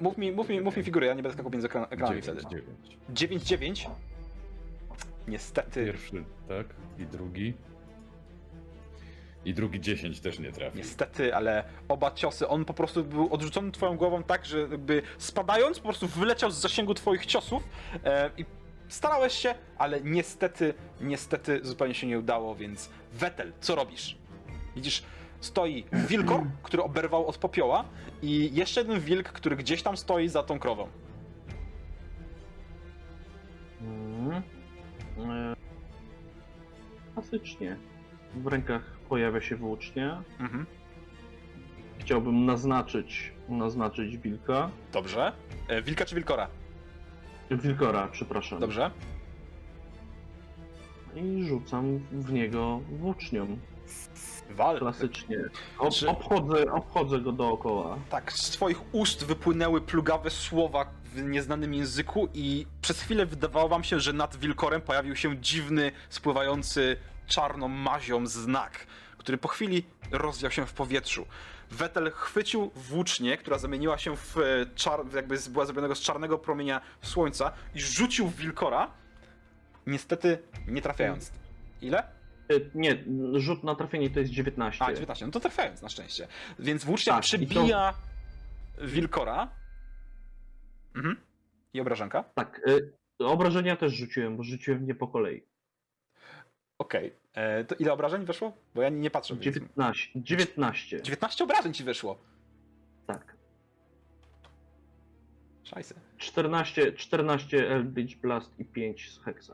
Mów 0.00 0.18
mi, 0.18 0.32
mów 0.32 0.48
mi, 0.48 0.60
mów 0.60 0.76
mi 0.76 0.82
figurę, 0.82 1.06
ja 1.06 1.14
nie 1.14 1.22
będę 1.22 1.34
skakał 1.34 1.52
między 1.52 1.68
ekran- 1.68 1.86
ekranami 1.90 2.22
wtedy. 2.22 2.42
Dziewięć, 3.14 3.42
dziewięć. 3.42 3.86
9-9. 3.86 3.90
Niestety, 5.28 5.84
Pierwszy, 5.84 6.24
tak, 6.48 6.66
i 6.98 7.06
drugi. 7.06 7.54
I 9.44 9.54
drugi 9.54 9.80
10 9.80 10.20
też 10.20 10.38
nie 10.38 10.52
trafił. 10.52 10.78
niestety, 10.78 11.34
ale 11.34 11.64
oba 11.88 12.10
ciosy, 12.10 12.48
on 12.48 12.64
po 12.64 12.74
prostu 12.74 13.04
był 13.04 13.34
odrzucony 13.34 13.72
twoją 13.72 13.96
głową 13.96 14.22
tak, 14.22 14.46
że 14.46 14.58
jakby 14.60 15.02
spadając, 15.18 15.78
po 15.78 15.84
prostu 15.84 16.06
wyleciał 16.08 16.50
z 16.50 16.54
zasięgu 16.56 16.94
twoich 16.94 17.26
ciosów 17.26 17.62
e, 18.04 18.30
i 18.38 18.44
starałeś 18.88 19.32
się, 19.32 19.54
ale 19.78 20.00
niestety, 20.00 20.74
niestety 21.00 21.60
zupełnie 21.62 21.94
się 21.94 22.06
nie 22.06 22.18
udało, 22.18 22.54
więc 22.54 22.90
Wetel, 23.12 23.52
co 23.60 23.74
robisz? 23.74 24.18
Widzisz, 24.76 25.02
stoi 25.40 25.84
wilkor, 25.92 26.40
który 26.62 26.82
oberwał 26.82 27.26
od 27.26 27.38
popioła 27.38 27.84
i 28.22 28.50
jeszcze 28.54 28.80
jeden 28.80 29.00
wilk, 29.00 29.28
który 29.28 29.56
gdzieś 29.56 29.82
tam 29.82 29.96
stoi 29.96 30.28
za 30.28 30.42
tą 30.42 30.58
krową. 30.58 30.88
E, 35.18 35.54
Klasycznie. 37.14 37.76
W 38.34 38.46
rękach 38.46 38.82
pojawia 39.08 39.40
się 39.40 39.56
włócznia. 39.56 40.22
Mhm. 40.40 40.66
chciałbym 41.98 42.44
naznaczyć, 42.46 43.32
naznaczyć 43.48 44.18
wilka. 44.18 44.70
Dobrze. 44.92 45.32
E, 45.68 45.82
wilka 45.82 46.04
czy 46.04 46.14
wilkora? 46.14 46.48
Wilkora, 47.50 48.08
przepraszam. 48.12 48.60
Dobrze. 48.60 48.90
I 51.16 51.44
rzucam 51.44 51.98
w 51.98 52.32
niego 52.32 52.80
włócznią. 52.90 53.58
Wal. 54.50 54.78
Klasycznie. 54.78 55.38
Ob, 55.78 55.94
Czy- 55.94 56.08
obchodzę, 56.08 56.72
obchodzę 56.72 57.20
go 57.20 57.32
dookoła. 57.32 57.98
Tak, 58.10 58.32
z 58.32 58.50
twoich 58.50 58.94
ust 58.94 59.24
wypłynęły 59.24 59.80
plugawe 59.80 60.30
słowa 60.30 60.86
w 61.04 61.22
nieznanym 61.22 61.74
języku 61.74 62.28
i 62.34 62.66
przez 62.82 63.00
chwilę 63.00 63.26
wydawało 63.26 63.68
wam 63.68 63.84
się, 63.84 64.00
że 64.00 64.12
nad 64.12 64.36
wilkorem 64.36 64.80
pojawił 64.80 65.16
się 65.16 65.38
dziwny, 65.38 65.92
spływający 66.08 66.96
czarną 67.26 67.68
mazią 67.68 68.26
znak, 68.26 68.86
który 69.18 69.38
po 69.38 69.48
chwili 69.48 69.84
rozwiał 70.10 70.50
się 70.50 70.66
w 70.66 70.72
powietrzu. 70.72 71.26
Wetel 71.70 72.10
chwycił 72.12 72.70
włócznię, 72.74 73.36
która 73.36 73.58
zamieniła 73.58 73.98
się 73.98 74.16
w 74.16 74.38
e, 74.38 74.42
czar... 74.74 75.00
jakby 75.14 75.38
z- 75.38 75.48
była 75.48 75.64
zrobionego 75.64 75.94
z 75.94 76.00
czarnego 76.00 76.38
promienia 76.38 76.80
słońca 77.02 77.52
i 77.74 77.80
rzucił 77.80 78.26
w 78.28 78.36
wilkora, 78.36 78.90
niestety 79.86 80.38
nie 80.68 80.82
trafiając. 80.82 81.32
Ile? 81.82 82.02
Nie, 82.74 83.04
rzut 83.34 83.64
na 83.64 83.74
trafienie 83.74 84.10
to 84.10 84.20
jest 84.20 84.32
19. 84.32 84.84
A, 84.84 84.92
19. 84.92 85.26
No 85.26 85.32
to 85.32 85.40
trafiając 85.40 85.82
na 85.82 85.88
szczęście. 85.88 86.28
Więc 86.58 86.84
włócznia 86.84 87.12
Tak, 87.14 87.20
i 87.20 87.22
to- 87.22 87.28
przybija 87.46 87.94
wilkora. 88.82 89.48
Mhm. 90.96 91.16
I 91.74 91.80
obrażanka. 91.80 92.24
Tak, 92.34 92.60
e, 93.20 93.26
obrażenia 93.26 93.76
też 93.76 93.92
rzuciłem, 93.92 94.36
bo 94.36 94.42
rzuciłem 94.42 94.86
nie 94.86 94.94
po 94.94 95.08
kolei. 95.08 95.42
Okej. 96.78 97.12
E, 97.34 97.64
To 97.64 97.74
ile 97.74 97.92
obrażeń 97.92 98.24
wyszło? 98.24 98.52
Bo 98.74 98.82
ja 98.82 98.88
nie, 98.88 99.10
patrzę. 99.10 99.34
Więc... 99.34 99.44
19. 99.44 100.10
19. 100.22 101.02
19 101.02 101.44
obrażeń 101.44 101.72
ci 101.72 101.84
wyszło. 101.84 102.18
Tak. 103.06 103.34
Szajse. 105.62 105.94
14, 106.18 106.92
14 106.92 107.68
Eldritch 107.70 108.16
Blast 108.16 108.60
i 108.60 108.64
5 108.64 109.10
z 109.10 109.18
Hexa. 109.24 109.52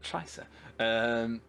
Szajse. 0.00 0.46
Em, 0.78 1.40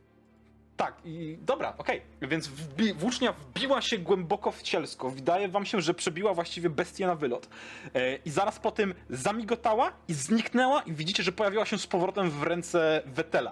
tak, 0.82 0.95
i 1.05 1.38
dobra, 1.41 1.73
okej. 1.77 2.01
Więc 2.21 2.47
wbi- 2.47 2.93
włócznia 2.93 3.34
wbiła 3.34 3.82
się 3.82 3.97
głęboko 3.97 4.51
w 4.51 4.61
cielsko. 4.61 5.09
Wydaje 5.09 5.47
wam 5.49 5.65
się, 5.65 5.82
że 5.82 5.93
przebiła 5.93 6.34
właściwie 6.34 6.69
bestię 6.69 7.07
na 7.07 7.15
wylot. 7.15 7.49
E, 7.95 8.15
I 8.15 8.29
zaraz 8.29 8.59
po 8.59 8.71
tym 8.71 8.93
zamigotała 9.09 9.91
i 10.07 10.13
zniknęła 10.13 10.82
i 10.82 10.93
widzicie, 10.93 11.23
że 11.23 11.32
pojawiła 11.32 11.65
się 11.65 11.77
z 11.77 11.88
powrotem 11.88 12.29
w 12.29 12.43
ręce 12.43 13.01
Wetela. 13.05 13.51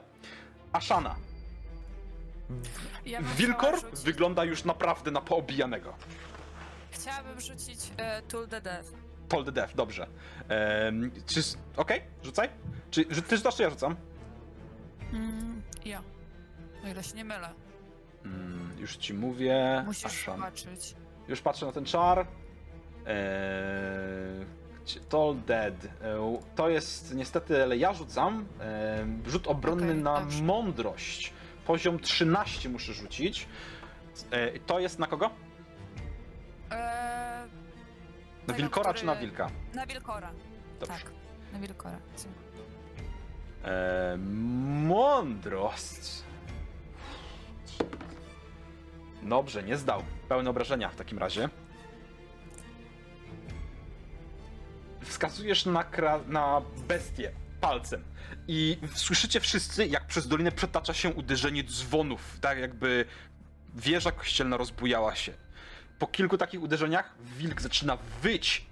Ashana. 0.74 1.16
Ja 3.06 3.22
Wilkor 3.22 3.76
rzucić- 3.76 4.04
wygląda 4.06 4.44
już 4.46 4.64
naprawdę 4.64 5.12
na 5.12 5.22
poobijanego. 5.22 5.94
Chciałabym 6.92 7.42
rzucić 7.42 7.80
e, 7.98 8.22
Tool 8.22 8.48
the 8.48 8.62
Death. 8.62 8.90
Paul 9.30 9.46
the 9.46 9.52
Death, 9.52 9.76
dobrze. 9.76 10.08
Em, 10.50 11.12
czy... 11.28 11.42
Okej, 11.78 12.02
rzucaj. 12.24 12.50
Czy 12.92 13.06
rzucasz, 13.10 13.56
czy 13.56 13.64
ja 13.64 13.70
rzucam? 13.70 13.96
Mm, 15.14 15.62
ja. 15.86 16.02
O 16.84 16.88
ile 16.88 17.04
się 17.04 17.16
nie 17.16 17.26
mylę. 17.26 17.50
Mm, 18.26 18.70
już 18.80 18.98
ci 18.98 19.14
mówię. 19.14 19.84
Musisz 19.86 20.26
zobaczyć. 20.26 20.96
Już 21.28 21.42
patrzę 21.42 21.66
na 21.66 21.72
ten 21.72 21.86
czar. 21.86 22.26
Eee, 23.06 24.46
Dead. 25.46 25.86
Eee, 25.86 26.40
to 26.56 26.70
jest 26.70 27.16
niestety, 27.16 27.64
ale 27.64 27.78
ja 27.78 27.94
rzucam. 27.94 28.46
Eee, 28.62 29.06
rzut 29.32 29.48
obronny 29.48 29.84
Okej, 29.92 30.04
na 30.04 30.20
dobrze. 30.20 30.44
mądrość. 30.44 31.34
Poziom 31.66 32.00
13 32.00 32.70
muszę 32.70 32.94
rzucić. 32.94 33.48
Eee, 34.32 34.60
to 34.60 34.80
jest 34.80 35.00
na 35.00 35.08
kogo? 35.08 35.30
E, 36.72 37.48
Na 38.48 38.54
wilkora 38.54 38.84
który- 38.90 39.00
czy 39.00 39.06
na 39.06 39.16
wilka? 39.16 39.50
na 39.74 39.86
Wilkora. 39.86 40.32
Dobrze. 40.80 40.94
Tak, 40.96 41.12
na 41.54 41.60
Wilkora. 41.60 42.00
Eee, 43.64 44.18
mądrość. 44.88 46.24
Dobrze, 49.24 49.64
nie 49.64 49.78
zdał. 49.78 50.04
Pełne 50.30 50.50
obrażenia 50.50 50.90
w 50.90 50.96
takim 50.96 51.18
razie. 51.18 51.50
Wskazujesz 55.02 55.66
na, 55.66 55.86
na 56.28 56.62
bestię 56.88 57.32
palcem 57.62 58.04
i 58.48 58.78
słyszycie 58.94 59.40
wszyscy, 59.40 59.88
jak 59.88 60.08
przez 60.08 60.28
dolinę 60.28 60.52
przetacza 60.52 60.94
się 60.94 61.10
uderzenie 61.14 61.64
dzwonów, 61.64 62.38
tak 62.42 62.58
jakby 62.58 63.06
wieża 63.76 64.12
kościelna 64.12 64.58
rozbujała 64.58 65.16
się. 65.16 65.34
Po 66.00 66.08
kilku 66.08 66.38
takich 66.38 66.62
uderzeniach 66.62 67.16
wilk 67.38 67.62
zaczyna 67.62 67.98
wyć, 68.22 68.66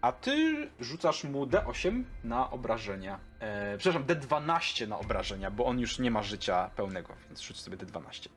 a 0.00 0.12
ty 0.12 0.68
rzucasz 0.80 1.24
mu 1.24 1.46
D8 1.46 2.04
na 2.24 2.50
obrażenia. 2.50 3.18
E, 3.40 3.78
przepraszam, 3.78 4.04
D12 4.04 4.88
na 4.88 4.98
obrażenia, 4.98 5.50
bo 5.50 5.66
on 5.66 5.78
już 5.78 5.98
nie 5.98 6.10
ma 6.10 6.22
życia 6.22 6.70
pełnego, 6.76 7.16
więc 7.28 7.40
rzuć 7.40 7.60
sobie 7.60 7.76
D12. 7.76 8.28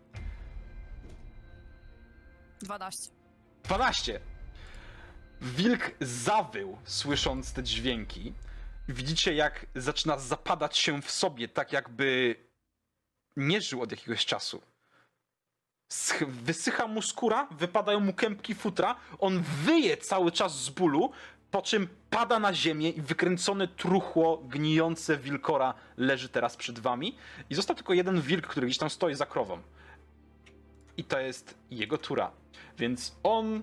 12. 2.62 3.12
12! 3.64 4.20
Wilk 5.42 5.92
zawył, 6.02 6.78
słysząc 6.84 7.54
te 7.54 7.64
dźwięki. 7.64 8.34
Widzicie, 8.90 9.34
jak 9.34 9.66
zaczyna 9.76 10.18
zapadać 10.20 10.78
się 10.78 11.02
w 11.02 11.12
sobie, 11.12 11.48
tak 11.48 11.72
jakby 11.74 12.36
nie 13.38 13.62
żył 13.62 13.82
od 13.82 13.92
jakiegoś 13.92 14.26
czasu. 14.26 14.62
Sch- 15.92 16.26
wysycha 16.28 16.88
mu 16.88 17.02
skóra, 17.02 17.48
wypadają 17.52 18.00
mu 18.00 18.14
kępki 18.14 18.56
futra, 18.56 18.96
on 19.20 19.44
wyje 19.64 19.98
cały 19.98 20.32
czas 20.32 20.60
z 20.64 20.70
bólu, 20.70 21.12
po 21.52 21.62
czym 21.62 21.88
pada 22.10 22.40
na 22.40 22.54
ziemię 22.54 22.90
i 22.90 23.02
wykręcone 23.02 23.68
truchło 23.68 24.38
gnijące 24.38 25.18
wilkora 25.18 25.74
leży 25.98 26.30
teraz 26.30 26.58
przed 26.58 26.80
wami. 26.80 27.18
I 27.50 27.56
został 27.56 27.76
tylko 27.76 27.94
jeden 27.94 28.22
wilk, 28.22 28.48
który 28.48 28.68
gdzieś 28.68 28.78
tam 28.78 28.90
stoi 28.90 29.16
za 29.16 29.26
krową. 29.26 29.62
I 30.98 31.04
to 31.04 31.20
jest 31.20 31.56
jego 31.72 31.98
tura. 31.98 32.32
Więc 32.78 33.16
on 33.24 33.62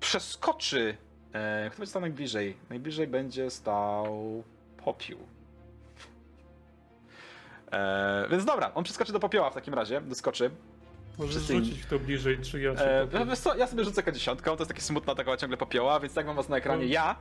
przeskoczy. 0.00 0.96
E, 1.32 1.70
kto 1.70 1.78
będzie 1.78 1.90
stał 1.90 2.02
najbliżej? 2.02 2.56
Najbliżej 2.70 3.06
będzie 3.06 3.50
stał 3.50 4.42
popiół. 4.84 5.18
E, 7.72 8.28
więc 8.30 8.44
dobra, 8.44 8.74
on 8.74 8.84
przeskoczy 8.84 9.12
do 9.12 9.20
popioła 9.20 9.50
w 9.50 9.54
takim 9.54 9.74
razie, 9.74 10.00
doskoczy. 10.00 10.50
Możesz 11.18 11.34
Wszyscy 11.34 11.54
rzucić 11.54 11.82
kto 11.82 11.98
bliżej, 11.98 12.38
czy 12.38 12.60
ja, 12.60 12.70
E, 12.70 13.36
co, 13.36 13.56
ja 13.56 13.66
sobie 13.66 13.84
rzucę 13.84 14.02
K10, 14.02 14.36
to 14.36 14.56
jest 14.58 14.68
takie 14.68 14.80
smutna 14.80 15.14
taka 15.14 15.36
ciągle 15.36 15.56
popioła, 15.56 16.00
więc 16.00 16.14
tak 16.14 16.26
mam 16.26 16.36
was 16.36 16.48
na 16.48 16.56
ekranie 16.56 16.86
ja. 16.86 17.16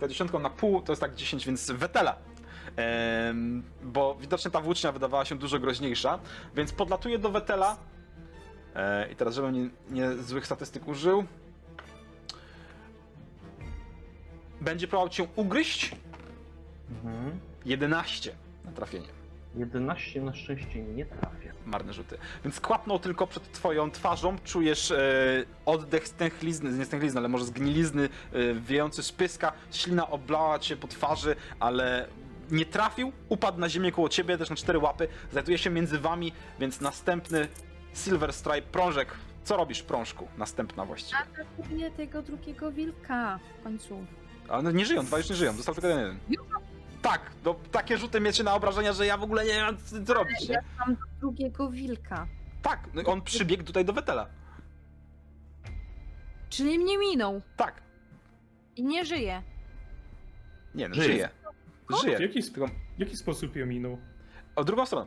Ta 0.00 0.08
dziesiątką 0.08 0.38
na 0.38 0.50
pół 0.50 0.82
to 0.82 0.92
jest 0.92 1.00
tak 1.02 1.14
10, 1.14 1.46
więc 1.46 1.70
Wetela. 1.70 2.16
Em, 2.76 3.62
bo 3.82 4.14
widocznie 4.20 4.50
ta 4.50 4.60
włócznia 4.60 4.92
wydawała 4.92 5.24
się 5.24 5.38
dużo 5.38 5.58
groźniejsza, 5.58 6.18
więc 6.54 6.72
podlatuje 6.72 7.18
do 7.18 7.30
Wetela. 7.30 7.76
E, 8.76 9.08
I 9.12 9.16
teraz, 9.16 9.34
żebym 9.34 9.52
nie, 9.52 9.70
nie 9.90 10.22
złych 10.22 10.46
statystyk 10.46 10.88
użył. 10.88 11.24
Będzie 14.60 14.88
próbował 14.88 15.08
cię 15.08 15.26
ugryźć. 15.36 15.92
Mhm. 16.90 17.40
11 17.64 18.32
na 18.64 18.72
trafienie. 18.72 19.06
11 19.56 20.22
na 20.22 20.34
szczęście 20.34 20.82
nie 20.82 21.06
trafia. 21.06 21.52
marne 21.66 21.92
rzuty. 21.92 22.18
Więc 22.44 22.60
kłapnął 22.60 22.98
tylko 22.98 23.26
przed 23.26 23.52
twoją 23.52 23.90
twarzą, 23.90 24.36
czujesz 24.44 24.90
e, 24.90 24.96
oddech 25.66 26.08
stęchlizny, 26.08 26.72
nie 26.72 26.84
stęchlizny, 26.84 27.20
ale 27.20 27.28
może 27.28 27.44
zgnilizny 27.44 28.08
e, 28.32 28.54
wiejący 28.54 29.02
z 29.02 29.12
pyska, 29.12 29.52
ślina 29.72 30.10
oblała 30.10 30.58
cię 30.58 30.76
po 30.76 30.88
twarzy, 30.88 31.36
ale 31.60 32.08
nie 32.50 32.66
trafił, 32.66 33.12
upadł 33.28 33.60
na 33.60 33.68
ziemię 33.68 33.92
koło 33.92 34.08
ciebie, 34.08 34.38
też 34.38 34.50
na 34.50 34.56
cztery 34.56 34.78
łapy, 34.78 35.08
znajduje 35.32 35.58
się 35.58 35.70
między 35.70 35.98
wami, 35.98 36.32
więc 36.60 36.80
następny 36.80 37.48
Silver 37.96 38.32
Stripe, 38.32 38.62
prążek. 38.62 39.08
Co 39.44 39.56
robisz, 39.56 39.82
prążku? 39.82 40.28
Następna 40.38 40.84
właściwie. 40.84 41.18
Atakuję 41.20 41.90
tego 41.90 42.22
drugiego 42.22 42.72
wilka 42.72 43.38
w 43.60 43.62
końcu. 43.62 44.06
A 44.48 44.58
one 44.58 44.72
nie 44.72 44.86
żyją, 44.86 45.04
dwa 45.04 45.18
już 45.18 45.30
nie 45.30 45.36
żyją, 45.36 45.52
został 45.52 45.74
tylko 45.74 45.88
jeden. 45.88 46.18
Tak, 47.02 47.30
no 47.44 47.54
takie 47.72 47.98
rzuty 47.98 48.20
miecie 48.20 48.42
na 48.44 48.54
obrażenia, 48.54 48.92
że 48.92 49.06
ja 49.06 49.16
w 49.16 49.22
ogóle 49.22 49.44
nie 49.44 49.50
wiem 49.52 49.76
co- 49.84 50.04
co 50.04 50.14
robić, 50.14 50.48
nie? 50.48 50.62
Mam 50.78 50.96
drugiego 51.20 51.70
wilka. 51.70 52.26
Tak, 52.62 52.80
no, 52.94 53.02
on 53.02 53.22
przybiegł 53.22 53.62
tutaj 53.64 53.84
do 53.84 53.92
Wetela. 53.92 54.26
Czyli 56.48 56.78
mnie 56.78 56.98
minął 56.98 57.42
Tak, 57.56 57.82
i 58.76 58.84
nie 58.84 59.04
żyje. 59.04 59.42
nie 60.74 60.88
no, 60.88 60.94
Żyje. 60.94 61.28
żyje. 62.02 62.16
W 62.16 62.20
jaki, 62.20 62.38
sp- 62.48 62.70
w 62.96 63.00
jaki 63.00 63.16
sposób 63.16 63.56
ją 63.56 63.66
minął? 63.66 63.98
o 64.56 64.64
drugą 64.64 64.86
stronę. 64.86 65.06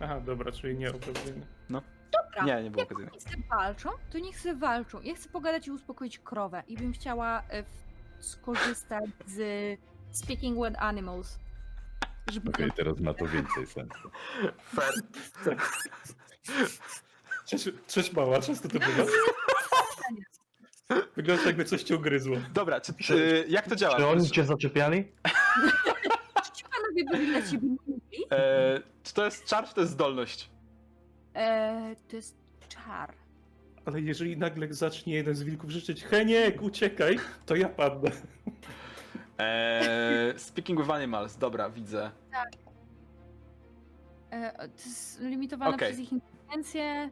Aha, 0.00 0.20
dobra, 0.20 0.52
czyli 0.52 0.78
nie 0.78 0.90
okazyjny. 0.90 1.46
Dobra. 1.70 2.44
Nie, 2.44 2.62
nie 2.64 2.70
było 2.70 2.82
Jak 2.82 2.92
okazyjne. 2.92 3.12
oni 3.12 3.20
sobie 3.20 3.42
walczą, 3.50 3.90
to 4.10 4.18
niech 4.18 4.40
sobie 4.40 4.54
walczą. 4.54 5.02
Ja 5.02 5.14
chcę 5.14 5.28
pogadać 5.28 5.66
i 5.66 5.70
uspokoić 5.70 6.18
krowę 6.18 6.62
i 6.68 6.76
bym 6.76 6.92
chciała 6.92 7.42
e, 7.48 7.62
w- 7.62 7.66
skorzystać 8.24 9.04
z 9.26 9.40
Speaking 10.10 10.64
with 10.66 10.82
Animals. 10.82 11.38
Żeby 12.32 12.48
Okej, 12.50 12.70
teraz 12.76 13.00
ma 13.00 13.14
to 13.14 13.26
więcej 13.26 13.66
sensu. 13.66 14.10
Fair. 14.64 14.94
Cześć, 17.46 17.68
cześć 17.86 18.12
mała, 18.12 18.40
często 18.40 18.68
to 18.68 18.78
bywa. 18.78 19.04
Wygląda 21.16 21.44
jakby 21.44 21.64
coś 21.64 21.82
cię 21.82 21.96
ugryzło. 21.96 22.36
Dobra, 22.54 22.80
czy, 22.80 22.94
czy, 22.94 23.44
jak 23.48 23.68
to 23.68 23.76
działa? 23.76 23.96
Czy 23.96 24.06
oni 24.06 24.30
cię 24.30 24.44
zaczepiali? 24.44 25.12
Ci 26.54 26.64
panowie 26.64 27.04
byli 27.12 27.26
dla 27.32 27.42
ciebie 27.50 27.68
mili. 27.86 28.24
E, 28.32 28.80
czy 29.06 29.14
to 29.14 29.24
jest 29.24 29.44
czar, 29.44 29.68
czy 29.68 29.74
to 29.74 29.80
jest 29.80 29.92
zdolność? 29.92 30.50
Eee, 31.34 31.96
to 32.08 32.16
jest 32.16 32.36
czar. 32.68 33.14
Ale 33.84 34.00
jeżeli 34.00 34.36
nagle 34.36 34.74
zacznie 34.74 35.14
jeden 35.14 35.34
z 35.34 35.42
wilków 35.42 35.70
krzyczeć 35.70 36.04
Heniek, 36.04 36.62
uciekaj, 36.62 37.18
to 37.46 37.56
ja 37.56 37.68
padnę. 37.68 38.10
E, 39.38 40.34
speaking 40.36 40.80
with 40.80 40.90
animals, 40.90 41.36
dobra, 41.36 41.70
widzę. 41.70 42.10
Eee, 44.30 44.52
to 44.56 44.82
jest 44.84 45.20
limitowane 45.20 45.74
Okej. 45.74 45.88
przez 45.88 46.00
ich 46.00 46.12
inteligencję. 46.12 47.10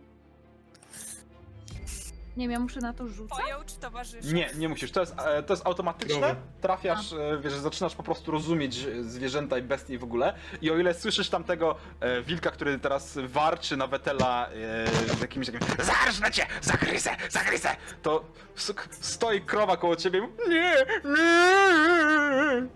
Nie 2.37 2.45
wiem, 2.45 2.51
ja 2.53 2.61
muszę 2.61 2.81
na 2.81 2.93
to 2.93 3.09
rzucać. 3.09 3.39
Pojął 3.43 3.61
czy 3.67 3.77
towarzyszy? 3.77 4.35
Nie, 4.35 4.51
nie 4.57 4.69
musisz, 4.69 4.91
to 4.93 5.01
jest, 5.01 5.15
e, 5.21 5.43
to 5.43 5.53
jest 5.53 5.67
automatyczne. 5.67 6.15
Dobra. 6.15 6.37
Trafiasz, 6.61 7.13
e, 7.13 7.39
wiesz, 7.43 7.53
zaczynasz 7.53 7.95
po 7.95 8.03
prostu 8.03 8.31
rozumieć 8.31 8.79
e, 8.85 9.03
zwierzęta 9.05 9.59
i 9.59 9.63
bestie 9.63 9.99
w 9.99 10.05
ogóle. 10.05 10.35
I 10.63 10.71
o 10.71 10.79
ile 10.79 10.95
słyszysz 10.95 11.29
tamtego 11.31 11.77
e, 12.01 12.23
wilka, 12.23 12.51
który 12.51 12.79
teraz 12.79 13.19
warczy 13.27 13.77
na 13.77 13.87
wetela 13.87 14.49
e, 14.49 15.17
z 15.17 15.21
jakimś 15.21 15.47
takim 15.47 15.85
Zarżnę 15.85 16.31
cię! 16.31 16.47
Zagryzę! 16.61 17.11
Zagryzę! 17.31 17.69
To 18.03 18.25
s- 18.57 18.75
stoi 18.91 19.41
krowa 19.41 19.77
koło 19.77 19.97
ciebie 19.97 20.19
i 20.19 20.23
mówi, 20.23 20.35
Nie! 20.49 20.75
Nie! 21.05 22.67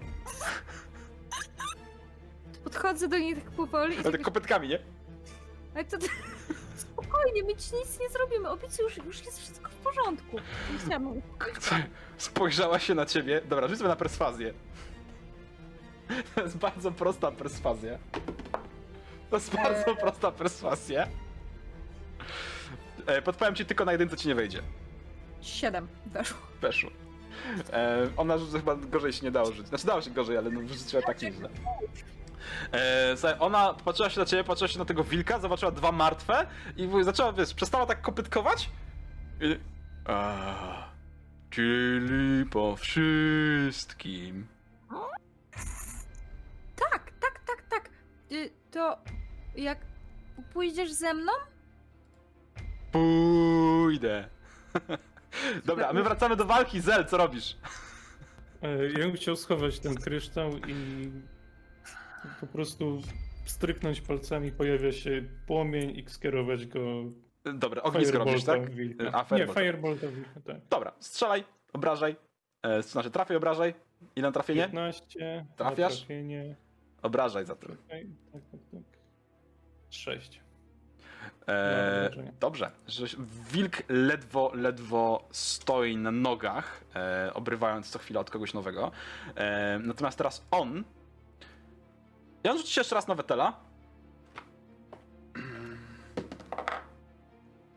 Podchodzę 2.64 3.08
do 3.08 3.18
niej 3.18 3.34
tak 3.36 3.50
powoli 3.50 3.92
i 3.94 3.96
Ale 3.96 4.02
tak 4.04 4.12
tak, 4.12 4.22
kopytkami, 4.22 4.68
nie? 4.68 4.78
ale 5.74 5.84
to... 5.84 5.96
Spokojnie, 6.76 7.42
my 7.42 7.56
ci 7.56 7.74
nic 7.74 8.00
nie 8.00 8.08
zrobimy. 8.08 8.48
Obiecuję, 8.50 8.88
już, 8.88 8.96
już 9.06 9.24
jest 9.26 9.38
wszystko 9.40 9.70
w 9.70 9.74
porządku. 9.74 10.36
Nie 10.72 10.78
chciałam... 10.78 11.20
Spojrzała 12.18 12.78
się 12.78 12.94
na 12.94 13.06
ciebie. 13.06 13.40
Dobra, 13.48 13.68
rzuć 13.68 13.78
sobie 13.78 13.88
na 13.88 13.96
perswazję. 13.96 14.54
To 16.34 16.42
jest 16.42 16.56
bardzo 16.56 16.92
prosta 16.92 17.30
perswazja. 17.32 17.98
To 19.30 19.36
jest 19.36 19.54
bardzo 19.54 19.96
prosta 19.96 20.32
perswazja. 20.32 21.06
E, 23.06 23.22
podpowiem 23.22 23.54
ci 23.54 23.64
tylko 23.64 23.84
na 23.84 23.92
jeden, 23.92 24.08
co 24.08 24.16
ci 24.16 24.28
nie 24.28 24.34
wejdzie. 24.34 24.62
Siedem 25.40 25.88
weszło. 26.06 26.38
Weszło. 26.60 26.90
E, 27.72 28.08
ona 28.16 28.38
rzuca 28.38 28.58
chyba 28.58 28.76
gorzej 28.76 29.12
się 29.12 29.24
nie 29.24 29.30
dało 29.30 29.46
rzucić. 29.46 29.68
Znaczy 29.68 29.86
dało 29.86 30.02
się 30.02 30.10
gorzej, 30.10 30.36
ale 30.36 30.50
no 30.50 30.60
rzuciła 30.68 31.02
tak 31.02 31.22
nieźle. 31.22 31.48
E, 32.72 33.16
słuchaj, 33.16 33.36
ona 33.38 33.74
patrzyła 33.84 34.10
się 34.10 34.20
na 34.20 34.26
ciebie, 34.26 34.44
patrzyła 34.44 34.68
się 34.68 34.78
na 34.78 34.84
tego 34.84 35.04
wilka, 35.04 35.38
zobaczyła 35.38 35.70
dwa 35.70 35.92
martwe 35.92 36.46
i 36.76 36.88
zaczęła, 37.02 37.32
wiesz, 37.32 37.54
przestała 37.54 37.86
tak 37.86 38.00
kopytkować. 38.02 38.70
I... 39.40 39.58
A, 40.06 40.88
czyli 41.50 42.46
po 42.46 42.76
wszystkim. 42.76 44.46
Tak, 46.76 47.12
tak, 47.20 47.40
tak, 47.46 47.62
tak. 47.70 47.90
Y, 48.32 48.50
To 48.70 48.98
jak 49.56 49.78
pójdziesz 50.52 50.92
ze 50.92 51.14
mną? 51.14 51.32
Pójdę. 52.92 54.28
Dobra, 55.66 55.88
a 55.88 55.92
my 55.92 56.02
wracamy 56.02 56.36
do 56.36 56.44
walki. 56.44 56.80
Zel, 56.80 57.06
co 57.06 57.16
robisz? 57.16 57.56
E, 58.62 58.86
Ja 58.92 58.98
bym 58.98 59.12
chciał 59.12 59.36
schować 59.36 59.80
ten 59.80 59.94
kryształ 59.94 60.50
i 60.66 61.10
po 62.40 62.46
prostu 62.46 63.02
stryknąć 63.44 64.00
palcami, 64.00 64.52
pojawia 64.52 64.92
się 64.92 65.22
płomień 65.46 65.90
i 65.96 66.04
skierować 66.10 66.66
go 66.66 66.80
Dobra, 67.54 67.82
ognisko 67.82 68.18
robisz, 68.18 68.44
tak? 68.44 68.70
Wilka. 68.70 69.04
A, 69.12 69.22
Nie, 69.22 69.26
Firebolt. 69.26 69.58
Firebolta 69.58 70.06
wilka, 70.08 70.40
tak. 70.46 70.56
Dobra, 70.70 70.92
strzelaj, 71.00 71.44
obrażaj. 71.72 72.16
E, 72.62 72.82
znaczy, 72.82 73.10
trafiaj, 73.10 73.36
obrażaj. 73.36 73.74
Ile 74.16 74.28
na 74.28 74.32
trafienie? 74.32 74.62
15, 74.62 75.46
na 75.48 75.56
Trafiasz? 75.56 75.98
trafienie. 75.98 76.56
Obrażaj 77.02 77.44
za 77.44 77.56
tym. 77.56 77.76
Czekaj, 77.76 78.06
tak, 78.32 78.42
tak, 78.50 78.60
tak. 78.72 78.82
6. 79.90 80.40
E, 81.48 82.10
dobrze. 82.40 82.70
Wilk 83.52 83.76
ledwo, 83.88 84.50
ledwo 84.54 85.28
stoi 85.30 85.96
na 85.96 86.10
nogach, 86.10 86.84
e, 86.96 87.30
obrywając 87.34 87.90
co 87.90 87.98
chwilę 87.98 88.20
od 88.20 88.30
kogoś 88.30 88.54
nowego. 88.54 88.90
E, 89.36 89.78
natomiast 89.78 90.18
teraz 90.18 90.46
on. 90.50 90.84
Ja 92.44 92.56
rzuci 92.56 92.72
się 92.72 92.80
jeszcze 92.80 92.94
raz 92.94 93.08
na 93.08 93.14
Wetela. 93.14 93.52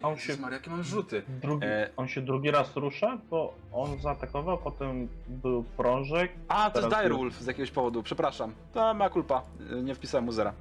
On 0.03 0.18
się, 0.18 0.38
Maria, 0.38 0.57
jakie 0.57 0.70
mam 0.70 0.84
rzuty. 0.84 1.24
drugi, 1.41 1.66
E. 1.68 1.89
on 1.97 2.07
się 2.07 2.22
drugi 2.22 2.51
raz 2.51 2.76
rusza, 2.76 3.18
bo 3.30 3.53
on 3.74 3.99
zaatakował, 3.99 4.57
potem 4.57 5.07
był 5.28 5.64
prążek. 5.64 6.32
A, 6.47 6.70
to 6.72 6.80
jest 6.80 6.95
Direwolf 6.95 7.41
z 7.41 7.45
jakiegoś 7.45 7.72
powodu, 7.72 8.03
przepraszam. 8.03 8.53
To 8.74 8.93
ma 8.93 9.09
kulpa, 9.09 9.43
y, 9.72 9.84
nie 9.84 9.95
wpisałem 9.95 10.26
mu 10.26 10.32
zera. 10.32 10.53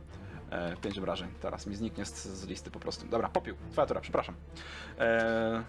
E, 0.51 0.77
pięć 0.77 0.99
obrażeń, 0.99 1.29
teraz 1.41 1.67
mi 1.67 1.75
zniknie 1.77 2.05
z, 2.05 2.25
z 2.25 2.47
listy 2.47 2.71
po 2.71 2.81
prostu. 2.81 3.07
Dobra, 3.07 3.29
popiół, 3.29 3.57
twoja 3.73 3.87
tura, 3.87 4.01
przepraszam. 4.01 4.35
E, 4.99 5.63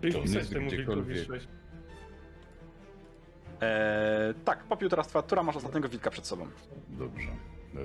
Czyli 0.00 0.22
pisać 0.22 0.48
gdziekolwiek. 0.48 1.26
6. 1.26 1.48
e, 3.64 4.34
tak, 4.44 4.64
popiół 4.64 4.88
teraz 4.88 5.08
twoja 5.08 5.22
tura, 5.22 5.42
masz 5.42 5.56
ostatniego 5.56 5.88
wilka 5.88 6.10
przed 6.10 6.26
sobą. 6.26 6.48
Dobrze. 6.88 7.28
E, 7.28 7.78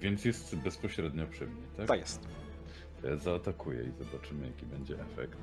Więc 0.00 0.24
jest 0.24 0.56
bezpośrednio 0.56 1.26
przy 1.26 1.46
mnie, 1.46 1.62
tak? 1.76 1.86
Tak 1.86 2.00
jest. 2.00 2.28
To 3.02 3.08
ja 3.08 3.16
zaatakuję 3.16 3.82
i 3.84 4.04
zobaczymy, 4.04 4.46
jaki 4.46 4.66
będzie 4.66 4.94
efekt. 5.00 5.38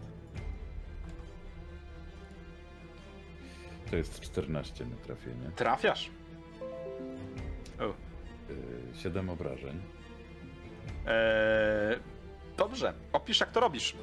To 3.90 3.96
jest 3.98 4.20
14 4.20 4.86
na 4.86 4.96
trafienie. 4.96 5.52
Trafiasz. 5.56 6.10
O. 7.80 7.94
7 8.94 9.30
obrażeń. 9.30 9.82
E, 11.08 12.00
dobrze, 12.58 12.94
opisz 13.14 13.40
jak 13.40 13.52
to 13.52 13.60
robisz. 13.60 13.96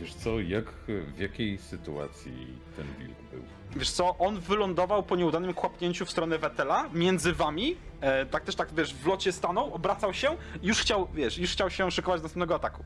Wiesz 0.00 0.14
co, 0.14 0.40
jak, 0.40 0.64
w 0.88 1.18
jakiej 1.18 1.58
sytuacji 1.58 2.58
ten 2.76 2.86
wilk 2.98 3.18
był? 3.32 3.42
Wiesz 3.76 3.90
co, 3.90 4.18
on 4.18 4.40
wylądował 4.40 5.02
po 5.02 5.16
nieudanym 5.16 5.54
kłapnięciu 5.54 6.06
w 6.06 6.10
stronę 6.10 6.38
Wetela, 6.38 6.88
między 6.94 7.32
wami, 7.32 7.76
e, 8.00 8.26
tak 8.26 8.44
też 8.44 8.54
tak, 8.56 8.74
wiesz, 8.74 8.94
w 8.94 9.06
locie 9.06 9.32
stanął, 9.32 9.74
obracał 9.74 10.14
się 10.14 10.36
już 10.62 10.80
chciał, 10.80 11.08
wiesz, 11.14 11.38
już 11.38 11.50
chciał 11.52 11.70
się 11.70 11.90
szykować 11.90 12.20
do 12.20 12.22
następnego 12.24 12.54
ataku. 12.54 12.84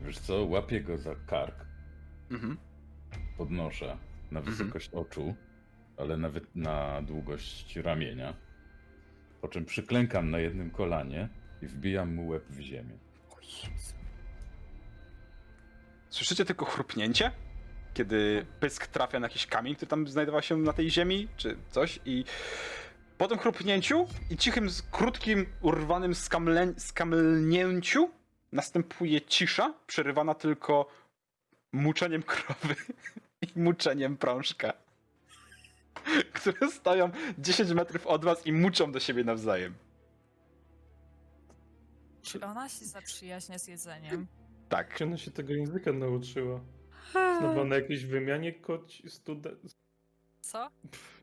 Wiesz 0.00 0.18
co, 0.18 0.44
łapię 0.44 0.80
go 0.80 0.98
za 0.98 1.14
kark, 1.26 1.66
Mhm. 2.30 2.56
podnoszę 3.38 3.96
na 4.30 4.40
wysokość 4.40 4.90
oczu, 4.90 5.34
ale 5.96 6.16
nawet 6.16 6.56
na 6.56 7.02
długość 7.02 7.76
ramienia. 7.76 8.34
Po 9.40 9.48
czym 9.48 9.64
przyklękam 9.64 10.30
na 10.30 10.38
jednym 10.38 10.70
kolanie 10.70 11.28
i 11.62 11.66
wbijam 11.66 12.14
mu 12.14 12.28
łeb 12.28 12.44
w 12.50 12.60
ziemię. 12.60 12.98
Słyszycie 16.16 16.44
tylko 16.44 16.64
chrupnięcie, 16.64 17.32
kiedy 17.94 18.46
pysk 18.60 18.86
trafia 18.86 19.20
na 19.20 19.26
jakiś 19.26 19.46
kamień, 19.46 19.74
który 19.74 19.88
tam 19.88 20.08
znajdował 20.08 20.42
się 20.42 20.56
na 20.56 20.72
tej 20.72 20.90
ziemi, 20.90 21.28
czy 21.36 21.56
coś 21.70 22.00
i 22.04 22.24
po 23.18 23.28
tym 23.28 23.38
chrupnięciu 23.38 24.06
i 24.30 24.36
cichym, 24.36 24.68
krótkim, 24.90 25.46
urwanym 25.60 26.14
skamle, 26.14 26.72
skamlnięciu 26.78 28.10
następuje 28.52 29.20
cisza, 29.20 29.74
przerywana 29.86 30.34
tylko 30.34 30.88
muczeniem 31.72 32.22
krowy 32.22 32.74
i 33.56 33.60
muczeniem 33.60 34.16
prążka, 34.16 34.72
które 36.32 36.70
stoją 36.70 37.10
10 37.38 37.70
metrów 37.70 38.06
od 38.06 38.24
was 38.24 38.46
i 38.46 38.52
muczą 38.52 38.92
do 38.92 39.00
siebie 39.00 39.24
nawzajem. 39.24 39.74
Czy 42.22 42.40
ona 42.40 42.68
się 42.68 42.84
zaprzyjaźnia 42.84 43.58
z 43.58 43.68
jedzeniem? 43.68 44.26
Tak. 44.68 44.94
Czy 44.94 45.04
ona 45.04 45.16
się 45.16 45.30
tego 45.30 45.52
języka 45.52 45.92
nauczyła? 45.92 46.60
Znowu 47.38 47.64
na 47.64 47.74
jakiejś 47.76 48.04
wymianie 48.06 48.52
koć 48.52 49.02
student... 49.08 49.76
Co? 50.40 50.70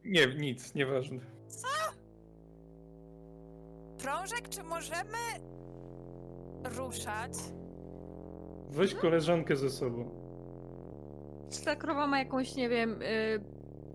Nie, 0.06 0.28
nic, 0.28 0.76
nieważne. 0.76 1.20
Prążek, 3.98 4.50
czy 4.50 4.64
możemy 4.64 5.18
ruszać? 6.78 7.32
Weź 8.70 8.96
koleżankę 8.96 9.56
ze 9.56 9.70
sobą. 9.70 10.10
Czy 11.52 11.66
ta 11.66 11.76
krowa 11.76 12.08
ma 12.08 12.20
jakąś, 12.20 12.56
nie 12.56 12.70
wiem, 12.70 13.02
y, 13.02 13.42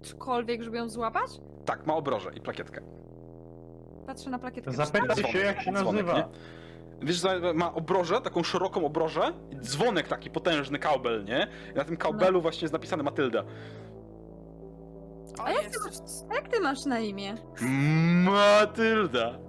cokolwiek, 0.02 0.62
żeby 0.62 0.76
ją 0.76 0.88
złapać? 0.88 1.30
Tak, 1.64 1.86
ma 1.86 1.94
obroże 1.94 2.30
i 2.36 2.40
plakietkę. 2.40 2.80
Patrzę 4.06 4.30
na 4.30 4.38
plakietkę. 4.38 4.72
Zapytaj 4.72 5.08
Dzwonek, 5.16 5.32
się, 5.32 5.38
jak 5.38 5.60
się 5.62 5.72
dzwonek, 5.72 5.84
nazywa. 6.06 6.28
Wiesz, 7.02 7.16
że 7.22 7.54
ma 7.54 7.74
obrożę, 7.74 8.20
taką 8.20 8.42
szeroką 8.42 8.86
obrożę, 8.86 9.32
i 9.50 9.56
dzwonek 9.56 10.08
taki 10.08 10.30
potężny, 10.30 10.78
kaubel, 10.78 11.24
nie? 11.24 11.46
I 11.72 11.76
na 11.76 11.84
tym 11.84 11.96
kaubelu 11.96 12.40
właśnie 12.42 12.64
jest 12.64 12.72
napisane 12.72 13.02
Matylda. 13.02 13.44
A 15.44 15.52
jak 15.52 15.62
ty. 15.62 15.78
A 16.30 16.34
jak 16.34 16.48
ty 16.48 16.60
masz 16.60 16.84
na 16.84 16.98
imię? 16.98 17.34
Matylda! 18.24 19.48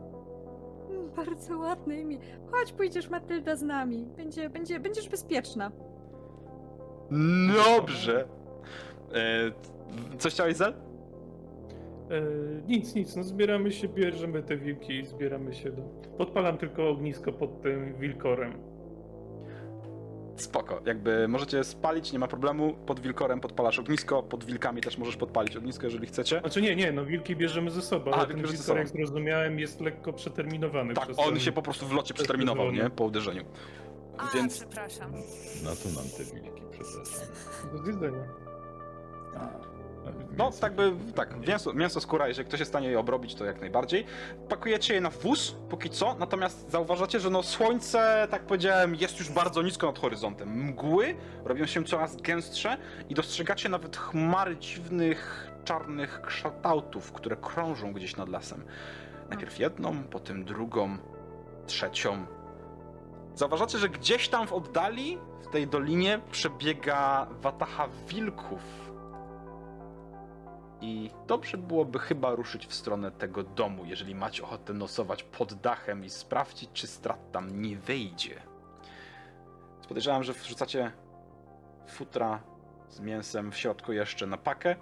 bardzo 1.26 1.58
ładne 1.58 2.00
imię. 2.00 2.18
Chodź, 2.52 2.72
pójdziesz 2.72 3.10
Matylda 3.10 3.56
z 3.56 3.62
nami. 3.62 4.06
Będzie, 4.18 4.50
będzie, 4.50 4.80
będziesz 4.80 5.10
bezpieczna. 5.10 5.72
Dobrze. 7.66 8.28
E, 9.14 10.18
coś 10.18 10.34
chciałeś, 10.34 10.56
Zel? 10.56 10.74
E, 12.10 12.22
nic, 12.68 12.95
nic, 12.95 13.16
no 13.16 13.24
zbieramy 13.24 13.72
się, 13.72 13.88
bierzemy 13.88 14.43
te 14.43 14.57
wilki 14.57 14.99
i 14.99 15.05
zbieramy 15.05 15.53
się 15.53 15.72
do... 15.72 15.82
Podpalam 16.18 16.57
tylko 16.57 16.89
ognisko 16.89 17.32
pod 17.32 17.62
tym 17.62 17.95
wilkorem. 17.99 18.53
Spoko, 20.36 20.82
jakby 20.86 21.28
możecie 21.28 21.64
spalić, 21.64 22.14
nie 22.14 22.20
ma 22.20 22.28
problemu. 22.28 22.74
Pod 22.86 22.99
wilkorem 22.99 23.39
podpalasz 23.39 23.80
ognisko, 23.80 24.24
pod 24.24 24.43
wilkami 24.45 24.82
też 24.82 24.97
możesz 24.97 25.18
podpalić 25.18 25.57
ognisko, 25.57 25.86
jeżeli 25.86 26.07
chcecie. 26.07 26.39
Znaczy 26.39 26.62
nie, 26.62 26.76
nie, 26.76 26.91
no 26.91 27.05
wilki 27.05 27.36
bierzemy 27.36 27.72
ze 27.72 27.82
sobą, 27.82 28.12
A, 28.12 28.26
ten 28.26 28.38
wilkor, 28.43 28.78
jak 28.78 28.88
zrozumiałem, 28.88 29.60
jest 29.60 29.82
lekko 29.82 30.14
przeterminowany. 30.14 30.93
Tak, 30.93 31.03
przez 31.03 31.20
on 31.20 31.26
ten- 31.30 31.39
się 31.39 31.51
po 31.51 31.62
prostu 31.62 31.86
w 31.88 31.93
locie 31.93 32.14
przeterminował, 32.14 32.72
nie? 32.72 32.89
Po 32.89 33.03
uderzeniu. 33.03 33.43
A, 34.18 34.28
Więc 34.36 34.57
przepraszam. 34.60 35.12
Na 35.64 35.70
to 35.76 35.89
nam 35.99 36.05
te 36.18 36.24
wilki, 36.34 36.62
przepraszam. 36.72 37.28
Do 37.72 37.84
zjedzenia. 37.84 38.24
A, 39.38 39.49
No, 40.38 40.52
tak 40.62 40.76
by, 40.76 40.91
tak, 41.16 41.47
mięso, 41.47 41.74
mięso, 41.74 42.02
skóra, 42.02 42.28
jeżeli 42.28 42.47
ktoś 42.47 42.60
jest 42.60 42.72
w 42.72 42.74
stanie 42.74 42.89
je 42.89 43.00
obrobić, 43.00 43.36
to 43.36 43.45
jak 43.45 43.62
najbardziej. 43.62 44.06
Pakujecie 44.50 44.93
je 44.93 45.02
na 45.02 45.10
wóz, 45.10 45.56
póki 45.70 45.89
co, 45.89 46.16
natomiast 46.20 46.72
zauważacie, 46.72 47.20
że 47.20 47.30
no 47.30 47.43
słońce, 47.43 48.28
tak 48.32 48.41
powiedziałem, 48.41 48.95
jest 48.95 49.20
już 49.20 49.30
bardzo 49.30 49.62
nisko 49.62 49.88
nad 49.88 50.00
horyzontem. 50.00 50.64
Mgły 50.64 51.16
robią 51.45 51.66
się 51.66 51.84
coraz 51.84 52.16
gęstsze 52.16 52.78
i 53.10 53.14
dostrzegacie 53.14 53.70
nawet 53.70 53.97
chmary 53.97 54.58
dziwnych, 54.58 55.52
czarnych 55.66 56.22
kształtów, 56.22 57.12
które 57.12 57.36
krążą 57.36 57.93
gdzieś 57.93 58.16
nad 58.16 58.30
lasem. 58.30 58.64
Najpierw 59.30 59.60
jedną, 59.60 60.04
potem 60.04 60.45
drugą, 60.45 60.97
trzecią. 61.68 62.26
Zauważacie, 63.36 63.78
że 63.78 63.89
gdzieś 63.89 64.30
tam 64.30 64.47
w 64.47 64.54
oddali, 64.54 65.18
w 65.41 65.47
tej 65.47 65.68
dolinie, 65.68 66.20
przebiega 66.32 67.28
wataha 67.41 67.88
wilków. 68.08 68.88
I 70.82 71.11
dobrze 71.27 71.57
byłoby 71.57 71.99
chyba 71.99 72.36
ruszyć 72.36 72.67
w 72.67 72.73
stronę 72.73 73.11
tego 73.11 73.43
domu, 73.43 73.86
jeżeli 73.86 74.15
macie 74.15 74.43
ochotę 74.43 74.73
nosować 74.73 75.23
pod 75.23 75.53
dachem 75.53 76.05
i 76.05 76.09
sprawdzić, 76.09 76.69
czy 76.73 76.88
strat 76.88 77.32
tam 77.32 77.61
nie 77.61 77.77
wejdzie. 77.77 78.41
Podejrzewam, 79.88 80.23
że 80.23 80.34
wrzucacie 80.34 80.91
futra 81.88 82.39
z 82.89 82.99
mięsem 82.99 83.51
w 83.51 83.57
środku 83.57 83.93
jeszcze 83.93 84.27
na 84.27 84.38
pakę. 84.38 84.75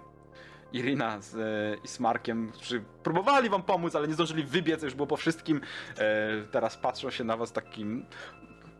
Irina 0.72 1.20
z, 1.20 1.34
e, 1.34 1.84
i 1.84 1.88
z 1.88 2.00
Markiem, 2.00 2.52
którzy 2.52 2.84
próbowali 3.02 3.48
wam 3.48 3.62
pomóc, 3.62 3.94
ale 3.94 4.08
nie 4.08 4.14
zdążyli 4.14 4.44
wybiec, 4.44 4.82
już 4.82 4.94
było 4.94 5.06
po 5.06 5.16
wszystkim. 5.16 5.60
E, 5.98 6.42
teraz 6.50 6.76
patrzą 6.76 7.10
się 7.10 7.24
na 7.24 7.36
was 7.36 7.52
takim 7.52 8.06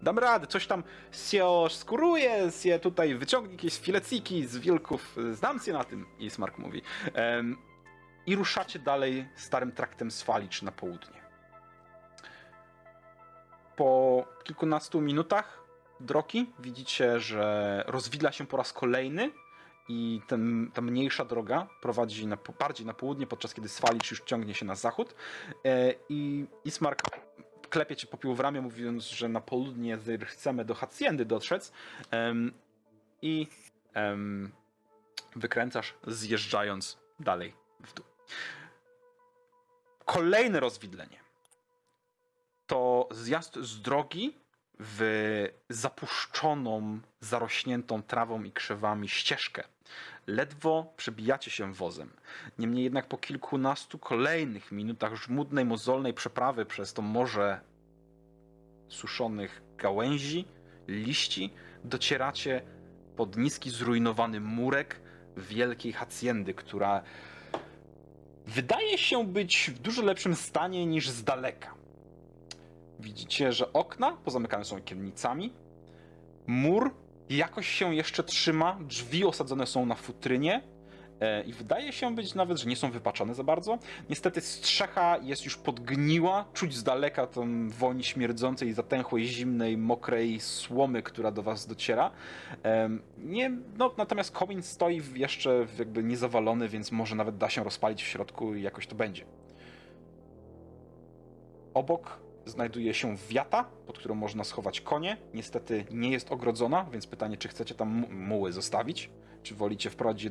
dam 0.02 0.18
radę, 0.18 0.46
coś 0.46 0.66
tam 0.66 0.82
się 1.12 1.48
skóruje, 1.70 2.50
się 2.62 2.78
tutaj 2.78 3.14
wyciągnie 3.14 3.52
jakieś 3.52 3.78
fileciki 3.78 4.46
z 4.46 4.56
wilków, 4.56 5.16
znam 5.32 5.60
się 5.60 5.72
na 5.72 5.84
tym, 5.84 6.06
i 6.18 6.30
Smark 6.30 6.58
mówi. 6.58 6.82
I 8.26 8.36
ruszacie 8.36 8.78
dalej 8.78 9.28
starym 9.36 9.72
traktem 9.72 10.10
Swalicz 10.10 10.62
na 10.62 10.72
południe. 10.72 11.18
Po 13.76 14.24
kilkunastu 14.44 15.00
minutach 15.00 15.64
drogi 16.00 16.52
widzicie, 16.58 17.20
że 17.20 17.84
rozwidla 17.86 18.32
się 18.32 18.46
po 18.46 18.56
raz 18.56 18.72
kolejny 18.72 19.30
i 19.88 20.20
ten, 20.26 20.70
ta 20.74 20.80
mniejsza 20.80 21.24
droga 21.24 21.66
prowadzi 21.80 22.26
na, 22.26 22.38
bardziej 22.58 22.86
na 22.86 22.94
południe, 22.94 23.26
podczas 23.26 23.54
kiedy 23.54 23.68
Swalicz 23.68 24.10
już 24.10 24.20
ciągnie 24.20 24.54
się 24.54 24.66
na 24.66 24.74
zachód. 24.74 25.14
E, 25.64 25.94
I 26.08 26.46
Ismark 26.64 27.02
klepie 27.68 27.96
cię 27.96 28.06
popiół 28.06 28.34
w 28.34 28.40
ramię, 28.40 28.60
mówiąc, 28.60 29.04
że 29.04 29.28
na 29.28 29.40
południe 29.40 29.98
chcemy 30.26 30.64
do 30.64 30.74
Haciendy 30.74 31.24
dotrzec 31.24 31.72
em, 32.10 32.52
i 33.22 33.46
em, 33.94 34.52
wykręcasz, 35.36 35.94
zjeżdżając 36.06 36.98
dalej 37.20 37.54
w 37.80 37.92
dół. 37.92 38.04
Kolejne 40.04 40.60
rozwidlenie 40.60 41.18
to 42.66 43.08
zjazd 43.10 43.58
z 43.58 43.80
drogi 43.82 44.36
w 44.80 45.00
zapuszczoną, 45.68 47.00
zarośniętą 47.20 48.02
trawą 48.02 48.42
i 48.42 48.52
krzewami 48.52 49.08
ścieżkę. 49.08 49.64
Ledwo 50.28 50.92
przebijacie 50.96 51.50
się 51.50 51.72
wozem. 51.72 52.10
Niemniej 52.58 52.84
jednak 52.84 53.06
po 53.06 53.16
kilkunastu 53.16 53.98
kolejnych 53.98 54.72
minutach 54.72 55.14
żmudnej, 55.14 55.64
mozolnej 55.64 56.14
przeprawy 56.14 56.66
przez 56.66 56.92
to 56.92 57.02
morze 57.02 57.60
suszonych 58.88 59.62
gałęzi, 59.76 60.44
liści, 60.88 61.50
docieracie 61.84 62.62
pod 63.16 63.36
niski, 63.36 63.70
zrujnowany 63.70 64.40
murek 64.40 65.00
wielkiej 65.36 65.92
haciendy, 65.92 66.54
która 66.54 67.02
wydaje 68.46 68.98
się 68.98 69.26
być 69.26 69.70
w 69.74 69.78
dużo 69.78 70.02
lepszym 70.02 70.34
stanie 70.34 70.86
niż 70.86 71.08
z 71.10 71.24
daleka. 71.24 71.74
Widzicie, 73.00 73.52
że 73.52 73.72
okna 73.72 74.12
pozamykane 74.12 74.64
są 74.64 74.76
okiennicami, 74.76 75.52
mur 76.46 76.94
jakoś 77.36 77.68
się 77.68 77.94
jeszcze 77.94 78.24
trzyma, 78.24 78.78
drzwi 78.80 79.24
osadzone 79.24 79.66
są 79.66 79.86
na 79.86 79.94
futrynie 79.94 80.62
e, 81.20 81.42
i 81.42 81.52
wydaje 81.52 81.92
się 81.92 82.14
być 82.14 82.34
nawet, 82.34 82.58
że 82.58 82.68
nie 82.68 82.76
są 82.76 82.90
wypaczone 82.90 83.34
za 83.34 83.44
bardzo. 83.44 83.78
Niestety 84.10 84.40
strzecha 84.40 85.18
jest 85.22 85.44
już 85.44 85.56
podgniła, 85.56 86.44
czuć 86.54 86.76
z 86.76 86.82
daleka 86.82 87.26
tą 87.26 87.68
woń 87.68 88.02
śmierdzącej, 88.02 88.72
zatęchłej, 88.72 89.26
zimnej, 89.26 89.76
mokrej 89.76 90.40
słomy, 90.40 91.02
która 91.02 91.30
do 91.30 91.42
was 91.42 91.66
dociera. 91.66 92.10
Em, 92.62 93.02
Nie, 93.18 93.50
no, 93.78 93.94
natomiast 93.96 94.30
komin 94.32 94.62
stoi 94.62 95.02
jeszcze 95.14 95.66
jakby 95.78 96.04
niezawalony, 96.04 96.68
więc 96.68 96.92
może 96.92 97.16
nawet 97.16 97.36
da 97.36 97.50
się 97.50 97.64
rozpalić 97.64 98.02
w 98.02 98.06
środku 98.06 98.54
i 98.54 98.62
jakoś 98.62 98.86
to 98.86 98.94
będzie. 98.94 99.24
Obok 101.74 102.27
znajduje 102.48 102.94
się 102.94 103.16
wiata, 103.28 103.64
pod 103.86 103.98
którą 103.98 104.14
można 104.14 104.44
schować 104.44 104.80
konie. 104.80 105.16
Niestety 105.34 105.84
nie 105.90 106.10
jest 106.10 106.32
ogrodzona, 106.32 106.86
więc 106.92 107.06
pytanie, 107.06 107.36
czy 107.36 107.48
chcecie 107.48 107.74
tam 107.74 107.88
mu- 107.88 108.10
muły 108.10 108.52
zostawić, 108.52 109.10
czy 109.42 109.54
wolicie 109.54 109.90
wprowadzić 109.90 110.24
je 110.24 110.30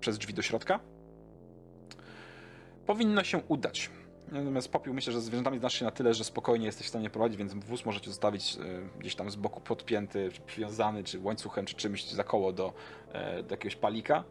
przez 0.00 0.18
drzwi 0.18 0.34
do 0.34 0.42
środka. 0.42 0.80
Powinno 2.86 3.24
się 3.24 3.38
udać. 3.38 3.90
Natomiast 4.32 4.72
popiół 4.72 4.94
myślę, 4.94 5.12
że 5.12 5.20
z 5.20 5.24
zwierzętami 5.24 5.58
znasz 5.58 5.74
się 5.74 5.84
na 5.84 5.90
tyle, 5.90 6.14
że 6.14 6.24
spokojnie 6.24 6.66
jesteś 6.66 6.86
w 6.86 6.88
stanie 6.88 7.10
prowadzić, 7.10 7.38
więc 7.38 7.54
wóz 7.54 7.84
możecie 7.84 8.10
zostawić 8.10 8.56
e, 8.56 8.98
gdzieś 8.98 9.14
tam 9.14 9.30
z 9.30 9.36
boku 9.36 9.60
podpięty, 9.60 10.30
czy 10.32 10.40
przywiązany, 10.40 11.04
czy 11.04 11.20
łańcuchem, 11.20 11.66
czy 11.66 11.74
czymś 11.74 12.10
za 12.10 12.24
koło 12.24 12.52
do, 12.52 12.72
e, 13.12 13.42
do 13.42 13.50
jakiegoś 13.54 13.76
palika, 13.76 14.24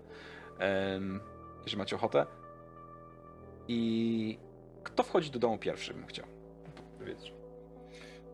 jeżeli 1.64 1.78
macie 1.78 1.96
ochotę. 1.96 2.26
I 3.68 4.40
kto 4.84 5.04
wchodzi 5.04 5.32
do 5.32 5.40
domu 5.40 5.58
pierwszy, 5.58 5.94
bym 5.94 6.06
chciał 6.06 6.37
powiedzieć. 7.16 7.34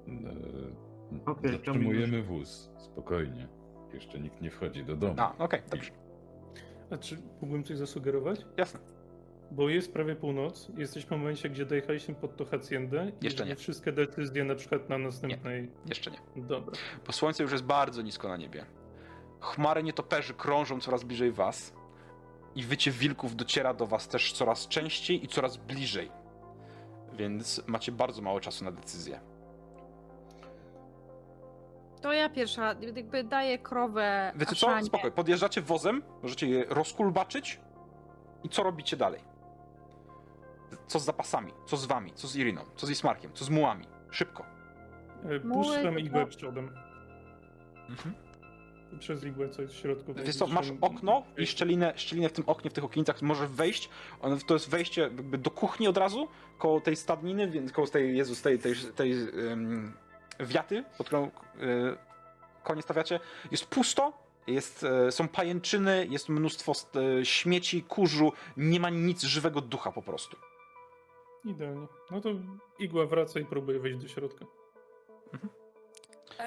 E, 0.07 1.31
Okej, 1.31 1.51
Zatrzymujemy 1.51 2.23
wóz, 2.23 2.69
spokojnie. 2.77 3.47
Jeszcze 3.93 4.19
nikt 4.19 4.41
nie 4.41 4.51
wchodzi 4.51 4.85
do 4.85 4.95
domu. 4.95 5.15
A, 5.17 5.37
okej, 5.37 5.61
dobrze. 5.71 5.91
A 6.89 6.97
czy 6.97 7.17
mógłbym 7.41 7.63
coś 7.63 7.77
zasugerować? 7.77 8.45
Jasne. 8.57 8.79
Bo 9.51 9.69
jest 9.69 9.93
prawie 9.93 10.15
północ, 10.15 10.69
jesteśmy 10.77 11.17
w 11.17 11.19
momencie, 11.19 11.49
gdzie 11.49 11.65
dojechaliśmy 11.65 12.15
pod 12.15 12.37
tą 12.37 12.45
haciendę 12.45 13.11
i 13.21 13.25
Jeszcze 13.25 13.45
nie. 13.45 13.55
wszystkie 13.55 13.91
decyzje 13.91 14.43
na 14.43 14.55
przykład 14.55 14.89
na 14.89 14.97
następnej... 14.97 15.71
Jeszcze 15.85 16.11
nie. 16.11 16.17
Dobra. 16.35 16.73
Bo 17.07 17.11
słońce 17.13 17.43
już 17.43 17.51
jest 17.51 17.63
bardzo 17.63 18.01
nisko 18.01 18.27
na 18.27 18.37
niebie. 18.37 18.65
Chmary 19.39 19.83
nietoperzy 19.83 20.33
krążą 20.33 20.79
coraz 20.79 21.03
bliżej 21.03 21.31
was 21.31 21.73
i 22.55 22.63
wycie 22.63 22.91
wilków 22.91 23.35
dociera 23.35 23.73
do 23.73 23.87
was 23.87 24.07
też 24.07 24.33
coraz 24.33 24.67
częściej 24.67 25.25
i 25.25 25.27
coraz 25.27 25.57
bliżej. 25.57 26.11
Więc 27.13 27.61
macie 27.67 27.91
bardzo 27.91 28.21
mało 28.21 28.39
czasu 28.39 28.65
na 28.65 28.71
decyzję. 28.71 29.19
To 32.01 32.13
ja 32.13 32.29
pierwsza, 32.29 32.75
jakby 32.81 33.23
daję 33.23 33.57
krowę 33.59 34.31
Wiecie 34.35 34.55
co? 34.55 34.67
Aszanie. 34.67 34.85
Spokoj, 34.85 35.11
podjeżdżacie 35.11 35.61
wozem, 35.61 36.03
możecie 36.23 36.47
je 36.47 36.65
rozkulbaczyć 36.69 37.59
i 38.43 38.49
co 38.49 38.63
robicie 38.63 38.97
dalej? 38.97 39.21
Co 40.87 40.99
z 40.99 41.05
zapasami? 41.05 41.53
Co 41.65 41.77
z 41.77 41.85
wami? 41.85 42.13
Co 42.13 42.27
z 42.27 42.35
Iriną? 42.35 42.61
Co 42.75 42.87
z 42.87 42.89
Ismarkiem? 42.89 43.31
Co 43.33 43.45
z 43.45 43.49
mułami? 43.49 43.87
Szybko. 44.11 44.45
E, 45.23 45.39
Muły, 45.47 45.65
Puszczam 45.65 45.99
igłę 45.99 46.25
przodem. 46.27 46.71
Mhm. 47.89 48.15
Przez 48.99 49.23
igłę, 49.23 49.49
co 49.49 49.61
jest 49.61 49.73
w 49.73 49.77
środku. 49.77 50.13
Wiesz 50.13 50.35
co, 50.35 50.47
masz 50.47 50.71
okno 50.81 51.23
i 51.37 51.47
szczelinę, 51.47 51.93
szczelinę 51.95 52.29
w 52.29 52.33
tym 52.33 52.43
oknie, 52.47 52.69
w 52.69 52.73
tych 52.73 52.83
okienicach 52.83 53.21
możesz 53.21 53.49
wejść. 53.49 53.89
To 54.47 54.53
jest 54.53 54.69
wejście 54.69 55.01
jakby 55.01 55.37
do 55.37 55.51
kuchni 55.51 55.87
od 55.87 55.97
razu, 55.97 56.27
koło 56.57 56.81
tej 56.81 56.95
stadniny, 56.95 57.47
więc 57.47 57.71
koło 57.71 57.87
tej, 57.87 58.17
Jezus, 58.17 58.41
tej, 58.41 58.59
tej, 58.59 58.75
tej 58.95 59.11
em, 59.51 59.93
wiaty, 60.39 60.83
pod 60.97 61.07
którą 61.07 61.23
e, 61.23 61.31
konie 62.63 62.81
stawiacie. 62.81 63.19
Jest 63.51 63.65
pusto, 63.65 64.13
jest, 64.47 64.83
e, 64.83 65.11
są 65.11 65.27
pajęczyny, 65.27 66.07
jest 66.09 66.29
mnóstwo 66.29 66.73
st- 66.73 66.95
e, 66.95 67.25
śmieci, 67.25 67.83
kurzu, 67.83 68.31
nie 68.57 68.79
ma 68.79 68.89
nic 68.89 69.23
żywego 69.23 69.61
ducha 69.61 69.91
po 69.91 70.01
prostu. 70.01 70.37
Idealnie. 71.45 71.87
No 72.11 72.21
to 72.21 72.29
igła 72.79 73.05
wraca 73.05 73.39
i 73.39 73.45
próbuje 73.45 73.79
wejść 73.79 73.97
do 73.99 74.07
środka. 74.07 74.45
E, 75.33 75.37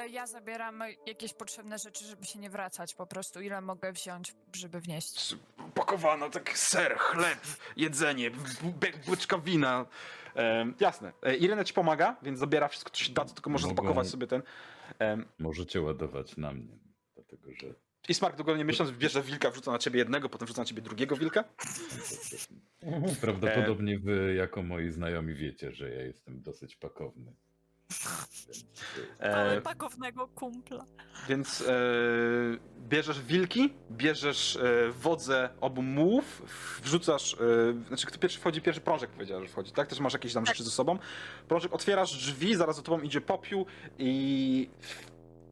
Ja 0.05 0.27
zabieram 0.27 0.83
jakieś 1.07 1.33
potrzebne 1.35 1.79
rzeczy, 1.79 2.05
żeby 2.05 2.25
się 2.25 2.39
nie 2.39 2.51
wracać 2.51 2.95
po 2.95 3.07
prostu. 3.07 3.41
Ile 3.41 3.61
mogę 3.61 3.93
wziąć, 3.93 4.35
żeby 4.57 4.81
wnieść? 4.81 5.37
Pakowano 5.75 6.31
tak 6.31 6.59
ser, 6.59 6.97
chleb, 6.99 7.39
jedzenie, 7.77 8.31
beczka 9.09 9.39
wina. 9.39 9.87
Em, 10.35 10.75
jasne. 10.81 11.13
E, 11.23 11.37
Irena 11.37 11.65
ci 11.65 11.73
pomaga, 11.75 12.17
więc 12.23 12.39
zabiera 12.39 12.69
wszystko, 12.69 12.91
co 12.91 13.05
się 13.05 13.13
da, 13.13 13.25
tylko 13.25 13.51
może 13.51 13.67
Mogą- 13.67 13.77
zapakować 13.77 14.09
sobie 14.09 14.27
ten. 14.27 14.43
Możecie 15.39 15.81
ładować 15.83 16.37
na 16.37 16.53
mnie, 16.53 16.79
dlatego 17.15 17.51
że 17.61 17.67
I 18.09 18.15
Smark 18.15 18.37
długo 18.37 18.57
nie 18.57 18.65
myśląc, 18.65 18.91
bierze 18.91 19.23
wilka, 19.23 19.51
wrzuca 19.51 19.73
na 19.73 19.79
ciebie 19.79 19.99
jednego, 19.99 20.29
potem 20.29 20.47
wrzuca 20.47 20.63
na 20.63 20.67
ciebie 20.67 20.83
drugiego 20.83 21.17
wilka. 21.17 21.45
prawdopodobnie 23.21 23.99
wy 23.99 24.35
jako 24.35 24.63
moi 24.63 24.91
znajomi 24.91 25.35
wiecie, 25.35 25.73
że 25.73 25.91
ja 25.91 26.03
jestem 26.03 26.43
dosyć 26.43 26.77
pakowny. 26.77 27.33
Ale 29.21 29.57
E, 29.57 29.61
pakownego 29.61 30.29
kumpla. 30.29 30.85
Więc 31.29 31.61
e, 31.61 31.75
bierzesz 32.89 33.21
wilki, 33.23 33.75
bierzesz 33.91 34.57
e, 34.57 34.91
wodze 34.91 35.49
obu 35.61 35.83
mułów, 35.83 36.43
wrzucasz, 36.85 37.35
e, 37.35 37.89
znaczy 37.89 38.07
kto 38.07 38.19
pierwszy 38.19 38.41
wchodzi, 38.41 38.61
pierwszy 38.61 38.81
prążek 38.81 39.11
powiedział, 39.11 39.43
że 39.43 39.49
wchodzi, 39.49 39.73
tak? 39.73 39.89
Też 39.89 40.01
masz 40.01 40.13
jakieś 40.13 40.33
tam 40.35 40.47
rzeczy 40.47 40.65
ze 40.65 40.71
sobą. 40.71 40.99
Prążek, 41.49 41.73
otwierasz 41.73 42.13
drzwi, 42.17 42.57
zaraz 42.57 42.77
za 42.77 42.83
tobą 42.83 43.01
idzie 43.01 43.21
popiół 43.21 43.67
i 43.99 44.71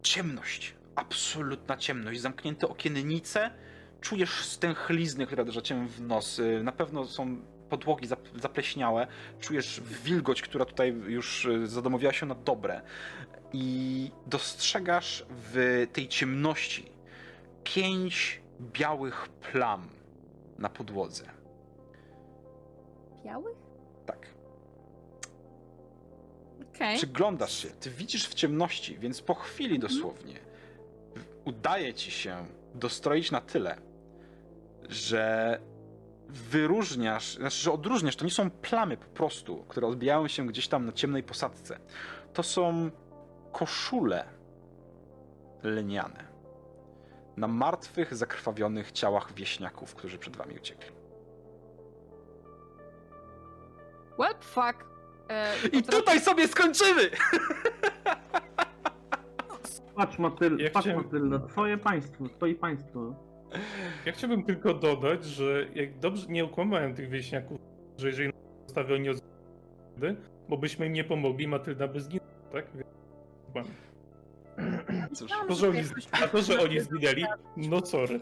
ciemność, 0.03 0.75
absolutna 0.95 1.77
ciemność, 1.77 2.21
zamknięte 2.21 2.69
okiennice, 2.69 3.51
czujesz 4.01 4.45
stęchlizny, 4.45 5.27
które 5.27 5.43
uderza 5.43 5.61
cię 5.63 5.87
w 5.87 6.01
nos, 6.01 6.41
E, 6.41 6.63
na 6.63 6.73
pewno 6.73 7.05
są 7.07 7.54
podłogi 7.79 8.09
zap- 8.09 8.41
zapleśniałe, 8.41 9.07
czujesz 9.41 9.81
wilgoć, 10.05 10.43
która 10.43 10.65
tutaj 10.65 10.95
już 11.07 11.47
e, 11.47 11.67
zadomowiła 11.67 12.13
się 12.13 12.27
na 12.27 12.35
dobre 12.35 12.81
i 13.53 14.11
dostrzegasz 14.27 15.27
w 15.31 15.87
tej 15.93 16.09
ciemności 16.09 16.93
pięć 17.65 18.41
białych 18.61 19.29
plam 19.29 19.89
na 20.59 20.69
podłodze. 20.69 21.25
Białych? 23.25 23.57
Tak. 24.07 24.29
Okej. 26.75 26.97
Przyglądasz 26.97 27.59
się, 27.63 27.69
ty 27.69 27.91
widzisz 27.91 28.29
w 28.29 28.35
ciemności, 28.35 28.99
więc 28.99 29.23
po 29.23 29.35
chwili 29.35 29.79
dosłownie 29.79 30.35
udaje 31.45 31.95
ci 31.95 32.11
się 32.11 32.47
dostroić 32.75 33.31
na 33.31 33.41
tyle, 33.41 33.77
że 34.89 35.61
wyróżniasz, 36.29 37.35
znaczy, 37.37 37.57
że 37.57 37.73
odróżniasz, 37.73 38.17
to 38.17 38.25
nie 38.25 38.31
są 38.31 38.51
plamy 38.51 38.97
po 38.97 39.07
prostu, 39.07 39.65
które 39.69 39.87
odbijają 39.87 40.29
się 40.29 40.47
gdzieś 40.47 40.69
tam 40.69 40.87
na 40.87 40.93
ciemnej 40.93 41.23
posadce. 41.23 41.79
To 42.33 42.43
są 42.43 42.91
koszule 43.53 44.25
lniane 45.63 46.25
na 47.37 47.49
martwych, 47.49 48.15
zakrwawionych 48.15 48.93
ciałach 48.93 49.33
wieśniaków, 49.35 49.95
którzy 49.95 50.19
przed 50.19 50.37
wami 50.37 50.57
uciekli. 50.57 50.91
What 54.21 54.45
fuck? 54.45 54.85
E, 55.29 55.53
I 55.73 55.83
tutaj 55.83 56.21
sobie 56.21 56.49
skończymy! 56.49 57.11
Patrz 59.97 60.19
Matyl, 60.19 60.57
Ja 60.59 60.71
patrz 60.71 60.87
chciałem- 60.87 61.05
Matylda, 61.05 61.39
twoje 61.39 61.79
państwo, 61.79 62.25
twoje 62.37 62.55
państwo. 62.55 63.15
Ja 64.07 64.13
chciałbym 64.13 64.43
tylko 64.43 64.75
dodać, 64.75 65.25
że 65.25 65.67
jak 65.75 65.99
dobrze 65.99 66.27
nie 66.29 66.45
okłamałem 66.45 66.95
tych 66.95 67.09
wieśniaków, 67.09 67.59
że 67.99 68.07
jeżeli 68.09 68.33
zostawią 68.67 68.97
nie 68.97 69.13
bo 70.49 70.57
byśmy 70.57 70.87
im 70.87 70.93
nie 70.93 71.05
pomogli, 71.05 71.49
Matylda 71.49 71.89
by 71.89 72.01
zginęła, 72.01 72.31
tak? 72.53 72.67
Więc-. 72.75 73.69
Cóż, 75.15 75.31
To, 75.49 75.55
że 75.55 75.69
oni, 75.69 75.81
a 76.13 76.29
to, 76.29 76.43
że 76.43 76.63
oni 76.63 76.81
zginęli, 76.81 77.25
no 77.57 77.87
sorry. 77.87 78.21